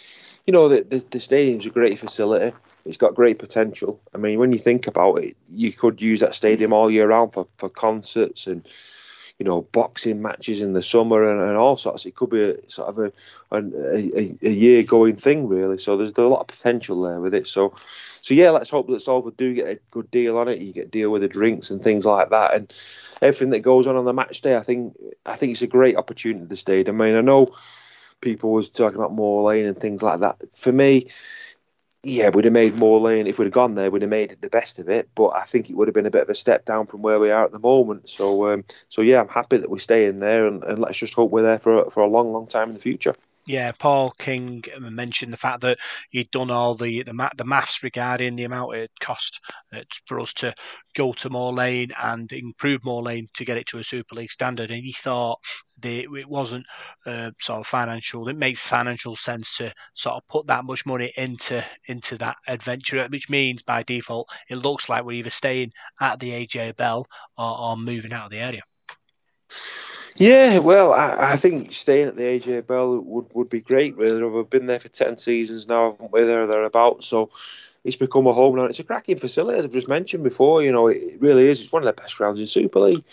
you 0.47 0.53
know, 0.53 0.69
the, 0.69 0.83
the, 0.83 1.05
the 1.11 1.21
stadium's 1.21 1.67
a 1.67 1.71
great 1.71 1.99
facility. 1.99 2.55
It's 2.85 2.97
got 2.97 3.15
great 3.15 3.39
potential. 3.39 4.01
I 4.15 4.19
mean, 4.19 4.39
when 4.39 4.53
you 4.53 4.59
think 4.59 4.87
about 4.87 5.17
it, 5.17 5.37
you 5.53 5.73
could 5.73 6.01
use 6.01 6.21
that 6.21 6.35
stadium 6.35 6.73
all 6.73 6.91
year 6.91 7.09
round 7.09 7.35
for, 7.35 7.47
for 7.59 7.69
concerts 7.69 8.47
and 8.47 8.67
you 9.39 9.45
know, 9.45 9.63
boxing 9.63 10.21
matches 10.21 10.61
in 10.61 10.73
the 10.73 10.83
summer 10.83 11.31
and, 11.31 11.41
and 11.41 11.57
all 11.57 11.77
sorts. 11.77 12.07
It 12.07 12.17
could 12.17 12.31
be 12.31 12.43
a, 12.43 12.69
sort 12.69 12.89
of 12.89 12.99
a, 12.99 13.13
a, 13.53 14.37
a, 14.43 14.51
year 14.51 14.83
going 14.83 15.15
thing, 15.15 15.47
really. 15.47 15.79
So 15.79 15.97
there's, 15.97 16.13
a 16.19 16.23
lot 16.23 16.41
of 16.41 16.49
potential 16.49 17.03
there 17.03 17.21
with 17.21 17.35
it. 17.35 17.47
So, 17.47 17.75
so 17.77 18.35
yeah, 18.35 18.51
let's 18.51 18.71
hope 18.71 18.89
that 18.89 19.01
Salford 19.01 19.37
do 19.37 19.55
get 19.55 19.69
a 19.69 19.79
good 19.93 20.11
deal 20.11 20.39
on 20.39 20.49
it. 20.49 20.61
You 20.61 20.73
get 20.73 20.91
deal 20.91 21.11
with 21.11 21.23
the 21.23 21.29
drinks 21.29 21.71
and 21.71 21.81
things 21.81 22.05
like 22.05 22.31
that, 22.31 22.55
and 22.55 22.75
everything 23.23 23.51
that 23.51 23.61
goes 23.61 23.87
on 23.87 23.97
on 23.97 24.05
the 24.05 24.13
match 24.13 24.41
day. 24.41 24.57
I 24.57 24.63
think 24.63 24.97
I 25.25 25.37
think 25.37 25.53
it's 25.53 25.63
a 25.63 25.69
great 25.69 25.97
opportunity 25.97 26.43
at 26.43 26.49
the 26.49 26.57
stadium. 26.57 27.01
I 27.01 27.07
mean, 27.07 27.17
I 27.17 27.21
know 27.21 27.55
people 28.21 28.51
was 28.51 28.71
talking 28.71 28.99
about 28.99 29.15
Moor 29.15 29.49
Lane 29.49 29.67
and 29.67 29.79
things 29.79 30.03
like 30.03 30.21
that. 30.21 30.43
For 30.53 30.73
me, 30.73 31.11
yeah, 32.05 32.31
we'd 32.31 32.45
have 32.45 32.53
made 32.53 32.77
Moor 32.77 33.01
Lane 33.01 33.27
if 33.27 33.39
we'd 33.39 33.47
have 33.47 33.53
gone 33.53 33.75
there. 33.75 33.91
We'd 33.91 34.03
have 34.03 34.11
made 34.11 34.37
the 34.41 34.49
best 34.49 34.79
of 34.79 34.89
it, 34.89 35.09
but 35.15 35.31
I 35.37 35.43
think 35.43 35.69
it 35.69 35.77
would 35.77 35.89
have 35.89 35.95
been 35.95 36.07
a 36.07 36.11
bit 36.11 36.23
of 36.23 36.29
a 36.29 36.35
step 36.35 36.65
down 36.65 36.87
from 36.87 37.03
where 37.03 37.19
we 37.19 37.31
are 37.31 37.45
at 37.45 37.53
the 37.53 37.59
moment. 37.59 38.09
So, 38.09 38.53
um, 38.53 38.65
so 38.89 39.03
yeah, 39.03 39.21
I'm 39.21 39.29
happy 39.29 39.59
that 39.59 39.71
we 39.71 39.79
stay 39.81 40.07
in 40.07 40.19
there, 40.19 40.47
and, 40.47 40.63
and 40.65 40.79
let's 40.79 40.99
just 40.99 41.15
hope 41.15 41.31
we're 41.31 41.43
there 41.43 41.59
for 41.59 41.91
for 41.91 42.03
a 42.03 42.09
long, 42.09 42.33
long 42.33 42.47
time 42.47 42.69
in 42.69 42.75
the 42.75 42.81
future. 42.81 43.15
Yeah, 43.49 43.73
Paul 43.73 44.11
King 44.19 44.63
mentioned 44.79 45.33
the 45.33 45.39
fact 45.39 45.63
that 45.63 45.79
he'd 46.11 46.31
done 46.31 46.51
all 46.51 46.75
the 46.75 47.03
the, 47.03 47.31
the 47.35 47.45
maths 47.47 47.83
regarding 47.83 48.37
the 48.37 48.45
amount 48.45 48.75
it 48.75 48.91
cost 49.01 49.41
uh, 49.73 49.81
for 50.07 50.21
us 50.21 50.35
to 50.35 50.53
go 50.95 51.15
to 51.15 51.31
Moor 51.31 51.51
Lane 51.55 51.91
and 52.03 52.31
improve 52.31 52.85
Moor 52.85 53.03
Lane 53.03 53.27
to 53.33 53.47
get 53.47 53.57
it 53.57 53.67
to 53.69 53.79
a 53.79 53.85
Super 53.85 54.17
League 54.17 54.31
standard, 54.33 54.71
and 54.71 54.85
he 54.85 54.93
thought 54.93 55.39
the, 55.81 56.01
it 56.01 56.29
wasn't 56.29 56.67
uh, 57.07 57.31
sort 57.41 57.61
of 57.61 57.67
financial. 57.67 58.29
It 58.29 58.37
makes 58.37 58.69
financial 58.69 59.17
sense 59.17 59.57
to 59.57 59.73
sort 59.95 60.17
of 60.17 60.29
put 60.29 60.47
that 60.49 60.67
much 60.67 60.85
money 60.85 61.11
into 61.17 61.65
into 61.87 62.19
that 62.19 62.37
adventure, 62.47 63.09
which 63.09 63.31
means 63.31 63.63
by 63.63 63.83
default 63.83 64.29
it 64.51 64.57
looks 64.57 64.91
like 64.91 65.05
we're 65.05 65.13
either 65.13 65.31
staying 65.31 65.73
at 66.03 66.21
the 66.21 66.33
AJ 66.33 66.77
Bell 66.77 67.07
or, 67.39 67.59
or 67.59 67.77
moving 67.79 68.13
out 68.13 68.27
of 68.27 68.31
the 68.31 68.41
area. 68.41 68.61
Yeah, 70.19 70.59
well, 70.59 70.93
I, 70.93 71.33
I, 71.33 71.37
think 71.37 71.73
staying 71.73 72.09
at 72.09 72.17
the 72.17 72.25
AJ 72.25 72.67
Bell 72.67 72.99
would, 72.99 73.27
would 73.35 73.49
be 73.49 73.61
great. 73.61 73.97
Really, 73.97 74.25
we've 74.25 74.51
been 74.51 74.67
there 74.67 74.81
for 74.81 74.89
ten 74.89 75.17
seasons 75.17 75.69
now, 75.69 75.93
haven't 75.93 76.13
we? 76.13 76.25
There, 76.25 76.47
thereabouts. 76.49 77.07
So 77.07 77.31
it's 77.85 77.95
become 77.95 78.27
a 78.27 78.33
home 78.33 78.57
now. 78.57 78.65
It's 78.65 78.81
a 78.81 78.85
cracking 78.85 79.17
facility, 79.17 79.59
as 79.59 79.65
I've 79.65 79.73
just 79.73 79.89
mentioned 79.89 80.25
before. 80.25 80.63
You 80.65 80.73
know, 80.73 80.89
it 80.89 81.21
really 81.21 81.47
is. 81.47 81.61
It's 81.61 81.73
one 81.73 81.83
of 81.83 81.87
the 81.87 82.01
best 82.01 82.17
grounds 82.17 82.41
in 82.41 82.47
Super 82.47 82.81
League. 82.81 83.05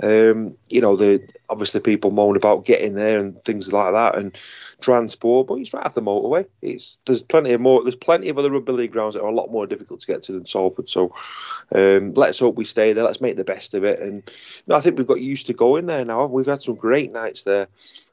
Um, 0.00 0.56
you 0.68 0.80
know, 0.80 0.96
the 0.96 1.28
obviously 1.48 1.80
people 1.80 2.10
moan 2.10 2.36
about 2.36 2.64
getting 2.64 2.94
there 2.94 3.18
and 3.18 3.42
things 3.44 3.72
like 3.72 3.92
that 3.92 4.16
and 4.16 4.38
transport, 4.80 5.48
but 5.48 5.54
it's 5.54 5.74
right 5.74 5.84
off 5.84 5.94
the 5.94 6.02
motorway. 6.02 6.46
It's 6.62 7.00
there's 7.04 7.22
plenty 7.22 7.52
of 7.52 7.60
more. 7.60 7.82
There's 7.82 7.96
plenty 7.96 8.28
of 8.28 8.38
other 8.38 8.50
rugby 8.50 8.72
league 8.72 8.92
grounds 8.92 9.14
that 9.14 9.22
are 9.22 9.28
a 9.28 9.34
lot 9.34 9.50
more 9.50 9.66
difficult 9.66 10.00
to 10.00 10.06
get 10.06 10.22
to 10.24 10.32
than 10.32 10.44
Salford. 10.44 10.88
So 10.88 11.14
um, 11.74 12.12
let's 12.12 12.38
hope 12.38 12.56
we 12.56 12.64
stay 12.64 12.92
there. 12.92 13.04
Let's 13.04 13.20
make 13.20 13.36
the 13.36 13.44
best 13.44 13.74
of 13.74 13.84
it. 13.84 14.00
And 14.00 14.22
you 14.26 14.62
know, 14.68 14.76
I 14.76 14.80
think 14.80 14.98
we've 14.98 15.06
got 15.06 15.20
used 15.20 15.46
to 15.46 15.52
going 15.52 15.86
there 15.86 16.04
now. 16.04 16.26
We've 16.26 16.46
had 16.46 16.62
some 16.62 16.76
great 16.76 17.12
nights 17.12 17.42
there 17.42 17.68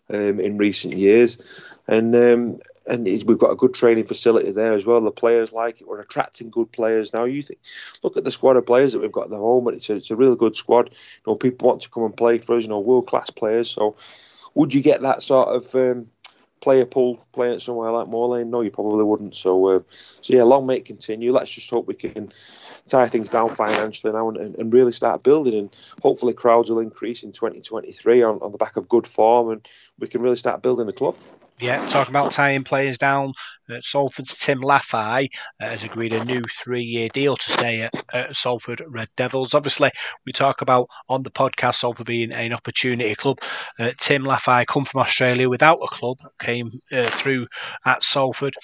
um, 0.10 0.40
in 0.40 0.58
recent 0.58 0.96
years, 0.96 1.40
and 1.88 2.16
um, 2.16 2.60
and 2.88 3.06
we've 3.06 3.40
got 3.40 3.52
a 3.52 3.56
good 3.56 3.74
training 3.74 4.06
facility 4.06 4.52
there 4.52 4.74
as 4.74 4.86
well. 4.86 5.02
The 5.02 5.12
players 5.12 5.52
like 5.52 5.82
it. 5.82 5.88
We're 5.88 6.02
attracting 6.02 6.50
good 6.50 6.72
players 6.72 7.14
now. 7.14 7.24
You 7.24 7.42
think, 7.42 7.60
look 8.04 8.16
at 8.18 8.24
the 8.24 8.32
squad 8.32 8.58
of 8.58 8.66
players 8.66 8.94
that 8.94 9.00
we've 9.00 9.12
got 9.12 9.26
at 9.26 9.30
the 9.32 9.38
moment. 9.38 9.78
It's 9.78 9.90
a, 9.90 9.96
it's 9.96 10.12
a 10.12 10.16
real 10.16 10.36
good 10.36 10.56
squad. 10.56 10.90
You 10.92 11.32
know, 11.32 11.36
people 11.36 11.68
want 11.68 11.82
to 11.82 11.90
come 11.90 12.04
and 12.04 12.16
play 12.16 12.38
for 12.38 12.56
us. 12.56 12.64
You 12.64 12.70
know, 12.70 12.80
world 12.80 13.08
class 13.08 13.30
players. 13.30 13.72
So, 13.72 13.96
would 14.54 14.74
you 14.74 14.82
get 14.82 15.02
that 15.02 15.24
sort 15.24 15.50
of 15.50 15.74
um, 15.76 16.08
player 16.62 16.86
pool 16.86 17.26
playing 17.34 17.60
somewhere 17.60 17.92
like 17.92 18.08
Moor 18.08 18.28
Lane? 18.28 18.52
No, 18.52 18.62
you 18.62 18.72
probably 18.72 19.04
wouldn't. 19.04 19.36
So, 19.36 19.68
uh, 19.68 19.80
so 20.22 20.34
yeah, 20.36 20.44
long 20.44 20.68
may 20.68 20.78
it 20.78 20.86
continue. 20.86 21.32
Let's 21.32 21.52
just 21.52 21.70
hope 21.70 21.88
we 21.88 21.96
can 21.96 22.32
tie 22.88 23.08
things 23.08 23.30
down 23.30 23.56
financially 23.56 24.14
now 24.14 24.30
and, 24.30 24.56
and, 24.56 24.74
really 24.74 24.92
start 24.92 25.24
building. 25.24 25.56
And 25.56 25.76
hopefully, 26.04 26.34
crowds 26.34 26.70
will 26.70 26.80
increase 26.80 27.24
in 27.24 27.32
2023 27.32 28.22
on, 28.22 28.40
on 28.42 28.52
the 28.52 28.58
back 28.60 28.78
of 28.78 28.88
good 28.88 29.08
form, 29.08 29.50
and 29.50 29.68
we 29.98 30.08
can 30.08 30.22
really 30.22 30.36
start 30.36 30.62
building 30.62 30.86
the 30.86 30.94
club. 30.94 31.16
Yeah, 31.60 31.88
talking 31.88 32.12
about 32.12 32.34
tying 32.34 32.66
players 32.66 32.98
down. 32.98 33.32
Uh, 33.70 33.80
Salford's 33.82 34.38
Tim 34.38 34.60
Lafai 34.60 35.30
uh, 35.62 35.70
has 35.70 35.86
agreed 35.86 36.12
a 36.12 36.26
new 36.26 36.42
three-year 36.62 37.08
deal 37.14 37.38
to 37.38 37.52
stay 37.52 37.82
at, 37.82 37.94
at, 38.14 38.36
Salford 38.36 38.82
Red 38.88 39.08
Devils. 39.16 39.54
Obviously, 39.54 39.90
we 40.26 40.34
talk 40.34 40.62
about 40.62 40.90
on 41.08 41.24
the 41.24 41.32
podcast 41.32 41.76
Salford 41.76 42.08
being 42.08 42.34
an 42.34 42.52
opportunity 42.52 43.16
club. 43.16 43.40
Uh, 43.80 43.92
Tim 44.00 44.24
Lafai 44.24 44.68
come 44.68 44.84
from 44.84 45.00
Australia 45.00 45.48
without 45.48 45.80
a 45.82 45.88
club, 45.88 46.18
came 46.40 46.70
uh, 46.92 47.08
through 47.08 47.48
at 47.86 48.04
Salford, 48.04 48.56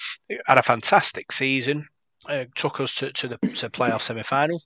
had 0.46 0.58
a 0.58 0.62
fantastic 0.62 1.32
season, 1.32 1.86
uh, 2.28 2.44
took 2.54 2.78
us 2.78 2.94
to, 2.96 3.10
to 3.12 3.28
the 3.28 3.38
to 3.38 3.70
playoff 3.70 4.02
semi-final 4.02 4.60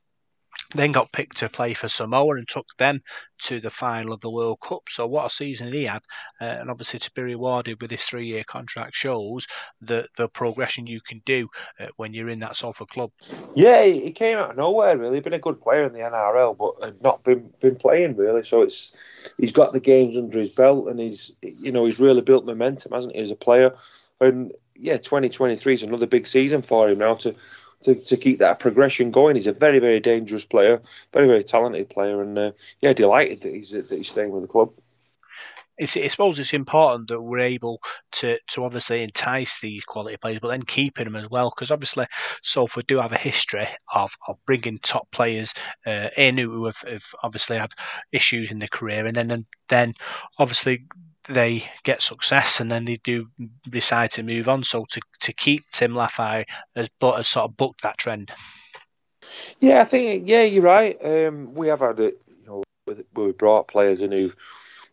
then 0.75 0.93
got 0.93 1.13
picked 1.13 1.39
to 1.39 1.49
play 1.49 1.75
for 1.75 1.89
Samoa 1.89 2.37
and 2.37 2.49
took 2.49 2.67
them 2.79 3.01
to 3.39 3.61
the 3.61 3.71
final 3.71 4.13
of 4.13 4.21
the 4.21 4.31
World 4.31 4.61
Cup. 4.61 4.83
So 4.89 5.07
what 5.07 5.27
a 5.27 5.31
season 5.31 5.73
he 5.73 5.85
had, 5.85 6.03
uh, 6.41 6.45
and 6.45 6.71
obviously 6.71 6.99
to 7.01 7.11
be 7.13 7.23
rewarded 7.23 7.81
with 7.81 7.91
this 7.91 8.05
three-year 8.05 8.45
contract 8.45 8.95
shows 8.95 9.47
the 9.81 10.09
the 10.17 10.29
progression 10.29 10.87
you 10.87 11.01
can 11.01 11.23
do 11.25 11.49
uh, 11.79 11.89
when 11.97 12.15
you're 12.15 12.31
in 12.31 12.41
that 12.41 12.57
sort 12.57 12.81
of 12.81 12.89
club. 12.89 13.11
Yeah, 13.55 13.85
he 13.85 14.13
came 14.13 14.39
out 14.39 14.51
of 14.51 14.57
nowhere. 14.57 14.97
Really, 14.97 15.21
been 15.21 15.33
a 15.33 15.39
good 15.39 15.61
player 15.61 15.85
in 15.85 15.93
the 15.93 16.01
NRL, 16.01 16.57
but 16.57 17.03
not 17.03 17.23
been 17.25 17.53
been 17.61 17.77
playing 17.77 18.17
really. 18.17 18.45
So 18.45 18.63
it's 18.63 19.33
he's 19.39 19.53
got 19.53 19.73
the 19.73 19.81
games 19.81 20.17
under 20.17 20.39
his 20.39 20.55
belt, 20.55 20.89
and 20.89 20.99
he's 20.99 21.33
you 21.43 21.73
know 21.73 21.85
he's 21.85 22.01
really 22.01 22.23
built 22.23 22.47
momentum, 22.47 22.93
hasn't 22.93 23.15
he, 23.15 23.21
as 23.21 23.31
a 23.31 23.37
player? 23.37 23.75
And 24.21 24.53
yeah, 24.75 24.97
2023 24.97 25.75
is 25.75 25.83
another 25.83 26.07
big 26.07 26.27
season 26.27 26.63
for 26.63 26.89
him 26.89 26.99
now 26.99 27.15
to 27.15 27.35
to, 27.83 27.95
to 27.95 28.17
keep 28.17 28.39
that 28.39 28.59
progression 28.59 29.11
going. 29.11 29.37
He's 29.37 29.47
a 29.47 29.53
very, 29.53 29.79
very 29.79 30.01
dangerous 30.01 30.45
player, 30.45 30.81
very, 31.13 31.27
very 31.27 31.45
talented 31.45 31.89
player, 31.89 32.23
and 32.23 32.39
uh, 32.39 32.53
yeah, 32.81 32.93
delighted 32.93 33.43
that 33.43 33.55
he's 33.55 33.71
that 33.71 33.97
he's 33.97 34.09
staying 34.09 34.31
with 34.31 34.43
the 34.43 34.49
club. 34.49 34.73
It's, 35.79 35.95
I 35.95 36.09
suppose 36.09 36.39
it's 36.39 36.55
important 36.55 37.09
that 37.09 37.21
we're 37.21 37.39
able 37.41 37.83
to, 38.13 38.39
to 38.49 38.65
obviously 38.65 39.03
entice 39.03 39.61
these 39.61 39.85
quality 39.85 40.17
players, 40.17 40.39
but 40.41 40.49
then 40.49 40.63
keeping 40.63 41.05
them 41.05 41.17
as 41.17 41.29
well, 41.29 41.53
because 41.55 41.71
obviously 41.71 42.07
Salford 42.43 42.87
do 42.87 42.99
have 42.99 43.13
a 43.13 43.19
history 43.19 43.69
of, 43.95 44.17
of 44.27 44.39
bringing 44.47 44.79
top 44.79 45.11
players 45.11 45.53
uh, 45.87 46.09
in 46.17 46.39
who 46.39 46.65
have, 46.65 46.79
have 46.91 47.05
obviously 47.23 47.59
had 47.59 47.73
issues 48.11 48.51
in 48.51 48.59
their 48.59 48.69
career, 48.69 49.05
and 49.05 49.17
then 49.17 49.45
then 49.69 49.93
obviously 50.39 50.87
they 51.29 51.65
get 51.83 52.03
success 52.03 52.61
and 52.61 52.71
then 52.71 52.85
they 52.85 52.97
do 52.97 53.29
decide 53.69 54.11
to 54.13 54.23
move 54.23 54.49
on. 54.49 54.63
So 54.63 54.85
to, 54.91 55.01
to 55.21 55.33
keep 55.33 55.65
Tim 55.71 55.93
Lafai 55.93 56.45
has, 56.75 56.89
but 56.99 57.17
has 57.17 57.29
sort 57.29 57.51
of 57.51 57.57
booked 57.57 57.83
that 57.83 57.99
trend. 57.99 58.33
Yeah, 59.61 59.81
I 59.81 59.85
think 59.85 60.29
yeah, 60.29 60.43
you're 60.43 60.63
right. 60.63 60.97
Um, 61.05 61.55
we 61.55 61.69
have 61.69 61.81
had 61.81 61.99
it, 62.01 62.21
you 62.29 62.47
know, 62.47 62.63
where 62.85 63.27
we 63.27 63.33
brought 63.33 63.69
players 63.69 64.01
in 64.01 64.13
who've 64.13 64.37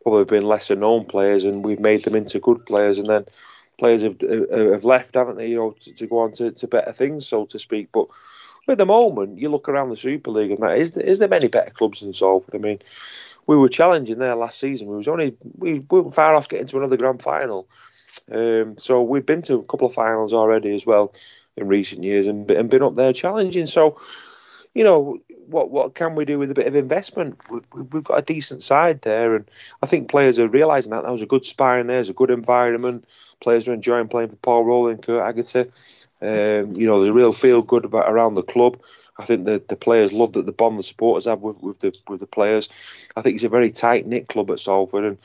probably 0.01 0.25
been 0.25 0.45
lesser 0.45 0.75
known 0.75 1.05
players, 1.05 1.43
and 1.43 1.63
we've 1.63 1.79
made 1.79 2.03
them 2.03 2.15
into 2.15 2.39
good 2.39 2.65
players, 2.65 2.97
and 2.97 3.07
then 3.07 3.25
players 3.77 4.01
have 4.01 4.19
have 4.21 4.84
left, 4.84 5.15
haven't 5.15 5.38
they? 5.38 5.49
You 5.49 5.57
know, 5.57 5.71
to, 5.71 5.93
to 5.93 6.07
go 6.07 6.19
on 6.19 6.31
to, 6.34 6.51
to 6.51 6.67
better 6.67 6.91
things, 6.91 7.27
so 7.27 7.45
to 7.45 7.59
speak. 7.59 7.89
But 7.91 8.07
at 8.67 8.77
the 8.77 8.86
moment, 8.86 9.39
you 9.39 9.49
look 9.49 9.69
around 9.69 9.89
the 9.89 9.95
Super 9.95 10.31
League, 10.31 10.51
and 10.51 10.63
that 10.63 10.77
is 10.77 10.93
there, 10.93 11.03
is 11.03 11.19
there 11.19 11.27
many 11.27 11.47
better 11.47 11.71
clubs 11.71 12.01
than 12.01 12.13
Salford? 12.13 12.55
I 12.55 12.57
mean, 12.57 12.79
we 13.47 13.57
were 13.57 13.69
challenging 13.69 14.19
there 14.19 14.35
last 14.35 14.59
season. 14.59 14.87
We 14.87 14.95
was 14.95 15.07
only 15.07 15.35
we, 15.57 15.79
we 15.79 16.01
were 16.01 16.11
far 16.11 16.35
off 16.35 16.49
getting 16.49 16.67
to 16.67 16.77
another 16.77 16.97
grand 16.97 17.21
final. 17.21 17.67
Um, 18.31 18.77
so 18.77 19.01
we've 19.01 19.25
been 19.25 19.41
to 19.43 19.55
a 19.55 19.63
couple 19.63 19.87
of 19.87 19.93
finals 19.93 20.33
already 20.33 20.73
as 20.75 20.85
well 20.85 21.13
in 21.57 21.67
recent 21.67 22.03
years, 22.03 22.27
and, 22.27 22.49
and 22.51 22.69
been 22.69 22.83
up 22.83 22.95
there 22.95 23.13
challenging. 23.13 23.65
So, 23.65 23.99
you 24.73 24.83
know, 24.83 25.19
what 25.47 25.69
what 25.71 25.95
can 25.95 26.15
we 26.15 26.25
do 26.25 26.39
with 26.39 26.51
a 26.51 26.55
bit 26.55 26.67
of 26.67 26.75
investment? 26.75 27.39
We, 27.49 27.61
have 27.93 28.03
got 28.03 28.19
a 28.19 28.21
decent 28.23 28.61
side 28.61 29.01
there, 29.01 29.35
and 29.35 29.49
I 29.81 29.87
think 29.87 30.09
players 30.09 30.39
are 30.39 30.47
realising 30.47 30.91
that. 30.91 31.03
That 31.03 31.11
was 31.11 31.21
a 31.21 31.27
good 31.27 31.45
sparring 31.45 31.87
there. 31.87 31.97
There's 31.97 32.09
a 32.09 32.13
good 32.13 32.31
environment. 32.31 33.05
Players 33.41 33.67
are 33.67 33.73
enjoying 33.73 34.07
playing 34.07 34.29
for 34.29 34.35
Paul 34.37 34.65
Rowley, 34.65 34.97
Kurt 34.97 35.25
Haggerty. 35.25 35.71
Um, 36.21 36.75
you 36.77 36.85
know, 36.85 36.99
there's 36.99 37.09
a 37.09 37.13
real 37.13 37.33
feel 37.33 37.61
good 37.61 37.83
about 37.85 38.09
around 38.09 38.35
the 38.35 38.43
club. 38.43 38.77
I 39.18 39.26
think 39.26 39.45
the, 39.45 39.61
the 39.68 39.76
players 39.76 40.11
love 40.11 40.34
that 40.34 40.45
the 40.45 40.51
bond 40.51 40.80
the 40.80 40.84
supporters 40.84 41.26
have 41.26 41.41
with, 41.41 41.61
with 41.61 41.80
the 41.80 41.95
with 42.07 42.20
the 42.20 42.28
players. 42.28 42.70
I 43.16 43.22
think 43.22 43.36
it's 43.36 43.43
a 43.43 43.49
very 43.49 43.72
tight 43.72 44.07
knit 44.07 44.28
club 44.28 44.49
at 44.49 44.59
Salford, 44.59 45.05
and 45.05 45.18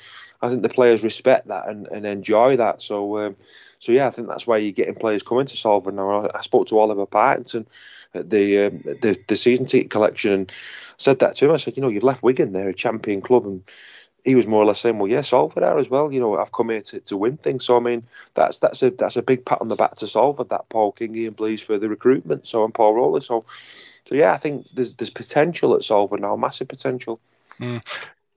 I 0.42 0.48
think 0.48 0.62
the 0.62 0.68
players 0.68 1.02
respect 1.02 1.48
that 1.48 1.68
and, 1.68 1.86
and 1.88 2.06
enjoy 2.06 2.56
that. 2.56 2.82
So 2.82 3.18
um, 3.18 3.36
so 3.78 3.92
yeah, 3.92 4.06
I 4.06 4.10
think 4.10 4.28
that's 4.28 4.46
why 4.46 4.58
you're 4.58 4.72
getting 4.72 4.94
players 4.94 5.22
coming 5.22 5.46
to 5.46 5.56
Salford 5.56 5.94
now. 5.94 6.28
I, 6.34 6.40
spoke 6.42 6.66
to 6.68 6.78
Oliver 6.78 7.06
Partington 7.06 7.66
at 8.14 8.28
the, 8.28 8.66
um, 8.66 8.82
the 8.84 9.18
the 9.26 9.36
season 9.36 9.66
ticket 9.66 9.90
collection 9.90 10.32
and 10.32 10.52
said 10.96 11.20
that 11.20 11.36
to 11.36 11.46
him. 11.46 11.52
I 11.52 11.56
said, 11.56 11.76
you 11.76 11.82
know, 11.82 11.88
you've 11.88 12.02
left 12.02 12.22
Wigan 12.22 12.52
there, 12.52 12.68
a 12.68 12.74
champion 12.74 13.20
club, 13.20 13.46
and 13.46 13.62
he 14.28 14.34
was 14.34 14.46
more 14.46 14.62
or 14.62 14.66
less 14.66 14.80
saying, 14.80 14.98
"Well, 14.98 15.10
yeah, 15.10 15.22
Salford 15.22 15.62
are 15.62 15.78
as 15.78 15.88
well. 15.88 16.12
You 16.12 16.20
know, 16.20 16.36
I've 16.36 16.52
come 16.52 16.68
here 16.68 16.82
to, 16.82 17.00
to 17.00 17.16
win 17.16 17.38
things." 17.38 17.64
So 17.64 17.78
I 17.78 17.80
mean, 17.80 18.02
that's 18.34 18.58
that's 18.58 18.82
a 18.82 18.90
that's 18.90 19.16
a 19.16 19.22
big 19.22 19.46
pat 19.46 19.60
on 19.62 19.68
the 19.68 19.76
back 19.76 19.96
to 19.96 20.06
Salford. 20.06 20.50
That 20.50 20.68
Paul 20.68 20.92
Kingy 20.92 21.26
and 21.26 21.34
Blease 21.34 21.62
for 21.62 21.78
the 21.78 21.88
recruitment. 21.88 22.46
So 22.46 22.64
and 22.64 22.74
Paul 22.74 22.94
Rowley. 22.94 23.22
So, 23.22 23.46
so 24.04 24.14
yeah, 24.14 24.32
I 24.32 24.36
think 24.36 24.66
there's 24.74 24.92
there's 24.92 25.10
potential 25.10 25.74
at 25.74 25.82
Salford 25.82 26.20
now, 26.20 26.36
massive 26.36 26.68
potential. 26.68 27.20
Mm. 27.58 27.82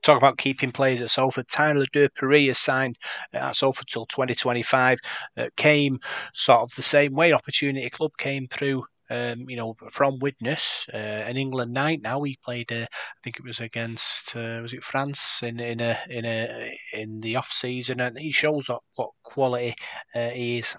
Talk 0.02 0.18
about 0.18 0.38
keeping 0.38 0.72
players 0.72 1.02
at 1.02 1.12
Salford. 1.12 1.48
Tyler 1.50 1.86
Dupree 1.92 2.48
has 2.48 2.58
signed 2.58 2.98
at 3.34 3.56
Salford 3.56 3.88
till 3.88 4.08
2025. 4.08 4.98
Uh, 5.38 5.50
came 5.58 6.00
sort 6.34 6.62
of 6.62 6.76
the 6.76 6.82
same 6.82 7.14
way. 7.14 7.34
Opportunity 7.34 7.88
Club 7.90 8.12
came 8.18 8.48
through 8.48 8.86
um, 9.12 9.50
you 9.50 9.58
know, 9.58 9.76
from 9.90 10.20
Widnes, 10.20 10.86
uh, 10.94 10.98
an 10.98 11.36
England 11.36 11.74
night. 11.74 12.02
Now 12.02 12.24
he 12.24 12.38
played, 12.44 12.72
uh, 12.72 12.86
I 12.86 13.20
think 13.24 13.38
it 13.38 13.44
was 13.44 13.60
against, 13.60 14.36
uh, 14.36 14.60
was 14.62 14.74
it 14.74 14.84
France 14.84 15.44
in 15.44 15.60
in 15.60 15.82
a 15.82 15.98
in 16.10 16.26
a 16.26 16.78
in 16.94 17.20
the 17.20 17.36
off 17.36 17.52
season, 17.52 18.00
and 18.00 18.18
he 18.18 18.32
shows 18.32 18.70
what, 18.70 18.82
what 18.96 19.10
quality 19.24 19.76
uh, 20.16 20.30
he 20.30 20.60
is. 20.60 20.76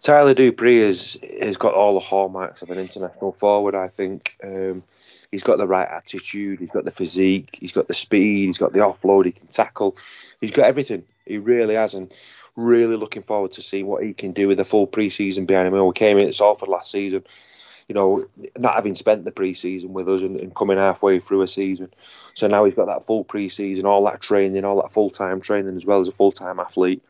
Tyler 0.00 0.34
Dupree 0.34 0.80
has 0.80 1.18
has 1.40 1.56
got 1.58 1.74
all 1.74 1.94
the 1.94 2.00
hallmarks 2.00 2.62
of 2.62 2.70
an 2.70 2.78
international 2.78 3.32
forward. 3.32 3.74
I 3.74 3.88
think 3.88 4.36
um, 4.42 4.82
he's 5.30 5.42
got 5.42 5.58
the 5.58 5.66
right 5.66 5.88
attitude, 5.88 6.58
he's 6.58 6.70
got 6.70 6.84
the 6.84 6.90
physique, 6.90 7.58
he's 7.60 7.72
got 7.72 7.86
the 7.86 7.94
speed, 7.94 8.46
he's 8.46 8.58
got 8.58 8.72
the 8.72 8.80
offload, 8.80 9.26
he 9.26 9.32
can 9.32 9.46
tackle, 9.48 9.96
he's 10.40 10.52
got 10.52 10.66
everything. 10.66 11.04
He 11.26 11.38
really 11.38 11.74
has, 11.74 11.94
and 11.94 12.12
really 12.56 12.96
looking 12.96 13.22
forward 13.22 13.52
to 13.52 13.62
seeing 13.62 13.86
what 13.86 14.04
he 14.04 14.12
can 14.12 14.32
do 14.32 14.48
with 14.48 14.58
the 14.58 14.64
full 14.64 14.86
pre-season 14.86 15.46
behind 15.46 15.66
him. 15.66 15.74
When 15.74 15.86
we 15.86 15.92
came 15.92 16.18
in 16.18 16.28
at 16.28 16.34
Salford 16.34 16.68
last 16.68 16.90
season, 16.90 17.24
you 17.88 17.94
know, 17.94 18.26
not 18.58 18.74
having 18.74 18.94
spent 18.94 19.24
the 19.24 19.32
pre-season 19.32 19.92
with 19.92 20.08
us 20.08 20.22
and, 20.22 20.38
and, 20.40 20.54
coming 20.54 20.78
halfway 20.78 21.20
through 21.20 21.42
a 21.42 21.46
season. 21.46 21.92
So 22.34 22.46
now 22.46 22.64
he's 22.64 22.74
got 22.74 22.86
that 22.86 23.04
full 23.04 23.24
pre-season, 23.24 23.84
all 23.84 24.04
that 24.06 24.20
training, 24.20 24.64
all 24.64 24.80
that 24.80 24.92
full-time 24.92 25.40
training 25.40 25.76
as 25.76 25.84
well 25.84 26.00
as 26.00 26.08
a 26.08 26.12
full-time 26.12 26.60
athlete. 26.60 27.02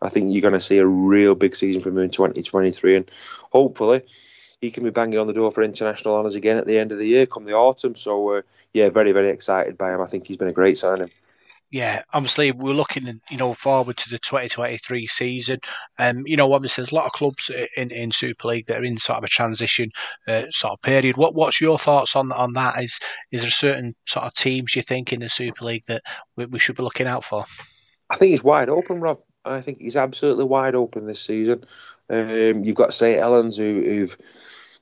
I 0.00 0.08
think 0.08 0.32
you're 0.32 0.42
going 0.42 0.54
to 0.54 0.60
see 0.60 0.78
a 0.78 0.86
real 0.86 1.34
big 1.34 1.54
season 1.54 1.82
from 1.82 1.96
him 1.98 2.04
in 2.04 2.10
2023, 2.10 2.96
and 2.96 3.10
hopefully 3.50 4.02
he 4.60 4.70
can 4.70 4.84
be 4.84 4.90
banging 4.90 5.18
on 5.18 5.26
the 5.26 5.32
door 5.32 5.52
for 5.52 5.62
international 5.62 6.14
honours 6.14 6.34
again 6.34 6.56
at 6.56 6.66
the 6.66 6.78
end 6.78 6.92
of 6.92 6.98
the 6.98 7.06
year, 7.06 7.26
come 7.26 7.44
the 7.44 7.54
autumn. 7.54 7.94
So 7.94 8.36
uh, 8.36 8.42
yeah, 8.72 8.88
very 8.88 9.12
very 9.12 9.30
excited 9.30 9.76
by 9.76 9.94
him. 9.94 10.00
I 10.00 10.06
think 10.06 10.26
he's 10.26 10.36
been 10.36 10.48
a 10.48 10.52
great 10.52 10.78
signing 10.78 11.10
yeah, 11.70 12.02
obviously 12.12 12.52
we're 12.52 12.72
looking, 12.72 13.20
you 13.30 13.36
know, 13.36 13.54
forward 13.54 13.96
to 13.98 14.08
the 14.08 14.18
2023 14.18 15.06
season. 15.06 15.58
Um, 15.98 16.22
you 16.26 16.36
know, 16.36 16.52
obviously 16.52 16.82
there's 16.82 16.92
a 16.92 16.94
lot 16.94 17.06
of 17.06 17.12
clubs 17.12 17.50
in, 17.76 17.90
in 17.90 18.12
Super 18.12 18.48
League 18.48 18.66
that 18.66 18.78
are 18.78 18.84
in 18.84 18.98
sort 18.98 19.18
of 19.18 19.24
a 19.24 19.28
transition 19.28 19.90
uh, 20.28 20.44
sort 20.50 20.74
of 20.74 20.82
period. 20.82 21.16
What 21.16 21.34
what's 21.34 21.60
your 21.60 21.78
thoughts 21.78 22.14
on 22.14 22.30
on 22.32 22.52
that? 22.54 22.82
Is 22.82 23.00
is 23.32 23.42
there 23.42 23.50
certain 23.50 23.94
sort 24.06 24.26
of 24.26 24.34
teams 24.34 24.76
you 24.76 24.82
think 24.82 25.12
in 25.12 25.20
the 25.20 25.28
Super 25.28 25.64
League 25.64 25.84
that 25.86 26.02
we, 26.36 26.46
we 26.46 26.58
should 26.58 26.76
be 26.76 26.82
looking 26.82 27.06
out 27.06 27.24
for? 27.24 27.44
I 28.10 28.16
think 28.16 28.30
he's 28.30 28.44
wide 28.44 28.68
open, 28.68 29.00
Rob. 29.00 29.18
I 29.44 29.60
think 29.60 29.78
he's 29.80 29.96
absolutely 29.96 30.44
wide 30.44 30.74
open 30.74 31.06
this 31.06 31.20
season. 31.20 31.64
Um, 32.08 32.64
you've 32.64 32.76
got 32.76 32.94
St 32.94 33.18
Helens 33.18 33.56
who, 33.56 33.82
who've 33.84 34.16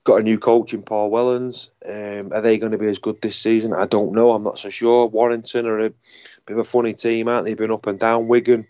got 0.04 0.20
a 0.20 0.22
new 0.22 0.38
coach 0.38 0.74
in 0.74 0.82
Paul 0.82 1.10
Wellens. 1.10 1.70
Um, 1.84 2.32
are 2.32 2.42
they 2.42 2.58
going 2.58 2.72
to 2.72 2.78
be 2.78 2.86
as 2.86 2.98
good 2.98 3.20
this 3.20 3.38
season? 3.38 3.72
I 3.72 3.86
don't 3.86 4.12
know. 4.12 4.32
I'm 4.32 4.44
not 4.44 4.58
so 4.58 4.68
sure. 4.68 5.06
Warrington 5.06 5.66
are 5.66 5.86
a 5.86 5.90
bit 5.90 6.52
of 6.52 6.58
a 6.58 6.64
funny 6.64 6.92
team, 6.92 7.26
aren't 7.26 7.46
they? 7.46 7.54
Been 7.54 7.72
up 7.72 7.86
and 7.86 7.98
down. 7.98 8.28
Wigan, 8.28 8.66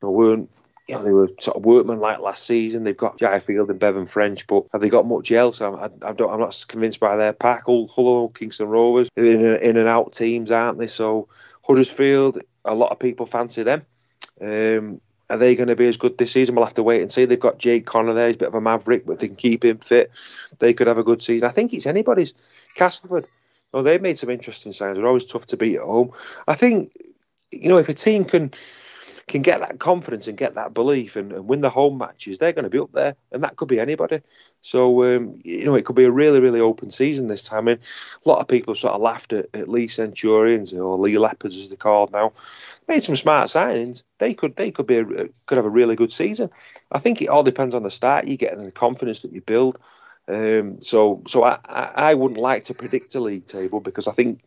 they 0.00 0.08
weren't. 0.08 0.50
You 0.86 0.94
know, 0.94 1.02
they 1.02 1.10
were 1.10 1.30
sort 1.40 1.56
of 1.56 1.64
workman 1.64 1.98
like 1.98 2.20
last 2.20 2.46
season. 2.46 2.84
They've 2.84 2.96
got 2.96 3.18
Field 3.18 3.70
and 3.70 3.80
Bevan 3.80 4.06
French, 4.06 4.46
but 4.46 4.66
have 4.70 4.80
they 4.80 4.88
got 4.88 5.04
much 5.04 5.32
else? 5.32 5.60
I, 5.60 5.68
I, 5.70 5.88
I 6.04 6.12
don't. 6.12 6.30
I'm 6.30 6.38
not 6.38 6.64
convinced 6.68 7.00
by 7.00 7.16
their 7.16 7.32
pack. 7.32 7.64
Hull, 7.66 7.88
Hull 7.88 8.28
Kingston 8.28 8.68
Rovers, 8.68 9.08
in, 9.16 9.44
in 9.44 9.76
and 9.78 9.88
out 9.88 10.12
teams, 10.12 10.52
aren't 10.52 10.78
they? 10.78 10.86
So 10.86 11.28
Huddersfield, 11.66 12.38
a 12.64 12.74
lot 12.74 12.92
of 12.92 13.00
people 13.00 13.26
fancy 13.26 13.64
them. 13.64 13.82
Um, 14.40 15.00
are 15.28 15.36
they 15.36 15.54
going 15.54 15.68
to 15.68 15.76
be 15.76 15.88
as 15.88 15.96
good 15.96 16.18
this 16.18 16.32
season? 16.32 16.54
We'll 16.54 16.64
have 16.64 16.74
to 16.74 16.82
wait 16.82 17.02
and 17.02 17.10
see. 17.10 17.24
They've 17.24 17.38
got 17.38 17.58
Jake 17.58 17.86
Connor 17.86 18.12
there. 18.12 18.28
He's 18.28 18.36
a 18.36 18.40
bit 18.40 18.48
of 18.48 18.54
a 18.54 18.60
maverick, 18.60 19.06
but 19.06 19.18
they 19.18 19.26
can 19.26 19.36
keep 19.36 19.64
him 19.64 19.78
fit. 19.78 20.10
They 20.58 20.72
could 20.72 20.86
have 20.86 20.98
a 20.98 21.04
good 21.04 21.20
season. 21.20 21.48
I 21.48 21.52
think 21.52 21.72
it's 21.72 21.86
anybody's. 21.86 22.32
Castleford, 22.74 23.26
well, 23.72 23.82
they've 23.82 24.00
made 24.00 24.18
some 24.18 24.30
interesting 24.30 24.72
signs. 24.72 24.96
They're 24.96 25.06
always 25.06 25.26
tough 25.26 25.46
to 25.46 25.56
beat 25.56 25.76
at 25.76 25.82
home. 25.82 26.12
I 26.46 26.54
think, 26.54 26.92
you 27.50 27.68
know, 27.68 27.78
if 27.78 27.88
a 27.88 27.94
team 27.94 28.24
can 28.24 28.52
can 29.28 29.42
get 29.42 29.60
that 29.60 29.80
confidence 29.80 30.28
and 30.28 30.38
get 30.38 30.54
that 30.54 30.72
belief 30.72 31.16
and, 31.16 31.32
and, 31.32 31.48
win 31.48 31.60
the 31.60 31.70
home 31.70 31.98
matches, 31.98 32.38
they're 32.38 32.52
going 32.52 32.64
to 32.64 32.70
be 32.70 32.78
up 32.78 32.92
there, 32.92 33.16
and 33.32 33.42
that 33.42 33.56
could 33.56 33.68
be 33.68 33.80
anybody. 33.80 34.20
So 34.60 35.04
um, 35.04 35.40
you 35.44 35.64
know, 35.64 35.74
it 35.74 35.84
could 35.84 35.96
be 35.96 36.04
a 36.04 36.10
really, 36.10 36.40
really 36.40 36.60
open 36.60 36.90
season 36.90 37.26
this 37.26 37.42
time. 37.42 37.64
Mean, 37.64 37.78
a 38.24 38.28
lot 38.28 38.40
of 38.40 38.46
people 38.46 38.74
sort 38.74 38.94
of 38.94 39.00
laughed 39.00 39.32
at, 39.32 39.46
at 39.52 39.68
Leigh 39.68 39.88
Centurions 39.88 40.72
or 40.72 40.96
Leigh 40.96 41.18
Leopards 41.18 41.56
as 41.56 41.70
they're 41.70 41.76
called 41.76 42.12
now. 42.12 42.32
Made 42.86 43.02
some 43.02 43.16
smart 43.16 43.48
signings. 43.48 44.04
They 44.18 44.32
could 44.32 44.54
they 44.54 44.70
could 44.70 44.86
be 44.86 44.98
a, 44.98 45.04
could 45.46 45.56
have 45.56 45.64
a 45.64 45.70
really 45.70 45.96
good 45.96 46.12
season. 46.12 46.50
I 46.92 47.00
think 47.00 47.20
it 47.20 47.28
all 47.28 47.42
depends 47.42 47.74
on 47.74 47.82
the 47.82 47.90
start 47.90 48.28
you 48.28 48.36
get 48.36 48.56
and 48.56 48.66
the 48.66 48.72
confidence 48.72 49.20
that 49.20 49.32
you 49.32 49.40
build. 49.40 49.78
Um, 50.28 50.82
so, 50.82 51.22
so 51.28 51.44
I, 51.44 51.58
I 51.64 52.14
wouldn't 52.14 52.40
like 52.40 52.64
to 52.64 52.74
predict 52.74 53.14
a 53.14 53.20
league 53.20 53.44
table 53.44 53.80
because 53.80 54.08
I 54.08 54.12
think, 54.12 54.40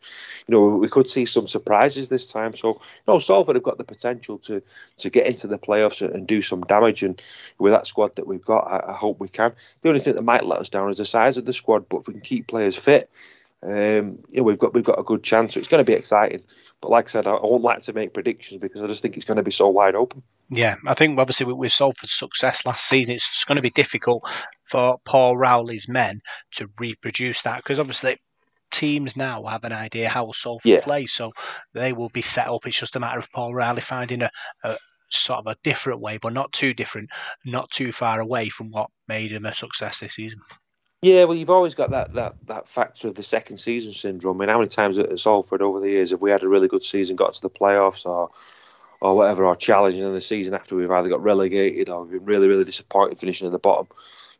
you 0.46 0.52
know, 0.52 0.76
we 0.76 0.88
could 0.88 1.08
see 1.08 1.24
some 1.24 1.48
surprises 1.48 2.08
this 2.08 2.30
time. 2.30 2.54
So, 2.54 2.68
you 2.68 2.80
know, 3.08 3.18
Salford 3.18 3.56
have 3.56 3.62
got 3.62 3.78
the 3.78 3.84
potential 3.84 4.38
to 4.38 4.62
to 4.98 5.10
get 5.10 5.26
into 5.26 5.46
the 5.46 5.58
playoffs 5.58 6.02
and, 6.02 6.14
and 6.14 6.26
do 6.26 6.42
some 6.42 6.62
damage. 6.62 7.02
And 7.02 7.20
with 7.58 7.72
that 7.72 7.86
squad 7.86 8.16
that 8.16 8.26
we've 8.26 8.44
got, 8.44 8.66
I, 8.66 8.90
I, 8.90 8.92
hope 8.92 9.20
we 9.20 9.28
can. 9.28 9.52
The 9.80 9.88
only 9.88 10.00
thing 10.00 10.16
that 10.16 10.22
might 10.22 10.44
let 10.44 10.58
us 10.58 10.68
down 10.68 10.90
is 10.90 10.98
the 10.98 11.06
size 11.06 11.38
of 11.38 11.46
the 11.46 11.52
squad. 11.52 11.88
But 11.88 12.00
if 12.00 12.08
we 12.08 12.14
can 12.14 12.22
keep 12.22 12.46
players 12.46 12.76
fit, 12.76 13.08
um, 13.62 14.18
know, 14.32 14.42
we've 14.42 14.58
got 14.58 14.74
we've 14.74 14.84
got 14.84 14.98
a 14.98 15.02
good 15.02 15.22
chance. 15.22 15.54
So 15.54 15.60
it's 15.60 15.68
going 15.68 15.84
to 15.84 15.90
be 15.90 15.96
exciting. 15.96 16.42
But 16.80 16.90
like 16.90 17.06
I 17.06 17.08
said, 17.08 17.26
I, 17.26 17.32
I 17.32 17.46
won't 17.46 17.62
like 17.62 17.82
to 17.82 17.92
make 17.92 18.14
predictions 18.14 18.58
because 18.58 18.82
I 18.82 18.86
just 18.86 19.02
think 19.02 19.16
it's 19.16 19.26
going 19.26 19.36
to 19.36 19.42
be 19.42 19.50
so 19.50 19.68
wide 19.68 19.94
open. 19.94 20.22
Yeah, 20.48 20.76
I 20.86 20.94
think 20.94 21.18
obviously 21.18 21.46
with, 21.46 21.56
with 21.56 21.72
for 21.72 22.06
success 22.06 22.64
last 22.64 22.86
season, 22.86 23.14
it's 23.14 23.44
going 23.44 23.56
to 23.56 23.62
be 23.62 23.70
difficult 23.70 24.24
for 24.64 24.98
Paul 25.04 25.36
Rowley's 25.36 25.88
men 25.88 26.20
to 26.52 26.68
reproduce 26.78 27.42
that 27.42 27.58
because 27.58 27.78
obviously 27.78 28.16
teams 28.70 29.16
now 29.16 29.44
have 29.44 29.64
an 29.64 29.72
idea 29.72 30.08
how 30.08 30.30
Salford 30.32 30.70
yeah. 30.70 30.80
play, 30.80 31.06
so 31.06 31.32
they 31.74 31.92
will 31.92 32.08
be 32.08 32.22
set 32.22 32.48
up. 32.48 32.66
It's 32.66 32.78
just 32.78 32.96
a 32.96 33.00
matter 33.00 33.18
of 33.18 33.30
Paul 33.32 33.54
Rowley 33.54 33.82
finding 33.82 34.22
a, 34.22 34.30
a 34.64 34.76
sort 35.10 35.40
of 35.40 35.46
a 35.48 35.56
different 35.62 36.00
way, 36.00 36.18
but 36.18 36.32
not 36.32 36.52
too 36.52 36.72
different, 36.72 37.10
not 37.44 37.70
too 37.70 37.92
far 37.92 38.20
away 38.20 38.48
from 38.48 38.70
what 38.70 38.90
made 39.08 39.32
him 39.32 39.44
a 39.44 39.54
success 39.54 39.98
this 39.98 40.14
season. 40.14 40.40
Yeah, 41.02 41.24
well, 41.24 41.36
you've 41.36 41.50
always 41.50 41.74
got 41.74 41.90
that 41.90 42.12
that 42.14 42.36
that 42.46 42.68
factor 42.68 43.08
of 43.08 43.14
the 43.14 43.22
second 43.22 43.56
season 43.56 43.92
syndrome. 43.92 44.36
I 44.36 44.40
mean, 44.40 44.48
how 44.50 44.58
many 44.58 44.68
times 44.68 44.98
at 44.98 45.18
Salford 45.18 45.62
over 45.62 45.80
the 45.80 45.88
years 45.88 46.10
have 46.10 46.20
we 46.20 46.30
had 46.30 46.42
a 46.42 46.48
really 46.48 46.68
good 46.68 46.82
season, 46.82 47.16
got 47.16 47.32
to 47.32 47.40
the 47.40 47.48
playoffs, 47.48 48.04
or 48.04 48.28
or 49.00 49.16
whatever, 49.16 49.46
or 49.46 49.56
challenging 49.56 50.04
in 50.04 50.12
the 50.12 50.20
season 50.20 50.52
after 50.52 50.76
we've 50.76 50.90
either 50.90 51.08
got 51.08 51.22
relegated 51.22 51.88
or 51.88 52.04
been 52.04 52.24
really, 52.26 52.48
really 52.48 52.64
disappointed 52.64 53.18
finishing 53.18 53.46
at 53.46 53.52
the 53.52 53.58
bottom. 53.58 53.86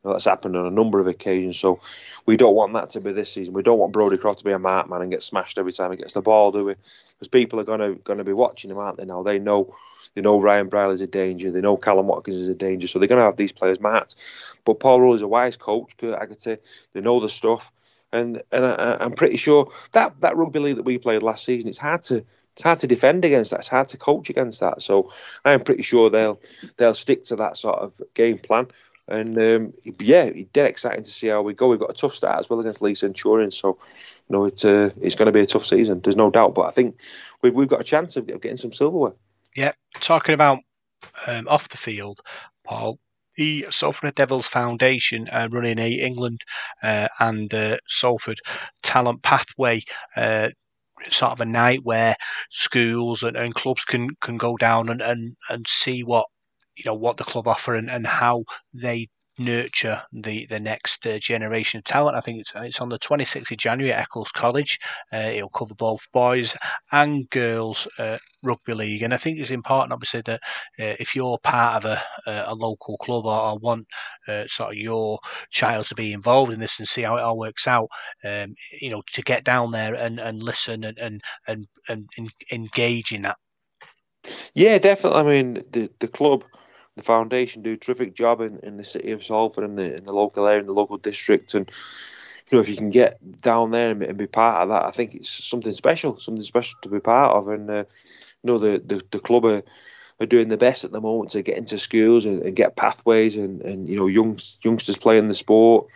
You 0.04 0.08
know, 0.08 0.12
that's 0.12 0.26
happened 0.26 0.54
on 0.54 0.66
a 0.66 0.70
number 0.70 1.00
of 1.00 1.06
occasions. 1.06 1.58
So 1.58 1.80
we 2.26 2.36
don't 2.36 2.54
want 2.54 2.74
that 2.74 2.90
to 2.90 3.00
be 3.00 3.12
this 3.12 3.32
season. 3.32 3.54
We 3.54 3.62
don't 3.62 3.78
want 3.78 3.94
Brodie 3.94 4.18
Croft 4.18 4.40
to 4.40 4.44
be 4.44 4.52
a 4.52 4.58
mark 4.58 4.88
man 4.90 5.00
and 5.00 5.10
get 5.10 5.22
smashed 5.22 5.58
every 5.58 5.72
time 5.72 5.92
he 5.92 5.96
gets 5.96 6.12
the 6.12 6.20
ball, 6.20 6.52
do 6.52 6.66
we? 6.66 6.74
Because 7.14 7.28
people 7.28 7.58
are 7.58 7.64
going 7.64 8.18
to 8.18 8.24
be 8.24 8.32
watching 8.34 8.70
him, 8.70 8.76
aren't 8.76 8.98
they? 8.98 9.06
Now 9.06 9.22
they 9.22 9.38
know 9.38 9.74
they 10.14 10.20
know 10.20 10.40
Ryan 10.40 10.68
Brierley's 10.68 11.00
a 11.00 11.06
danger. 11.06 11.50
They 11.50 11.60
know 11.60 11.76
Kallum 11.76 12.04
Watkins 12.04 12.36
is 12.36 12.48
a 12.48 12.54
danger. 12.54 12.86
So 12.86 12.98
they're 12.98 13.08
going 13.08 13.20
to 13.20 13.24
have 13.24 13.36
these 13.36 13.52
players 13.52 13.80
marked. 13.80 14.16
But 14.64 14.80
Paul 14.80 15.00
Rowley's 15.00 15.22
a 15.22 15.28
wise 15.28 15.56
coach. 15.56 15.96
Kurt 15.96 16.18
Haggerty, 16.18 16.56
they 16.92 17.00
know 17.00 17.20
the 17.20 17.28
stuff. 17.28 17.72
And 18.12 18.42
and 18.50 18.66
I, 18.66 19.04
am 19.04 19.12
pretty 19.12 19.36
sure 19.36 19.70
that, 19.92 20.20
that 20.20 20.36
rugby 20.36 20.58
league 20.58 20.76
that 20.76 20.84
we 20.84 20.98
played 20.98 21.22
last 21.22 21.44
season, 21.44 21.68
it's 21.68 21.78
hard 21.78 22.02
to 22.04 22.24
it's 22.54 22.62
hard 22.62 22.80
to 22.80 22.86
defend 22.88 23.24
against 23.24 23.52
that. 23.52 23.60
It's 23.60 23.68
hard 23.68 23.88
to 23.88 23.96
coach 23.96 24.30
against 24.30 24.60
that. 24.60 24.82
So 24.82 25.12
I'm 25.44 25.62
pretty 25.62 25.82
sure 25.82 26.10
they'll 26.10 26.40
they'll 26.76 26.94
stick 26.94 27.24
to 27.24 27.36
that 27.36 27.56
sort 27.56 27.78
of 27.78 27.92
game 28.14 28.38
plan. 28.38 28.66
And 29.06 29.36
um, 29.38 29.72
yeah, 29.98 30.24
it's 30.24 30.50
dead 30.52 30.66
exciting 30.66 31.04
to 31.04 31.10
see 31.10 31.28
how 31.28 31.42
we 31.42 31.54
go. 31.54 31.68
We've 31.68 31.80
got 31.80 31.90
a 31.90 31.94
tough 31.94 32.14
start 32.14 32.38
as 32.38 32.48
well 32.48 32.60
against 32.60 32.82
Leigh 32.82 32.94
Centurion, 32.94 33.50
so 33.50 33.78
you 34.28 34.32
know 34.32 34.44
it's 34.44 34.64
uh, 34.64 34.90
it's 35.00 35.16
going 35.16 35.26
to 35.26 35.32
be 35.32 35.40
a 35.40 35.46
tough 35.46 35.66
season. 35.66 36.00
There's 36.00 36.16
no 36.16 36.30
doubt, 36.30 36.54
but 36.54 36.66
I 36.66 36.70
think 36.70 37.00
we've 37.42 37.54
we've 37.54 37.68
got 37.68 37.80
a 37.80 37.84
chance 37.84 38.16
of 38.16 38.26
getting 38.26 38.56
some 38.56 38.72
silverware. 38.72 39.14
Yeah, 39.56 39.72
talking 40.00 40.34
about 40.34 40.58
um, 41.26 41.48
off 41.48 41.68
the 41.68 41.76
field, 41.76 42.20
Paul. 42.66 42.98
The 43.36 43.66
Salford 43.70 44.14
Devils 44.16 44.46
Foundation 44.46 45.28
uh, 45.30 45.48
running 45.52 45.78
a 45.78 45.92
England 45.92 46.42
uh, 46.82 47.08
and 47.20 47.52
uh, 47.54 47.78
Salford 47.88 48.40
talent 48.82 49.22
pathway 49.22 49.82
uh, 50.16 50.50
sort 51.10 51.32
of 51.32 51.40
a 51.40 51.46
night 51.46 51.80
where 51.84 52.16
schools 52.50 53.22
and, 53.22 53.36
and 53.36 53.54
clubs 53.54 53.84
can, 53.84 54.10
can 54.22 54.38
go 54.38 54.56
down 54.56 54.88
and, 54.90 55.02
and, 55.02 55.36
and 55.50 55.66
see 55.68 56.02
what 56.02 56.26
you 56.76 56.84
know 56.86 56.94
what 56.94 57.16
the 57.18 57.24
club 57.24 57.48
offer 57.48 57.74
and, 57.74 57.90
and 57.90 58.06
how 58.06 58.44
they 58.74 59.08
nurture 59.40 60.02
the 60.12 60.46
the 60.46 60.60
next 60.60 61.06
uh, 61.06 61.18
generation 61.18 61.78
of 61.78 61.84
talent. 61.84 62.16
I 62.16 62.20
think 62.20 62.38
it's 62.38 62.52
it's 62.54 62.80
on 62.80 62.90
the 62.90 62.98
26th 62.98 63.50
of 63.50 63.56
January 63.56 63.92
at 63.92 64.00
Eccles 64.00 64.30
College. 64.30 64.78
Uh, 65.12 65.30
it'll 65.34 65.48
cover 65.48 65.74
both 65.74 66.06
boys 66.12 66.56
and 66.92 67.28
girls 67.30 67.88
uh, 67.98 68.18
rugby 68.42 68.74
league, 68.74 69.02
and 69.02 69.14
I 69.14 69.16
think 69.16 69.38
it's 69.38 69.50
important, 69.50 69.92
obviously, 69.92 70.22
that 70.26 70.40
uh, 70.78 70.94
if 71.00 71.16
you're 71.16 71.38
part 71.38 71.84
of 71.84 71.90
a 71.90 72.00
a 72.26 72.54
local 72.54 72.96
club 72.98 73.26
or, 73.26 73.40
or 73.40 73.58
want 73.58 73.86
uh, 74.28 74.46
sort 74.46 74.72
of 74.72 74.78
your 74.78 75.18
child 75.50 75.86
to 75.86 75.94
be 75.94 76.12
involved 76.12 76.52
in 76.52 76.60
this 76.60 76.78
and 76.78 76.86
see 76.86 77.02
how 77.02 77.16
it 77.16 77.22
all 77.22 77.38
works 77.38 77.66
out, 77.66 77.88
um, 78.24 78.54
you 78.80 78.90
know, 78.90 79.02
to 79.12 79.22
get 79.22 79.44
down 79.44 79.72
there 79.72 79.94
and, 79.94 80.20
and 80.20 80.42
listen 80.42 80.84
and 80.84 80.98
and 80.98 81.20
and, 81.48 81.66
and 81.88 82.30
engage 82.52 83.12
in 83.12 83.22
that. 83.22 83.36
Yeah, 84.54 84.78
definitely. 84.78 85.20
I 85.20 85.24
mean, 85.24 85.64
the 85.70 85.90
the 86.00 86.08
club 86.08 86.44
the 87.00 87.04
foundation 87.04 87.62
do 87.62 87.72
a 87.72 87.76
terrific 87.76 88.14
job 88.14 88.40
in, 88.40 88.58
in 88.62 88.76
the 88.76 88.84
city 88.84 89.10
of 89.12 89.24
Salford 89.24 89.64
and 89.64 89.78
the 89.78 89.96
in 89.96 90.04
the 90.04 90.12
local 90.12 90.46
area, 90.46 90.60
in 90.60 90.66
the 90.66 90.72
local 90.72 90.98
district, 90.98 91.54
and 91.54 91.68
you 92.48 92.56
know 92.56 92.60
if 92.60 92.68
you 92.68 92.76
can 92.76 92.90
get 92.90 93.18
down 93.40 93.70
there 93.70 93.90
and, 93.90 94.02
and 94.02 94.18
be 94.18 94.26
part 94.26 94.62
of 94.62 94.68
that, 94.68 94.84
I 94.84 94.90
think 94.90 95.14
it's 95.14 95.30
something 95.30 95.72
special, 95.72 96.18
something 96.18 96.42
special 96.42 96.78
to 96.82 96.88
be 96.88 97.00
part 97.00 97.34
of. 97.34 97.48
And 97.48 97.70
uh, 97.70 97.84
you 98.42 98.46
know 98.46 98.58
the 98.58 98.82
the, 98.84 99.02
the 99.10 99.18
club 99.18 99.44
are, 99.46 99.62
are 100.20 100.26
doing 100.26 100.48
the 100.48 100.56
best 100.56 100.84
at 100.84 100.92
the 100.92 101.00
moment 101.00 101.30
to 101.30 101.42
get 101.42 101.58
into 101.58 101.78
schools 101.78 102.26
and, 102.26 102.42
and 102.42 102.54
get 102.54 102.76
pathways 102.76 103.36
and, 103.36 103.62
and 103.62 103.88
you 103.88 103.96
know 103.96 104.06
young 104.06 104.38
youngsters 104.62 104.96
playing 104.96 105.28
the 105.28 105.34
sport 105.34 105.86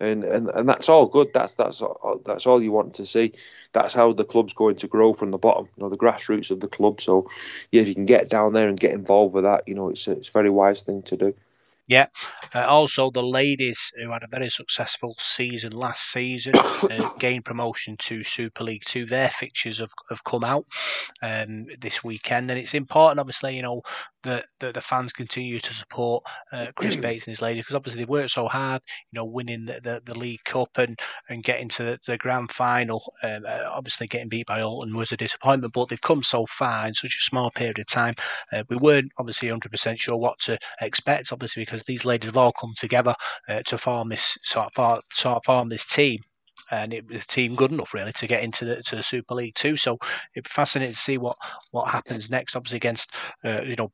and, 0.00 0.24
and 0.24 0.48
and 0.48 0.68
that's 0.68 0.88
all 0.88 1.06
good. 1.06 1.32
That's 1.32 1.54
that's 1.54 1.82
all, 1.82 2.20
that's 2.24 2.46
all 2.46 2.62
you 2.62 2.72
want 2.72 2.94
to 2.94 3.06
see. 3.06 3.32
That's 3.72 3.94
how 3.94 4.12
the 4.12 4.24
club's 4.24 4.54
going 4.54 4.76
to 4.76 4.88
grow 4.88 5.12
from 5.12 5.30
the 5.30 5.38
bottom. 5.38 5.68
You 5.76 5.84
know, 5.84 5.90
the 5.90 5.98
grassroots 5.98 6.50
of 6.50 6.60
the 6.60 6.68
club. 6.68 7.00
So, 7.00 7.30
yeah, 7.70 7.82
if 7.82 7.88
you 7.88 7.94
can 7.94 8.06
get 8.06 8.30
down 8.30 8.52
there 8.52 8.68
and 8.68 8.80
get 8.80 8.92
involved 8.92 9.34
with 9.34 9.44
that, 9.44 9.68
you 9.68 9.74
know, 9.74 9.90
it's 9.90 10.08
a, 10.08 10.12
it's 10.12 10.28
a 10.28 10.32
very 10.32 10.50
wise 10.50 10.82
thing 10.82 11.02
to 11.02 11.16
do. 11.16 11.34
Yeah. 11.90 12.06
Uh, 12.54 12.66
also, 12.66 13.10
the 13.10 13.20
ladies 13.22 13.90
who 13.96 14.12
had 14.12 14.22
a 14.22 14.28
very 14.28 14.48
successful 14.48 15.16
season 15.18 15.72
last 15.72 16.04
season 16.12 16.54
uh, 16.56 17.10
gained 17.18 17.44
promotion 17.44 17.96
to 17.98 18.22
Super 18.22 18.62
League 18.62 18.84
Two. 18.86 19.06
Their 19.06 19.28
fixtures 19.28 19.78
have, 19.78 19.90
have 20.08 20.22
come 20.22 20.44
out 20.44 20.66
um, 21.20 21.66
this 21.80 22.04
weekend, 22.04 22.48
and 22.48 22.60
it's 22.60 22.74
important, 22.74 23.18
obviously, 23.18 23.56
you 23.56 23.62
know, 23.62 23.82
that, 24.22 24.46
that 24.60 24.74
the 24.74 24.80
fans 24.80 25.12
continue 25.12 25.58
to 25.58 25.72
support 25.72 26.22
uh, 26.52 26.66
Chris 26.76 26.96
Bates 27.00 27.26
and 27.26 27.32
his 27.32 27.42
ladies 27.42 27.62
because 27.62 27.74
obviously 27.76 28.02
they 28.02 28.08
worked 28.08 28.30
so 28.30 28.46
hard, 28.48 28.82
you 29.10 29.18
know, 29.18 29.24
winning 29.24 29.64
the, 29.64 29.80
the, 29.82 30.02
the 30.04 30.18
League 30.18 30.44
Cup 30.44 30.70
and, 30.76 30.98
and 31.28 31.42
getting 31.42 31.68
to 31.70 31.82
the, 31.82 31.98
the 32.06 32.18
grand 32.18 32.52
final. 32.52 33.12
Um, 33.22 33.44
uh, 33.48 33.64
obviously, 33.68 34.06
getting 34.06 34.28
beat 34.28 34.46
by 34.46 34.60
Alton 34.60 34.96
was 34.96 35.12
a 35.12 35.16
disappointment, 35.16 35.72
but 35.72 35.88
they've 35.88 36.00
come 36.00 36.22
so 36.22 36.46
far 36.46 36.86
in 36.86 36.94
such 36.94 37.16
a 37.20 37.24
small 37.24 37.50
period 37.50 37.78
of 37.78 37.86
time. 37.86 38.14
Uh, 38.52 38.62
we 38.68 38.76
weren't 38.76 39.10
obviously 39.18 39.48
100% 39.48 39.98
sure 39.98 40.16
what 40.16 40.38
to 40.40 40.58
expect, 40.80 41.32
obviously, 41.32 41.62
because 41.62 41.79
these 41.86 42.04
ladies 42.04 42.28
have 42.28 42.36
all 42.36 42.52
come 42.52 42.74
together 42.76 43.14
uh, 43.48 43.62
to 43.66 43.78
form 43.78 44.08
this 44.08 44.36
sort 44.42 44.68
of, 44.76 45.00
sort 45.12 45.36
of 45.36 45.44
form 45.44 45.68
this 45.68 45.86
team 45.86 46.20
and 46.70 46.92
it 46.92 47.08
was 47.08 47.22
a 47.22 47.26
team 47.26 47.54
good 47.54 47.72
enough 47.72 47.94
really 47.94 48.12
to 48.12 48.26
get 48.26 48.42
into 48.42 48.64
the 48.64 48.82
to 48.82 48.96
the 48.96 49.02
Super 49.02 49.34
League 49.34 49.54
too. 49.54 49.76
So 49.76 49.98
it'd 50.34 50.44
be 50.44 50.48
fascinating 50.48 50.94
to 50.94 50.98
see 50.98 51.18
what 51.18 51.36
what 51.72 51.90
happens 51.90 52.30
next. 52.30 52.56
Obviously 52.56 52.76
against 52.76 53.14
uh, 53.44 53.62
you 53.62 53.76
know 53.76 53.90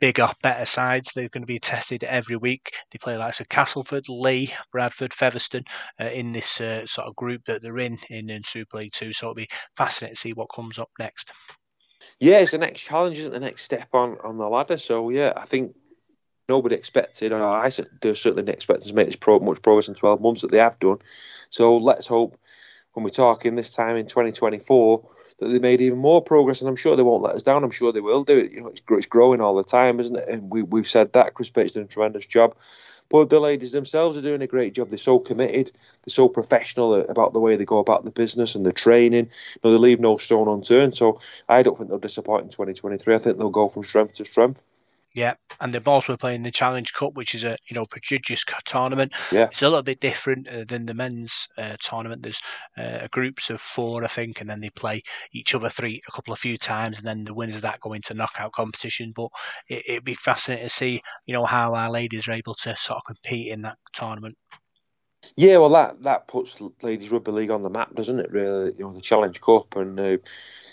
bigger, 0.00 0.28
better 0.42 0.66
sides. 0.66 1.12
They're 1.12 1.28
going 1.28 1.42
to 1.42 1.46
be 1.46 1.58
tested 1.58 2.04
every 2.04 2.36
week. 2.36 2.72
They 2.90 2.98
play 2.98 3.16
like 3.16 3.34
so 3.34 3.44
Castleford, 3.48 4.08
Leigh, 4.08 4.52
Bradford, 4.72 5.12
Featherstone 5.12 5.64
uh, 6.00 6.06
in 6.06 6.32
this 6.32 6.60
uh, 6.60 6.86
sort 6.86 7.06
of 7.06 7.16
group 7.16 7.44
that 7.46 7.62
they're 7.62 7.78
in, 7.78 7.98
in 8.08 8.30
in 8.30 8.42
Super 8.44 8.78
League 8.78 8.92
Two. 8.92 9.12
So 9.12 9.26
it'll 9.26 9.34
be 9.34 9.48
fascinating 9.76 10.14
to 10.14 10.20
see 10.20 10.32
what 10.32 10.48
comes 10.54 10.78
up 10.78 10.88
next. 10.98 11.32
Yeah, 12.18 12.40
it's 12.40 12.52
the 12.52 12.58
next 12.58 12.82
challenge, 12.82 13.18
isn't 13.18 13.32
the 13.32 13.40
next 13.40 13.62
step 13.62 13.88
on 13.92 14.16
on 14.24 14.38
the 14.38 14.48
ladder. 14.48 14.78
So 14.78 15.10
yeah, 15.10 15.32
I 15.36 15.44
think 15.44 15.74
nobody 16.50 16.74
expected, 16.74 17.32
or 17.32 17.42
I 17.42 17.68
certainly 17.70 18.42
didn't 18.42 18.48
expect 18.50 18.82
to 18.82 18.94
make 18.94 19.06
this 19.06 19.16
pro, 19.16 19.38
much 19.38 19.62
progress 19.62 19.88
in 19.88 19.94
12 19.94 20.20
months 20.20 20.42
that 20.42 20.50
they 20.50 20.58
have 20.58 20.78
done. 20.78 20.98
So 21.48 21.78
let's 21.78 22.06
hope 22.06 22.36
when 22.92 23.04
we're 23.04 23.10
talking 23.10 23.54
this 23.54 23.74
time 23.74 23.96
in 23.96 24.06
2024 24.06 25.08
that 25.38 25.48
they 25.48 25.58
made 25.58 25.80
even 25.80 25.98
more 25.98 26.20
progress, 26.20 26.60
and 26.60 26.68
I'm 26.68 26.76
sure 26.76 26.96
they 26.96 27.02
won't 27.02 27.22
let 27.22 27.36
us 27.36 27.42
down. 27.42 27.64
I'm 27.64 27.70
sure 27.70 27.92
they 27.92 28.00
will 28.00 28.24
do 28.24 28.36
it. 28.36 28.52
You 28.52 28.60
know, 28.60 28.68
it's, 28.68 28.82
it's 28.86 29.06
growing 29.06 29.40
all 29.40 29.56
the 29.56 29.64
time, 29.64 30.00
isn't 30.00 30.16
it? 30.16 30.28
And 30.28 30.50
we, 30.50 30.62
we've 30.62 30.88
said 30.88 31.12
that 31.12 31.34
Chris 31.34 31.50
Bates 31.50 31.72
done 31.72 31.84
a 31.84 31.86
tremendous 31.86 32.26
job. 32.26 32.54
But 33.08 33.28
the 33.28 33.40
ladies 33.40 33.72
themselves 33.72 34.16
are 34.16 34.22
doing 34.22 34.42
a 34.42 34.46
great 34.46 34.72
job. 34.74 34.88
They're 34.88 34.98
so 34.98 35.18
committed. 35.18 35.72
They're 36.04 36.12
so 36.12 36.28
professional 36.28 36.92
uh, 36.92 37.00
about 37.08 37.32
the 37.32 37.40
way 37.40 37.56
they 37.56 37.64
go 37.64 37.78
about 37.78 38.04
the 38.04 38.12
business 38.12 38.54
and 38.54 38.64
the 38.64 38.72
training. 38.72 39.30
You 39.54 39.60
know, 39.64 39.72
they 39.72 39.78
leave 39.78 39.98
no 39.98 40.16
stone 40.16 40.48
unturned. 40.48 40.94
So 40.94 41.20
I 41.48 41.62
don't 41.62 41.76
think 41.76 41.90
they'll 41.90 41.98
disappoint 41.98 42.44
in 42.44 42.50
2023. 42.50 43.14
I 43.14 43.18
think 43.18 43.38
they'll 43.38 43.50
go 43.50 43.68
from 43.68 43.82
strength 43.82 44.14
to 44.14 44.24
strength. 44.24 44.62
Yeah, 45.14 45.34
and 45.60 45.74
they're 45.74 45.82
also 45.86 46.16
playing 46.16 46.44
the 46.44 46.52
Challenge 46.52 46.92
Cup, 46.92 47.14
which 47.14 47.34
is 47.34 47.42
a 47.42 47.56
you 47.68 47.74
know 47.74 47.84
prodigious 47.84 48.44
tournament. 48.64 49.12
Yeah, 49.32 49.46
it's 49.46 49.62
a 49.62 49.68
little 49.68 49.82
bit 49.82 50.00
different 50.00 50.46
uh, 50.48 50.64
than 50.64 50.86
the 50.86 50.94
men's 50.94 51.48
uh, 51.58 51.76
tournament. 51.80 52.22
There's 52.22 52.40
uh, 52.78 53.08
groups 53.10 53.50
of 53.50 53.60
four, 53.60 54.04
I 54.04 54.06
think, 54.06 54.40
and 54.40 54.48
then 54.48 54.60
they 54.60 54.70
play 54.70 55.02
each 55.32 55.54
other 55.54 55.68
three 55.68 56.00
a 56.06 56.12
couple 56.12 56.32
of 56.32 56.38
few 56.38 56.56
times, 56.56 56.98
and 56.98 57.06
then 57.06 57.24
the 57.24 57.34
winners 57.34 57.56
of 57.56 57.62
that 57.62 57.80
go 57.80 57.92
into 57.92 58.14
knockout 58.14 58.52
competition. 58.52 59.12
But 59.14 59.30
it, 59.68 59.82
it'd 59.88 60.04
be 60.04 60.14
fascinating 60.14 60.66
to 60.66 60.70
see 60.70 61.00
you 61.26 61.34
know 61.34 61.44
how 61.44 61.74
our 61.74 61.90
ladies 61.90 62.28
are 62.28 62.32
able 62.32 62.54
to 62.56 62.76
sort 62.76 62.98
of 62.98 63.04
compete 63.04 63.52
in 63.52 63.62
that 63.62 63.78
tournament. 63.92 64.36
Yeah, 65.36 65.58
well, 65.58 65.68
that 65.70 66.02
that 66.04 66.28
puts 66.28 66.60
ladies 66.82 67.10
rugby 67.10 67.30
league 67.32 67.50
on 67.50 67.62
the 67.62 67.70
map, 67.70 67.94
doesn't 67.94 68.20
it? 68.20 68.30
Really, 68.30 68.72
you 68.76 68.84
know, 68.84 68.92
the 68.92 69.00
Challenge 69.00 69.40
Cup, 69.40 69.76
and 69.76 69.98
uh, 70.00 70.02
you 70.02 70.18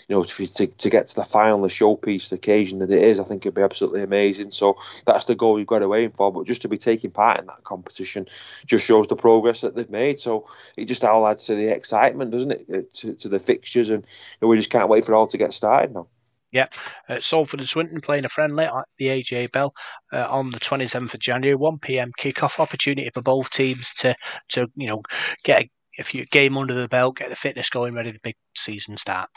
know, 0.08 0.22
to, 0.24 0.46
to, 0.46 0.66
to 0.66 0.90
get 0.90 1.06
to 1.08 1.16
the 1.16 1.24
final, 1.24 1.60
the 1.60 1.68
showpiece, 1.68 2.30
the 2.30 2.36
occasion 2.36 2.78
that 2.78 2.90
it 2.90 3.02
is, 3.02 3.20
I 3.20 3.24
think 3.24 3.44
it'd 3.44 3.54
be 3.54 3.62
absolutely 3.62 4.02
amazing. 4.02 4.50
So 4.50 4.78
that's 5.06 5.26
the 5.26 5.34
goal 5.34 5.54
we've 5.54 5.66
got 5.66 5.80
to 5.80 5.94
aim 5.94 6.12
for. 6.12 6.32
But 6.32 6.46
just 6.46 6.62
to 6.62 6.68
be 6.68 6.78
taking 6.78 7.10
part 7.10 7.40
in 7.40 7.46
that 7.46 7.64
competition 7.64 8.26
just 8.64 8.86
shows 8.86 9.06
the 9.06 9.16
progress 9.16 9.60
that 9.60 9.74
they've 9.76 9.90
made. 9.90 10.18
So 10.18 10.46
it 10.78 10.86
just 10.86 11.04
all 11.04 11.26
adds 11.26 11.44
to 11.46 11.54
the 11.54 11.70
excitement, 11.70 12.30
doesn't 12.30 12.52
it? 12.52 12.66
Uh, 12.72 12.82
to, 12.94 13.14
to 13.14 13.28
the 13.28 13.38
fixtures, 13.38 13.90
and 13.90 14.02
you 14.04 14.38
know, 14.40 14.48
we 14.48 14.56
just 14.56 14.70
can't 14.70 14.88
wait 14.88 15.04
for 15.04 15.12
it 15.12 15.16
all 15.16 15.26
to 15.26 15.38
get 15.38 15.52
started 15.52 15.92
now. 15.92 16.08
Yeah, 16.50 16.66
uh, 17.08 17.20
Salford 17.20 17.60
and 17.60 17.68
Swinton 17.68 18.00
playing 18.00 18.24
a 18.24 18.28
friendly 18.28 18.64
at 18.64 18.86
the 18.96 19.08
AJ 19.08 19.52
Bell 19.52 19.74
uh, 20.12 20.26
on 20.30 20.50
the 20.50 20.60
27th 20.60 21.12
of 21.12 21.20
January, 21.20 21.54
1 21.54 21.78
p.m. 21.80 22.10
kick-off 22.16 22.58
opportunity 22.58 23.10
for 23.12 23.22
both 23.22 23.50
teams 23.50 23.92
to 23.94 24.14
to 24.50 24.68
you 24.74 24.86
know 24.86 25.02
get 25.44 25.66
a, 25.98 26.02
few 26.02 26.24
game 26.26 26.56
under 26.56 26.74
the 26.74 26.88
belt, 26.88 27.16
get 27.16 27.28
the 27.28 27.36
fitness 27.36 27.68
going, 27.68 27.94
ready 27.94 28.12
the 28.12 28.20
big 28.22 28.36
season 28.56 28.96
start. 28.96 29.28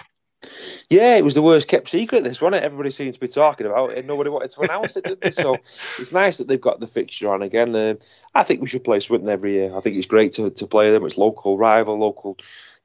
Yeah, 0.89 1.17
it 1.17 1.23
was 1.23 1.35
the 1.35 1.41
worst 1.41 1.67
kept 1.67 1.87
secret. 1.87 2.23
This 2.23 2.41
one, 2.41 2.53
everybody 2.53 2.89
seems 2.89 3.15
to 3.15 3.21
be 3.21 3.27
talking 3.27 3.67
about 3.67 3.91
it, 3.91 3.99
and 3.99 4.07
nobody 4.07 4.29
wanted 4.29 4.51
to 4.51 4.61
announce 4.61 4.95
it. 4.95 5.03
Did 5.03 5.21
they? 5.21 5.31
So 5.31 5.55
it's 5.99 6.11
nice 6.11 6.37
that 6.37 6.47
they've 6.47 6.59
got 6.59 6.79
the 6.79 6.87
fixture 6.87 7.31
on 7.31 7.43
again. 7.43 7.75
Uh, 7.75 7.95
I 8.33 8.43
think 8.43 8.61
we 8.61 8.67
should 8.67 8.83
play 8.83 8.99
Swinton 8.99 9.29
every 9.29 9.53
year. 9.53 9.75
I 9.75 9.79
think 9.81 9.97
it's 9.97 10.07
great 10.07 10.31
to, 10.33 10.49
to 10.49 10.67
play 10.67 10.91
them. 10.91 11.05
It's 11.05 11.17
local 11.17 11.57
rival, 11.57 11.99
local 11.99 12.37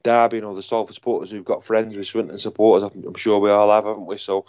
Derby, 0.06 0.36
you 0.36 0.54
the 0.54 0.62
Salford 0.62 0.94
supporters 0.94 1.32
who've 1.32 1.44
got 1.44 1.64
friends 1.64 1.96
with 1.96 2.06
Swinton 2.06 2.38
supporters. 2.38 2.88
I'm 2.94 3.14
sure 3.14 3.40
we 3.40 3.50
all 3.50 3.72
have, 3.72 3.86
haven't 3.86 4.06
we? 4.06 4.18
So 4.18 4.44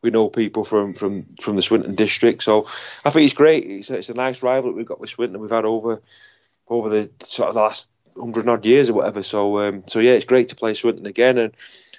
we 0.00 0.10
know 0.10 0.30
people 0.30 0.64
from 0.64 0.94
from 0.94 1.26
from 1.42 1.56
the 1.56 1.62
Swinton 1.62 1.94
district. 1.94 2.42
So 2.42 2.66
I 3.04 3.10
think 3.10 3.26
it's 3.26 3.34
great. 3.34 3.70
It's, 3.70 3.90
it's 3.90 4.08
a 4.08 4.14
nice 4.14 4.42
rival 4.42 4.70
that 4.70 4.76
we've 4.76 4.86
got 4.86 5.00
with 5.00 5.10
Swinton. 5.10 5.40
We've 5.40 5.50
had 5.50 5.66
over 5.66 6.00
over 6.68 6.88
the 6.88 7.10
sort 7.20 7.50
of 7.50 7.54
the 7.54 7.60
last 7.60 7.86
hundred 8.18 8.48
odd 8.48 8.64
years 8.64 8.88
or 8.88 8.94
whatever. 8.94 9.22
So 9.22 9.60
um, 9.60 9.82
so 9.86 9.98
yeah, 10.00 10.12
it's 10.12 10.24
great 10.24 10.48
to 10.48 10.56
play 10.56 10.72
Swinton 10.72 11.04
again, 11.04 11.36
and 11.36 11.54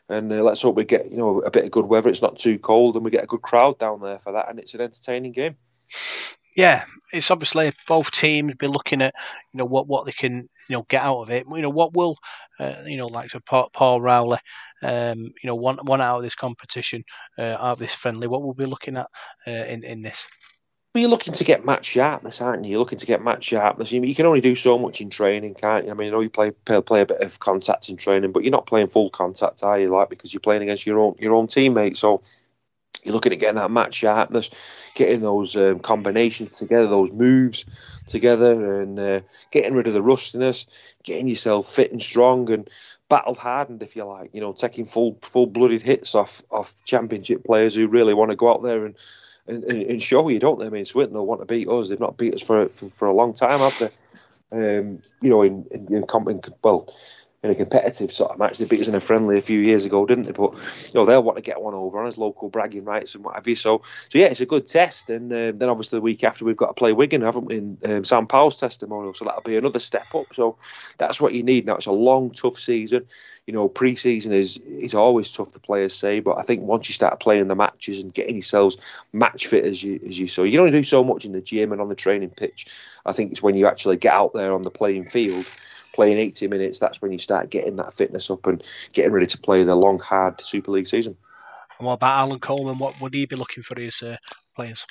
and 0.10 0.34
uh, 0.34 0.42
let's 0.42 0.64
hope 0.64 0.76
we 0.76 0.86
get 0.86 1.12
you 1.12 1.18
know 1.18 1.42
a 1.42 1.52
bit 1.52 1.66
of 1.66 1.72
good 1.72 1.86
weather. 1.86 2.10
It's 2.10 2.24
not 2.24 2.38
too 2.38 2.58
cold, 2.58 2.96
and 2.96 3.06
we 3.06 3.12
get 3.12 3.24
a 3.24 3.28
good 3.28 3.44
crowd 3.44 3.78
down 3.78 4.02
there 4.02 4.18
for 4.18 4.34
that, 4.34 4.50
and 4.50 4.58
it's 4.58 4.74
an 4.74 4.82
entertaining 4.82 5.32
game. 5.32 5.58
Yeah, 6.56 6.84
it's 7.12 7.32
obviously 7.32 7.72
both 7.88 8.12
teams 8.12 8.54
be 8.56 8.68
looking 8.68 9.02
at 9.02 9.14
you 9.54 9.58
know 9.58 9.66
what 9.66 9.88
what 9.88 10.06
they 10.06 10.12
can 10.14 10.50
you 10.70 10.76
know 10.76 10.86
get 10.88 11.04
out 11.04 11.22
of 11.22 11.30
it. 11.30 11.46
You 11.50 11.62
know 11.62 11.70
what 11.70 11.94
will 11.94 12.18
uh, 12.60 12.76
you 12.86 12.98
know 12.98 13.08
like 13.08 13.32
Paul, 13.46 13.70
Paul 13.74 14.02
Rowley, 14.02 14.40
um, 14.82 15.20
you 15.20 15.48
know 15.48 15.56
one 15.56 15.78
one 15.84 16.02
out 16.02 16.18
of 16.18 16.24
this 16.24 16.36
competition, 16.36 17.04
uh, 17.38 17.58
out 17.60 17.74
of 17.74 17.80
this 17.80 17.94
friendly. 17.94 18.28
What 18.28 18.42
we'll 18.42 18.54
be 18.54 18.66
looking 18.66 18.98
at 18.98 19.08
uh, 19.48 19.52
in 19.52 19.84
in 19.84 20.02
this. 20.02 20.28
Well, 20.94 21.02
you're 21.02 21.12
looking 21.12 21.34
to 21.34 21.44
get 21.44 21.66
match 21.66 21.88
sharpness, 21.88 22.40
aren't 22.40 22.64
you? 22.64 22.72
You're 22.72 22.80
looking 22.80 23.00
to 23.00 23.06
get 23.06 23.22
match 23.22 23.44
sharpness. 23.44 23.92
You, 23.92 24.02
you 24.04 24.16
can 24.16 24.26
only 24.26 24.40
do 24.40 24.56
so 24.56 24.78
much 24.78 25.02
in 25.02 25.10
training, 25.10 25.56
can't 25.56 25.84
you? 25.84 25.92
I 25.92 25.94
mean, 25.94 26.08
I 26.08 26.12
know 26.12 26.22
you 26.22 26.30
play, 26.30 26.52
play 26.52 26.82
play 26.82 27.02
a 27.02 27.06
bit 27.06 27.20
of 27.20 27.38
contact 27.40 27.90
in 27.90 27.98
training, 27.98 28.32
but 28.32 28.44
you're 28.44 28.52
not 28.52 28.66
playing 28.66 28.88
full 28.88 29.10
contact, 29.10 29.62
are 29.62 29.78
you? 29.78 29.90
Like 29.90 30.10
because 30.10 30.34
you're 30.34 30.40
playing 30.40 30.62
against 30.62 30.86
your 30.86 31.00
own 31.00 31.16
your 31.20 31.34
own 31.34 31.48
teammates. 31.48 32.00
So 32.00 32.22
you're 33.06 33.14
looking 33.14 33.32
at 33.32 33.40
getting 33.40 33.58
that 33.58 33.72
match 33.72 33.94
sharpness, 33.94 34.50
getting 34.96 35.22
those 35.22 35.56
um, 35.56 35.80
combinations 35.80 36.54
together, 36.54 36.88
those 36.88 37.12
moves 37.12 37.64
together, 38.08 38.82
and 38.82 39.00
uh, 39.00 39.22
getting 39.52 39.76
rid 39.76 39.88
of 39.88 39.94
the 39.94 40.02
rustiness, 40.02 40.66
getting 41.04 41.28
yourself 41.28 41.72
fit 41.72 41.92
and 41.92 42.02
strong 42.02 42.52
and 42.52 42.68
battle 43.08 43.36
hardened, 43.36 43.84
if 43.84 43.96
you 43.96 44.04
like. 44.06 44.32
You 44.34 44.42
know, 44.42 44.54
taking 44.54 44.86
full 44.86 45.20
full 45.22 45.46
blooded 45.46 45.84
hits 45.84 46.16
off 46.16 46.42
off 46.50 46.74
championship 46.84 47.44
players 47.46 47.76
who 47.76 47.88
really 47.88 48.16
want 48.16 48.32
to 48.32 48.38
go 48.38 48.52
out 48.52 48.64
there 48.64 48.86
and. 48.86 48.96
And, 49.48 49.64
and, 49.64 50.02
show 50.02 50.28
you, 50.28 50.40
don't 50.40 50.58
they? 50.58 50.66
I 50.66 50.70
mean, 50.70 50.86
Swinton 50.86 51.14
they'll 51.14 51.24
want 51.24 51.42
to 51.42 51.46
beat 51.46 51.68
us. 51.68 51.90
They've 51.90 52.00
not 52.00 52.18
beat 52.18 52.34
us 52.34 52.42
for 52.42 52.68
for, 52.68 52.90
for 52.90 53.08
a 53.08 53.14
long 53.14 53.32
time, 53.32 53.60
have 53.60 53.78
they? 53.78 53.90
Um, 54.52 55.04
you 55.22 55.30
know, 55.30 55.44
in, 55.44 55.68
in, 55.70 55.86
in, 55.94 56.04
in 56.28 56.42
well, 56.64 56.92
in 57.46 57.52
a 57.52 57.56
competitive 57.56 58.12
sort 58.12 58.32
of 58.32 58.40
match. 58.40 58.58
They 58.58 58.66
beat 58.66 58.82
us 58.82 58.88
in 58.88 58.96
a 58.96 59.00
friendly 59.00 59.38
a 59.38 59.42
few 59.42 59.60
years 59.60 59.86
ago, 59.86 60.06
didn't 60.06 60.26
they? 60.26 60.32
But 60.32 60.56
you 60.88 60.92
know 60.96 61.06
they'll 61.06 61.24
want 61.24 61.38
to 61.38 61.44
get 61.44 61.62
one 61.62 61.74
over 61.74 62.00
on 62.00 62.08
us, 62.08 62.18
local 62.18 62.50
bragging 62.50 62.84
rights 62.84 63.16
and 63.16 63.24
what 63.24 63.36
have 63.36 63.48
you. 63.48 63.56
So, 63.56 63.84
so 64.10 64.18
yeah, 64.18 64.26
it's 64.26 64.42
a 64.42 64.46
good 64.46 64.66
test. 64.66 65.10
And 65.10 65.32
uh, 65.32 65.52
then 65.56 65.70
obviously 65.70 65.98
the 65.98 66.02
week 66.02 66.24
after 66.24 66.44
we've 66.44 66.58
got 66.58 66.68
to 66.68 66.74
play 66.74 66.94
Wigan, 66.94 67.22
haven't 67.22 67.46
we? 67.46 67.58
In 67.58 67.78
um, 67.86 68.04
Sam 68.04 68.28
Powell's 68.28 68.60
testimonial, 68.60 69.14
so 69.14 69.26
that'll 69.26 69.42
be 69.42 69.58
another 69.58 69.80
step 69.80 70.14
up. 70.16 70.34
So 70.34 70.58
that's 70.98 71.22
what 71.22 71.34
you 71.34 71.44
need 71.44 71.66
now. 71.66 71.76
It's 71.76 71.86
a 71.86 71.92
long, 71.92 72.32
tough 72.32 72.60
season. 72.60 73.06
You 73.46 73.54
know, 73.54 73.70
pre-season 73.70 74.34
is 74.34 74.58
is 74.58 74.96
always 74.96 75.32
tough. 75.32 75.52
The 75.52 75.60
players 75.60 75.94
say, 75.94 76.20
but 76.20 76.38
I 76.38 76.42
think 76.42 76.64
once 76.64 76.90
you 76.90 76.94
start 76.94 77.20
playing 77.20 77.48
the 77.48 77.56
matches 77.56 78.00
and 78.00 78.14
getting 78.14 78.36
yourselves 78.36 78.78
match 79.14 79.48
fit 79.48 79.66
as 79.66 79.84
you 79.84 80.00
as 80.08 80.20
you 80.20 80.28
so, 80.28 80.44
you 80.44 80.60
only 80.60 80.72
do 80.72 80.84
so 80.84 81.04
much 81.04 81.26
in 81.26 81.32
the 81.32 81.42
gym 81.42 81.72
and 81.72 81.80
on 81.80 81.90
the 81.90 81.96
training 81.96 82.32
pitch. 82.32 82.68
I 83.06 83.12
think 83.12 83.32
it's 83.32 83.44
when 83.44 83.56
you 83.56 83.68
actually 83.68 83.98
get 83.98 84.14
out 84.14 84.34
there 84.34 84.52
on 84.52 84.64
the 84.64 84.72
playing 84.72 85.06
field 85.06 85.46
playing 85.96 86.20
80 86.20 86.48
minutes, 86.48 86.80
that's 86.80 87.02
when 87.02 87.12
you 87.12 87.18
start 87.18 87.50
getting 87.50 87.78
that 87.78 87.94
fitness 87.94 88.30
up 88.30 88.46
and 88.46 88.64
getting 88.94 89.14
ready 89.14 89.26
to 89.28 89.38
play 89.38 89.64
the 89.64 89.76
long, 89.76 89.98
hard 89.98 90.40
Super 90.42 90.72
League 90.72 90.88
season. 90.88 91.16
And 91.80 91.88
what 91.88 91.94
about 91.94 92.20
Alan 92.20 92.40
Coleman? 92.40 92.78
What 92.78 93.00
would 93.02 93.14
he 93.14 93.26
be 93.26 93.36
looking 93.36 93.64
for 93.64 93.80
his 93.80 94.02
uh, 94.04 94.18
players? 94.56 94.86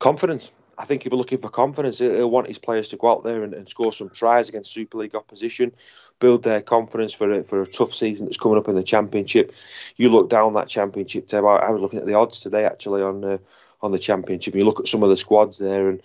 Confidence. 0.00 0.50
I 0.78 0.84
think 0.84 1.02
he'll 1.02 1.10
be 1.10 1.16
looking 1.16 1.38
for 1.38 1.50
confidence. 1.50 1.98
He'll 1.98 2.30
want 2.30 2.48
his 2.48 2.58
players 2.58 2.88
to 2.88 2.96
go 2.96 3.12
out 3.12 3.24
there 3.24 3.44
and, 3.44 3.54
and, 3.54 3.68
score 3.68 3.92
some 3.92 4.08
tries 4.08 4.48
against 4.48 4.72
Super 4.72 4.98
League 4.98 5.14
opposition, 5.14 5.72
build 6.18 6.42
their 6.42 6.62
confidence 6.62 7.12
for 7.12 7.30
a, 7.30 7.44
for 7.44 7.62
a 7.62 7.66
tough 7.66 7.92
season 7.92 8.24
that's 8.24 8.38
coming 8.38 8.58
up 8.58 8.68
in 8.68 8.74
the 8.74 8.82
Championship. 8.82 9.52
You 9.96 10.08
look 10.08 10.30
down 10.30 10.54
that 10.54 10.68
Championship 10.68 11.26
table. 11.26 11.48
I 11.48 11.70
was 11.70 11.80
looking 11.80 12.00
at 12.00 12.06
the 12.06 12.14
odds 12.14 12.40
today 12.40 12.64
actually 12.64 13.02
on 13.02 13.22
uh, 13.22 13.38
on 13.82 13.92
the 13.92 13.98
Championship. 13.98 14.54
You 14.54 14.64
look 14.64 14.80
at 14.80 14.88
some 14.88 15.02
of 15.02 15.10
the 15.10 15.16
squads 15.16 15.58
there, 15.58 15.88
and 15.88 16.02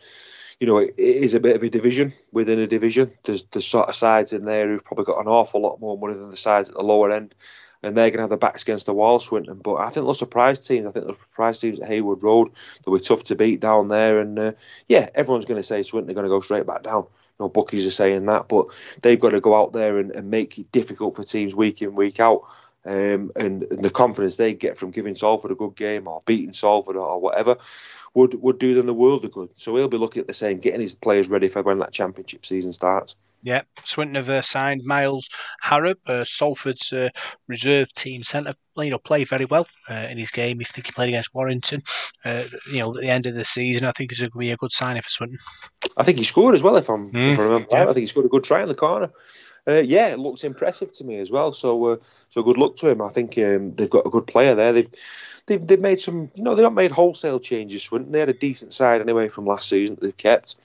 you 0.59 0.67
know 0.67 0.77
it, 0.77 0.93
it 0.97 1.23
is 1.23 1.33
a 1.33 1.39
bit 1.39 1.55
of 1.55 1.63
a 1.63 1.69
division 1.69 2.11
within 2.31 2.59
a 2.59 2.67
division. 2.67 3.11
There's 3.23 3.45
sort 3.65 3.89
of 3.89 3.95
sides 3.95 4.33
in 4.33 4.45
there 4.45 4.67
who've 4.67 4.83
probably 4.83 5.05
got 5.05 5.21
an 5.21 5.27
awful 5.27 5.61
lot 5.61 5.79
more 5.79 5.97
money 5.97 6.13
than 6.13 6.29
the 6.31 6.37
sides 6.37 6.69
at 6.69 6.75
the 6.75 6.81
lower 6.81 7.11
end 7.11 7.35
and 7.83 7.95
they're 7.95 8.09
going 8.09 8.17
to 8.17 8.23
have 8.23 8.29
their 8.29 8.37
backs 8.37 8.63
against 8.63 8.85
the 8.85 8.93
wall, 8.93 9.19
Swinton. 9.19 9.59
But 9.63 9.75
I 9.75 9.89
think 9.89 10.05
they'll 10.05 10.13
surprise 10.13 10.65
teams. 10.65 10.87
I 10.87 10.91
think 10.91 11.05
they'll 11.05 11.15
surprise 11.15 11.59
teams 11.59 11.79
at 11.79 11.87
Heywood 11.87 12.23
Road. 12.23 12.51
They'll 12.83 12.95
be 12.95 13.01
tough 13.01 13.23
to 13.25 13.35
beat 13.35 13.59
down 13.59 13.87
there. 13.87 14.19
And 14.19 14.37
uh, 14.37 14.51
yeah, 14.87 15.09
everyone's 15.15 15.45
going 15.45 15.59
to 15.59 15.63
say 15.63 15.83
Swinton 15.83 16.11
are 16.11 16.15
going 16.15 16.25
to 16.25 16.29
go 16.29 16.39
straight 16.39 16.65
back 16.65 16.83
down. 16.83 17.03
You 17.39 17.45
know, 17.45 17.49
bookies 17.49 17.85
are 17.85 17.91
saying 17.91 18.25
that, 18.25 18.49
but 18.49 18.67
they've 19.03 19.19
got 19.19 19.29
to 19.29 19.39
go 19.39 19.59
out 19.59 19.73
there 19.73 19.99
and, 19.99 20.11
and 20.15 20.31
make 20.31 20.57
it 20.57 20.71
difficult 20.71 21.15
for 21.15 21.23
teams 21.23 21.55
week 21.55 21.81
in, 21.81 21.95
week 21.95 22.19
out. 22.19 22.41
Um, 22.85 23.31
and, 23.35 23.63
and, 23.63 23.83
the 23.83 23.89
confidence 23.89 24.37
they 24.37 24.53
get 24.53 24.77
from 24.77 24.91
giving 24.91 25.13
Salford 25.13 25.51
a 25.51 25.55
good 25.55 25.75
game 25.75 26.07
or 26.07 26.23
beating 26.25 26.53
Salford 26.53 26.95
or, 26.95 27.05
or 27.05 27.19
whatever 27.19 27.57
would 28.17 28.33
would 28.41 28.57
do 28.57 28.73
them 28.73 28.87
the 28.87 28.93
world 28.95 29.23
of 29.23 29.31
good. 29.31 29.49
So 29.55 29.75
he'll 29.75 29.87
be 29.87 29.97
looking 29.97 30.21
at 30.21 30.27
the 30.27 30.33
same, 30.33 30.57
getting 30.57 30.81
his 30.81 30.95
players 30.95 31.29
ready 31.29 31.47
for 31.47 31.61
when 31.61 31.77
that 31.79 31.93
championship 31.93 32.45
season 32.45 32.73
starts. 32.73 33.15
Yeah, 33.43 33.61
Swinton 33.85 34.15
have 34.15 34.29
uh, 34.29 34.41
signed 34.41 34.81
Miles 34.83 35.29
Harrop, 35.63 35.99
uh, 36.07 36.25
Salford's 36.25 36.91
uh, 36.91 37.09
reserve 37.47 37.93
team 37.93 38.23
centre. 38.23 38.53
You 38.75 38.89
know, 38.89 38.97
played 38.97 39.29
very 39.29 39.45
well 39.45 39.67
uh, 39.89 40.07
in 40.09 40.17
his 40.17 40.31
game. 40.31 40.59
If 40.61 40.75
he 40.75 40.81
played 40.81 41.09
against 41.09 41.33
Warrington, 41.35 41.81
uh, 42.25 42.43
you 42.71 42.79
know, 42.79 42.95
at 42.95 43.01
the 43.01 43.09
end 43.09 43.27
of 43.27 43.35
the 43.35 43.45
season, 43.45 43.85
I 43.85 43.91
think 43.91 44.11
it's 44.11 44.19
going 44.19 44.31
to 44.31 44.37
be 44.37 44.51
a 44.51 44.57
good 44.57 44.71
signing 44.71 45.03
for 45.03 45.09
Swinton. 45.09 45.37
I 45.95 46.03
think 46.03 46.17
he 46.17 46.23
scored 46.23 46.55
as 46.55 46.63
well. 46.63 46.75
If 46.75 46.89
I'm, 46.89 47.11
mm, 47.11 47.33
if 47.33 47.39
I 47.39 47.43
remember, 47.43 47.67
yeah. 47.71 47.83
I 47.83 47.85
think 47.85 47.97
he 47.97 48.05
scored 48.07 48.25
a 48.25 48.29
good 48.29 48.43
try 48.43 48.61
in 48.63 48.69
the 48.69 48.75
corner. 48.75 49.11
Uh, 49.67 49.81
yeah, 49.81 50.07
it 50.07 50.19
looks 50.19 50.43
impressive 50.43 50.91
to 50.93 51.03
me 51.03 51.19
as 51.19 51.29
well. 51.29 51.51
So, 51.51 51.99
so 52.29 52.43
good 52.43 52.57
luck 52.57 52.75
to 52.77 52.89
him. 52.89 53.01
I 53.01 53.09
think 53.09 53.37
um, 53.37 53.73
they've 53.75 53.89
got 53.89 54.07
a 54.07 54.09
good 54.09 54.25
player 54.25 54.55
there. 54.55 54.71
They've 54.71 54.89
they've, 55.47 55.65
they've 55.65 55.79
made 55.79 55.99
some. 55.99 56.31
You 56.35 56.43
know, 56.43 56.55
they've 56.55 56.63
not 56.63 56.73
made 56.73 56.91
wholesale 56.91 57.39
changes. 57.39 57.83
Swinton. 57.83 58.11
They 58.11 58.19
had 58.19 58.29
a 58.29 58.33
decent 58.33 58.71
side 58.71 59.01
anyway 59.01 59.27
from 59.27 59.45
last 59.45 59.67
season 59.67 59.95
that 59.95 60.01
they've 60.01 60.17
kept 60.17 60.55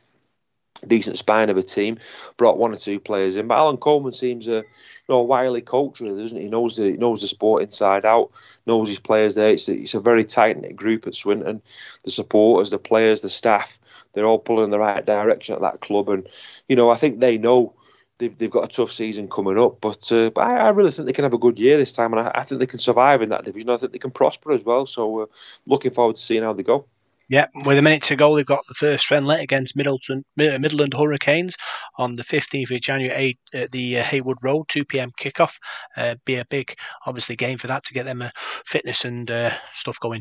decent 0.87 1.17
spine 1.17 1.51
of 1.51 1.57
a 1.57 1.63
team, 1.63 1.99
brought 2.37 2.59
one 2.59 2.73
or 2.73 2.77
two 2.77 2.99
players 2.99 3.37
in. 3.37 3.47
But 3.47 3.59
Alan 3.59 3.77
Coleman 3.77 4.13
seems 4.13 4.49
a 4.49 4.57
you 4.57 4.65
know 5.09 5.19
a 5.19 5.25
wily 5.25 5.61
coach, 5.61 6.01
really, 6.01 6.21
doesn't 6.21 6.39
he? 6.39 6.45
he? 6.45 6.51
knows 6.51 6.77
the 6.77 6.91
he 6.93 6.97
knows 6.97 7.21
the 7.21 7.27
sport 7.27 7.63
inside 7.63 8.05
out, 8.05 8.31
knows 8.67 8.89
his 8.89 9.01
players 9.01 9.35
there. 9.35 9.53
It's 9.53 9.69
a, 9.69 9.75
it's 9.75 9.95
a 9.95 10.01
very 10.01 10.25
tight 10.25 10.61
knit 10.61 10.77
group 10.77 11.07
at 11.07 11.15
Swinton. 11.15 11.63
The 12.05 12.11
supporters, 12.11 12.71
the 12.71 12.79
players, 12.79 13.21
the 13.21 13.31
staff, 13.31 13.79
they're 14.13 14.25
all 14.25 14.39
pulling 14.39 14.65
in 14.65 14.71
the 14.71 14.79
right 14.79 15.05
direction 15.05 15.55
at 15.55 15.61
that 15.61 15.81
club, 15.81 16.09
and 16.09 16.29
you 16.69 16.77
know 16.77 16.91
I 16.91 16.97
think 16.97 17.21
they 17.21 17.39
know. 17.39 17.75
They've, 18.19 18.37
they've 18.37 18.51
got 18.51 18.65
a 18.65 18.69
tough 18.69 18.93
season 18.93 19.29
coming 19.29 19.59
up, 19.59 19.81
but 19.81 20.11
uh, 20.13 20.31
but 20.31 20.43
I, 20.43 20.67
I, 20.67 20.69
really 20.69 20.91
think 20.91 21.07
they 21.07 21.13
can 21.13 21.25
have 21.25 21.35
a 21.35 21.39
good 21.39 21.59
year 21.59 21.77
this 21.77 21.93
time, 21.93 22.13
and 22.13 22.29
I, 22.29 22.31
I, 22.35 22.43
think 22.45 22.61
they 22.61 22.67
can 22.67 22.79
survive 22.79 23.21
in 23.21 23.31
that 23.31 23.45
division. 23.45 23.71
I 23.71 23.77
think 23.79 23.93
they 23.93 23.99
can 23.99 24.11
prosper 24.11 24.53
as 24.53 24.65
well. 24.65 24.87
So, 24.87 25.23
uh, 25.23 25.27
looking 25.67 25.91
forward 25.93 26.17
to 26.17 26.23
seeing 26.23 26.43
how 26.43 26.53
they 26.53 26.63
go. 26.63 26.87
Yeah, 27.33 27.47
with 27.65 27.79
a 27.79 27.83
minute 27.83 28.03
to 28.05 28.17
go, 28.17 28.37
they've 28.37 28.45
got 28.45 28.67
the 28.69 28.75
first 28.75 29.07
friendly 29.07 29.41
against 29.41 29.75
Middleton, 29.75 30.23
Midland 30.37 30.93
Hurricanes 30.93 31.57
on 31.97 32.17
the 32.17 32.25
15th 32.25 32.71
of 32.71 32.81
January 32.83 33.39
at 33.55 33.71
the 33.71 34.01
uh, 34.01 34.03
Heywood 34.03 34.37
Road, 34.43 34.69
2 34.69 34.85
p.m. 34.85 35.11
kickoff. 35.19 35.55
Uh, 35.97 36.17
be 36.27 36.37
a 36.37 36.45
big, 36.45 36.75
obviously, 37.07 37.35
game 37.35 37.57
for 37.57 37.69
that 37.69 37.85
to 37.85 37.95
get 37.95 38.05
them 38.05 38.21
uh, 38.21 38.29
fitness 38.67 39.07
and 39.07 39.31
uh, 39.31 39.53
stuff 39.75 39.99
going. 39.99 40.21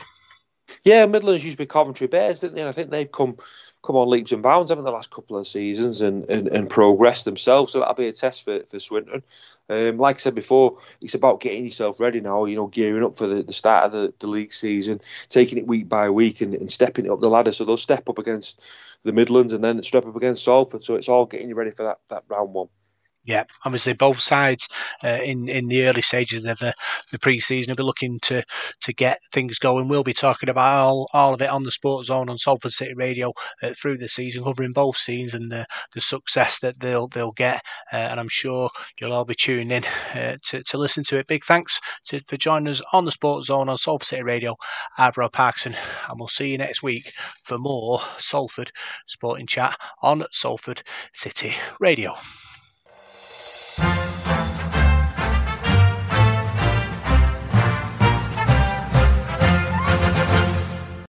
Yeah, 0.84 1.06
Midlands 1.06 1.44
used 1.44 1.58
to 1.58 1.64
be 1.64 1.68
Coventry 1.68 2.08
Bears, 2.08 2.42
didn't 2.42 2.56
they? 2.56 2.62
And 2.62 2.70
I 2.70 2.74
think 2.74 2.90
they've 2.90 3.12
come 3.12 3.38
come 3.84 3.96
on 3.96 4.10
leaps 4.10 4.32
and 4.32 4.44
bounds, 4.44 4.70
haven't 4.70 4.86
the 4.86 4.92
last 4.92 5.10
couple 5.10 5.38
of 5.38 5.48
seasons 5.48 6.02
and, 6.02 6.30
and, 6.30 6.48
and 6.50 6.70
progressed 6.70 7.26
themselves. 7.26 7.74
So 7.74 7.80
that'll 7.80 7.96
be 7.96 8.08
a 8.08 8.12
test 8.12 8.46
for, 8.46 8.60
for 8.70 8.80
Swinton. 8.80 9.24
Um, 9.70 9.98
like 9.98 10.18
I 10.18 10.20
said 10.20 10.36
before, 10.36 10.78
it's 11.02 11.16
about 11.16 11.42
getting 11.42 11.64
yourself 11.64 12.00
ready 12.00 12.20
now, 12.22 12.46
you 12.46 12.56
know, 12.56 12.68
gearing 12.68 13.04
up 13.04 13.16
for 13.16 13.26
the, 13.26 13.42
the 13.42 13.54
start 13.54 13.86
of 13.86 13.92
the, 13.92 14.14
the 14.20 14.28
league 14.28 14.54
season, 14.54 15.02
taking 15.30 15.58
it 15.58 15.68
week 15.68 15.90
by 15.90 16.10
week 16.10 16.42
and, 16.42 16.54
and 16.54 16.70
stepping 16.70 17.10
up 17.10 17.22
the 17.22 17.30
ladder. 17.30 17.52
So 17.52 17.66
they'll 17.66 17.78
step 17.78 18.08
up 18.08 18.20
against 18.20 18.62
the 19.04 19.14
Midlands 19.14 19.54
and 19.54 19.64
then 19.64 19.82
step 19.82 20.06
up 20.06 20.16
against 20.16 20.44
Salford. 20.44 20.84
So 20.84 20.96
it's 20.96 21.10
all 21.10 21.26
getting 21.26 21.50
you 21.50 21.56
ready 21.56 21.72
for 21.72 21.84
that, 21.84 22.00
that 22.10 22.24
round 22.28 22.54
one. 22.54 22.68
Yeah, 23.24 23.44
obviously 23.66 23.94
both 23.94 24.20
sides 24.20 24.68
uh, 25.04 25.20
in 25.24 25.48
in 25.48 25.68
the 25.68 25.86
early 25.86 26.02
stages 26.02 26.44
of 26.44 26.58
the, 26.58 26.74
the 27.12 27.20
pre-season 27.20 27.70
will 27.70 27.76
be 27.76 27.84
looking 27.84 28.20
to 28.24 28.44
to 28.80 28.94
get 28.94 29.20
things 29.32 29.60
going. 29.60 29.88
We'll 29.88 30.04
be 30.04 30.14
talking 30.14 30.50
about 30.50 30.86
all, 30.86 31.10
all 31.14 31.36
of 31.36 31.42
it 31.42 31.50
on 31.52 31.62
the 31.62 31.72
Sports 31.72 32.08
Zone 32.08 32.30
on 32.30 32.40
Salford 32.40 32.72
City 32.72 32.96
Radio 32.96 33.34
uh, 33.62 33.74
through 33.80 33.98
the 33.98 34.08
season, 34.08 34.44
covering 34.44 34.72
both 34.72 34.98
scenes 34.98 35.36
and 35.36 35.52
the, 35.52 35.68
the 35.94 36.02
success 36.02 36.58
that 36.60 36.80
they'll 36.80 37.08
they'll 37.08 37.32
get. 37.32 37.62
Uh, 37.94 37.98
and 37.98 38.20
I'm 38.20 38.28
sure 38.28 38.72
you'll 39.00 39.14
all 39.14 39.26
be 39.26 39.36
tuning 39.36 39.70
in 39.70 39.84
uh, 40.16 40.38
to, 40.46 40.64
to 40.64 40.78
listen 40.80 41.04
to 41.06 41.20
it. 41.20 41.28
Big 41.28 41.46
thanks 41.46 41.80
to, 42.08 42.20
for 42.28 42.38
joining 42.38 42.70
us 42.70 42.82
on 42.92 43.06
the 43.06 43.12
Sports 43.12 43.48
Zone 43.48 43.70
on 43.70 43.78
Salford 43.78 44.08
City 44.08 44.24
Radio. 44.24 44.56
Ivor 44.98 45.30
Parkinson, 45.30 45.76
and 46.10 46.20
we'll 46.20 46.28
see 46.28 46.50
you 46.52 46.58
next 46.58 46.82
week 46.82 47.12
for 47.44 47.60
more 47.60 48.02
Salford 48.18 48.72
Sporting 49.08 49.46
Chat 49.46 49.78
on 50.02 50.26
Salford 50.32 50.82
City 51.14 51.54
Radio. 51.80 52.16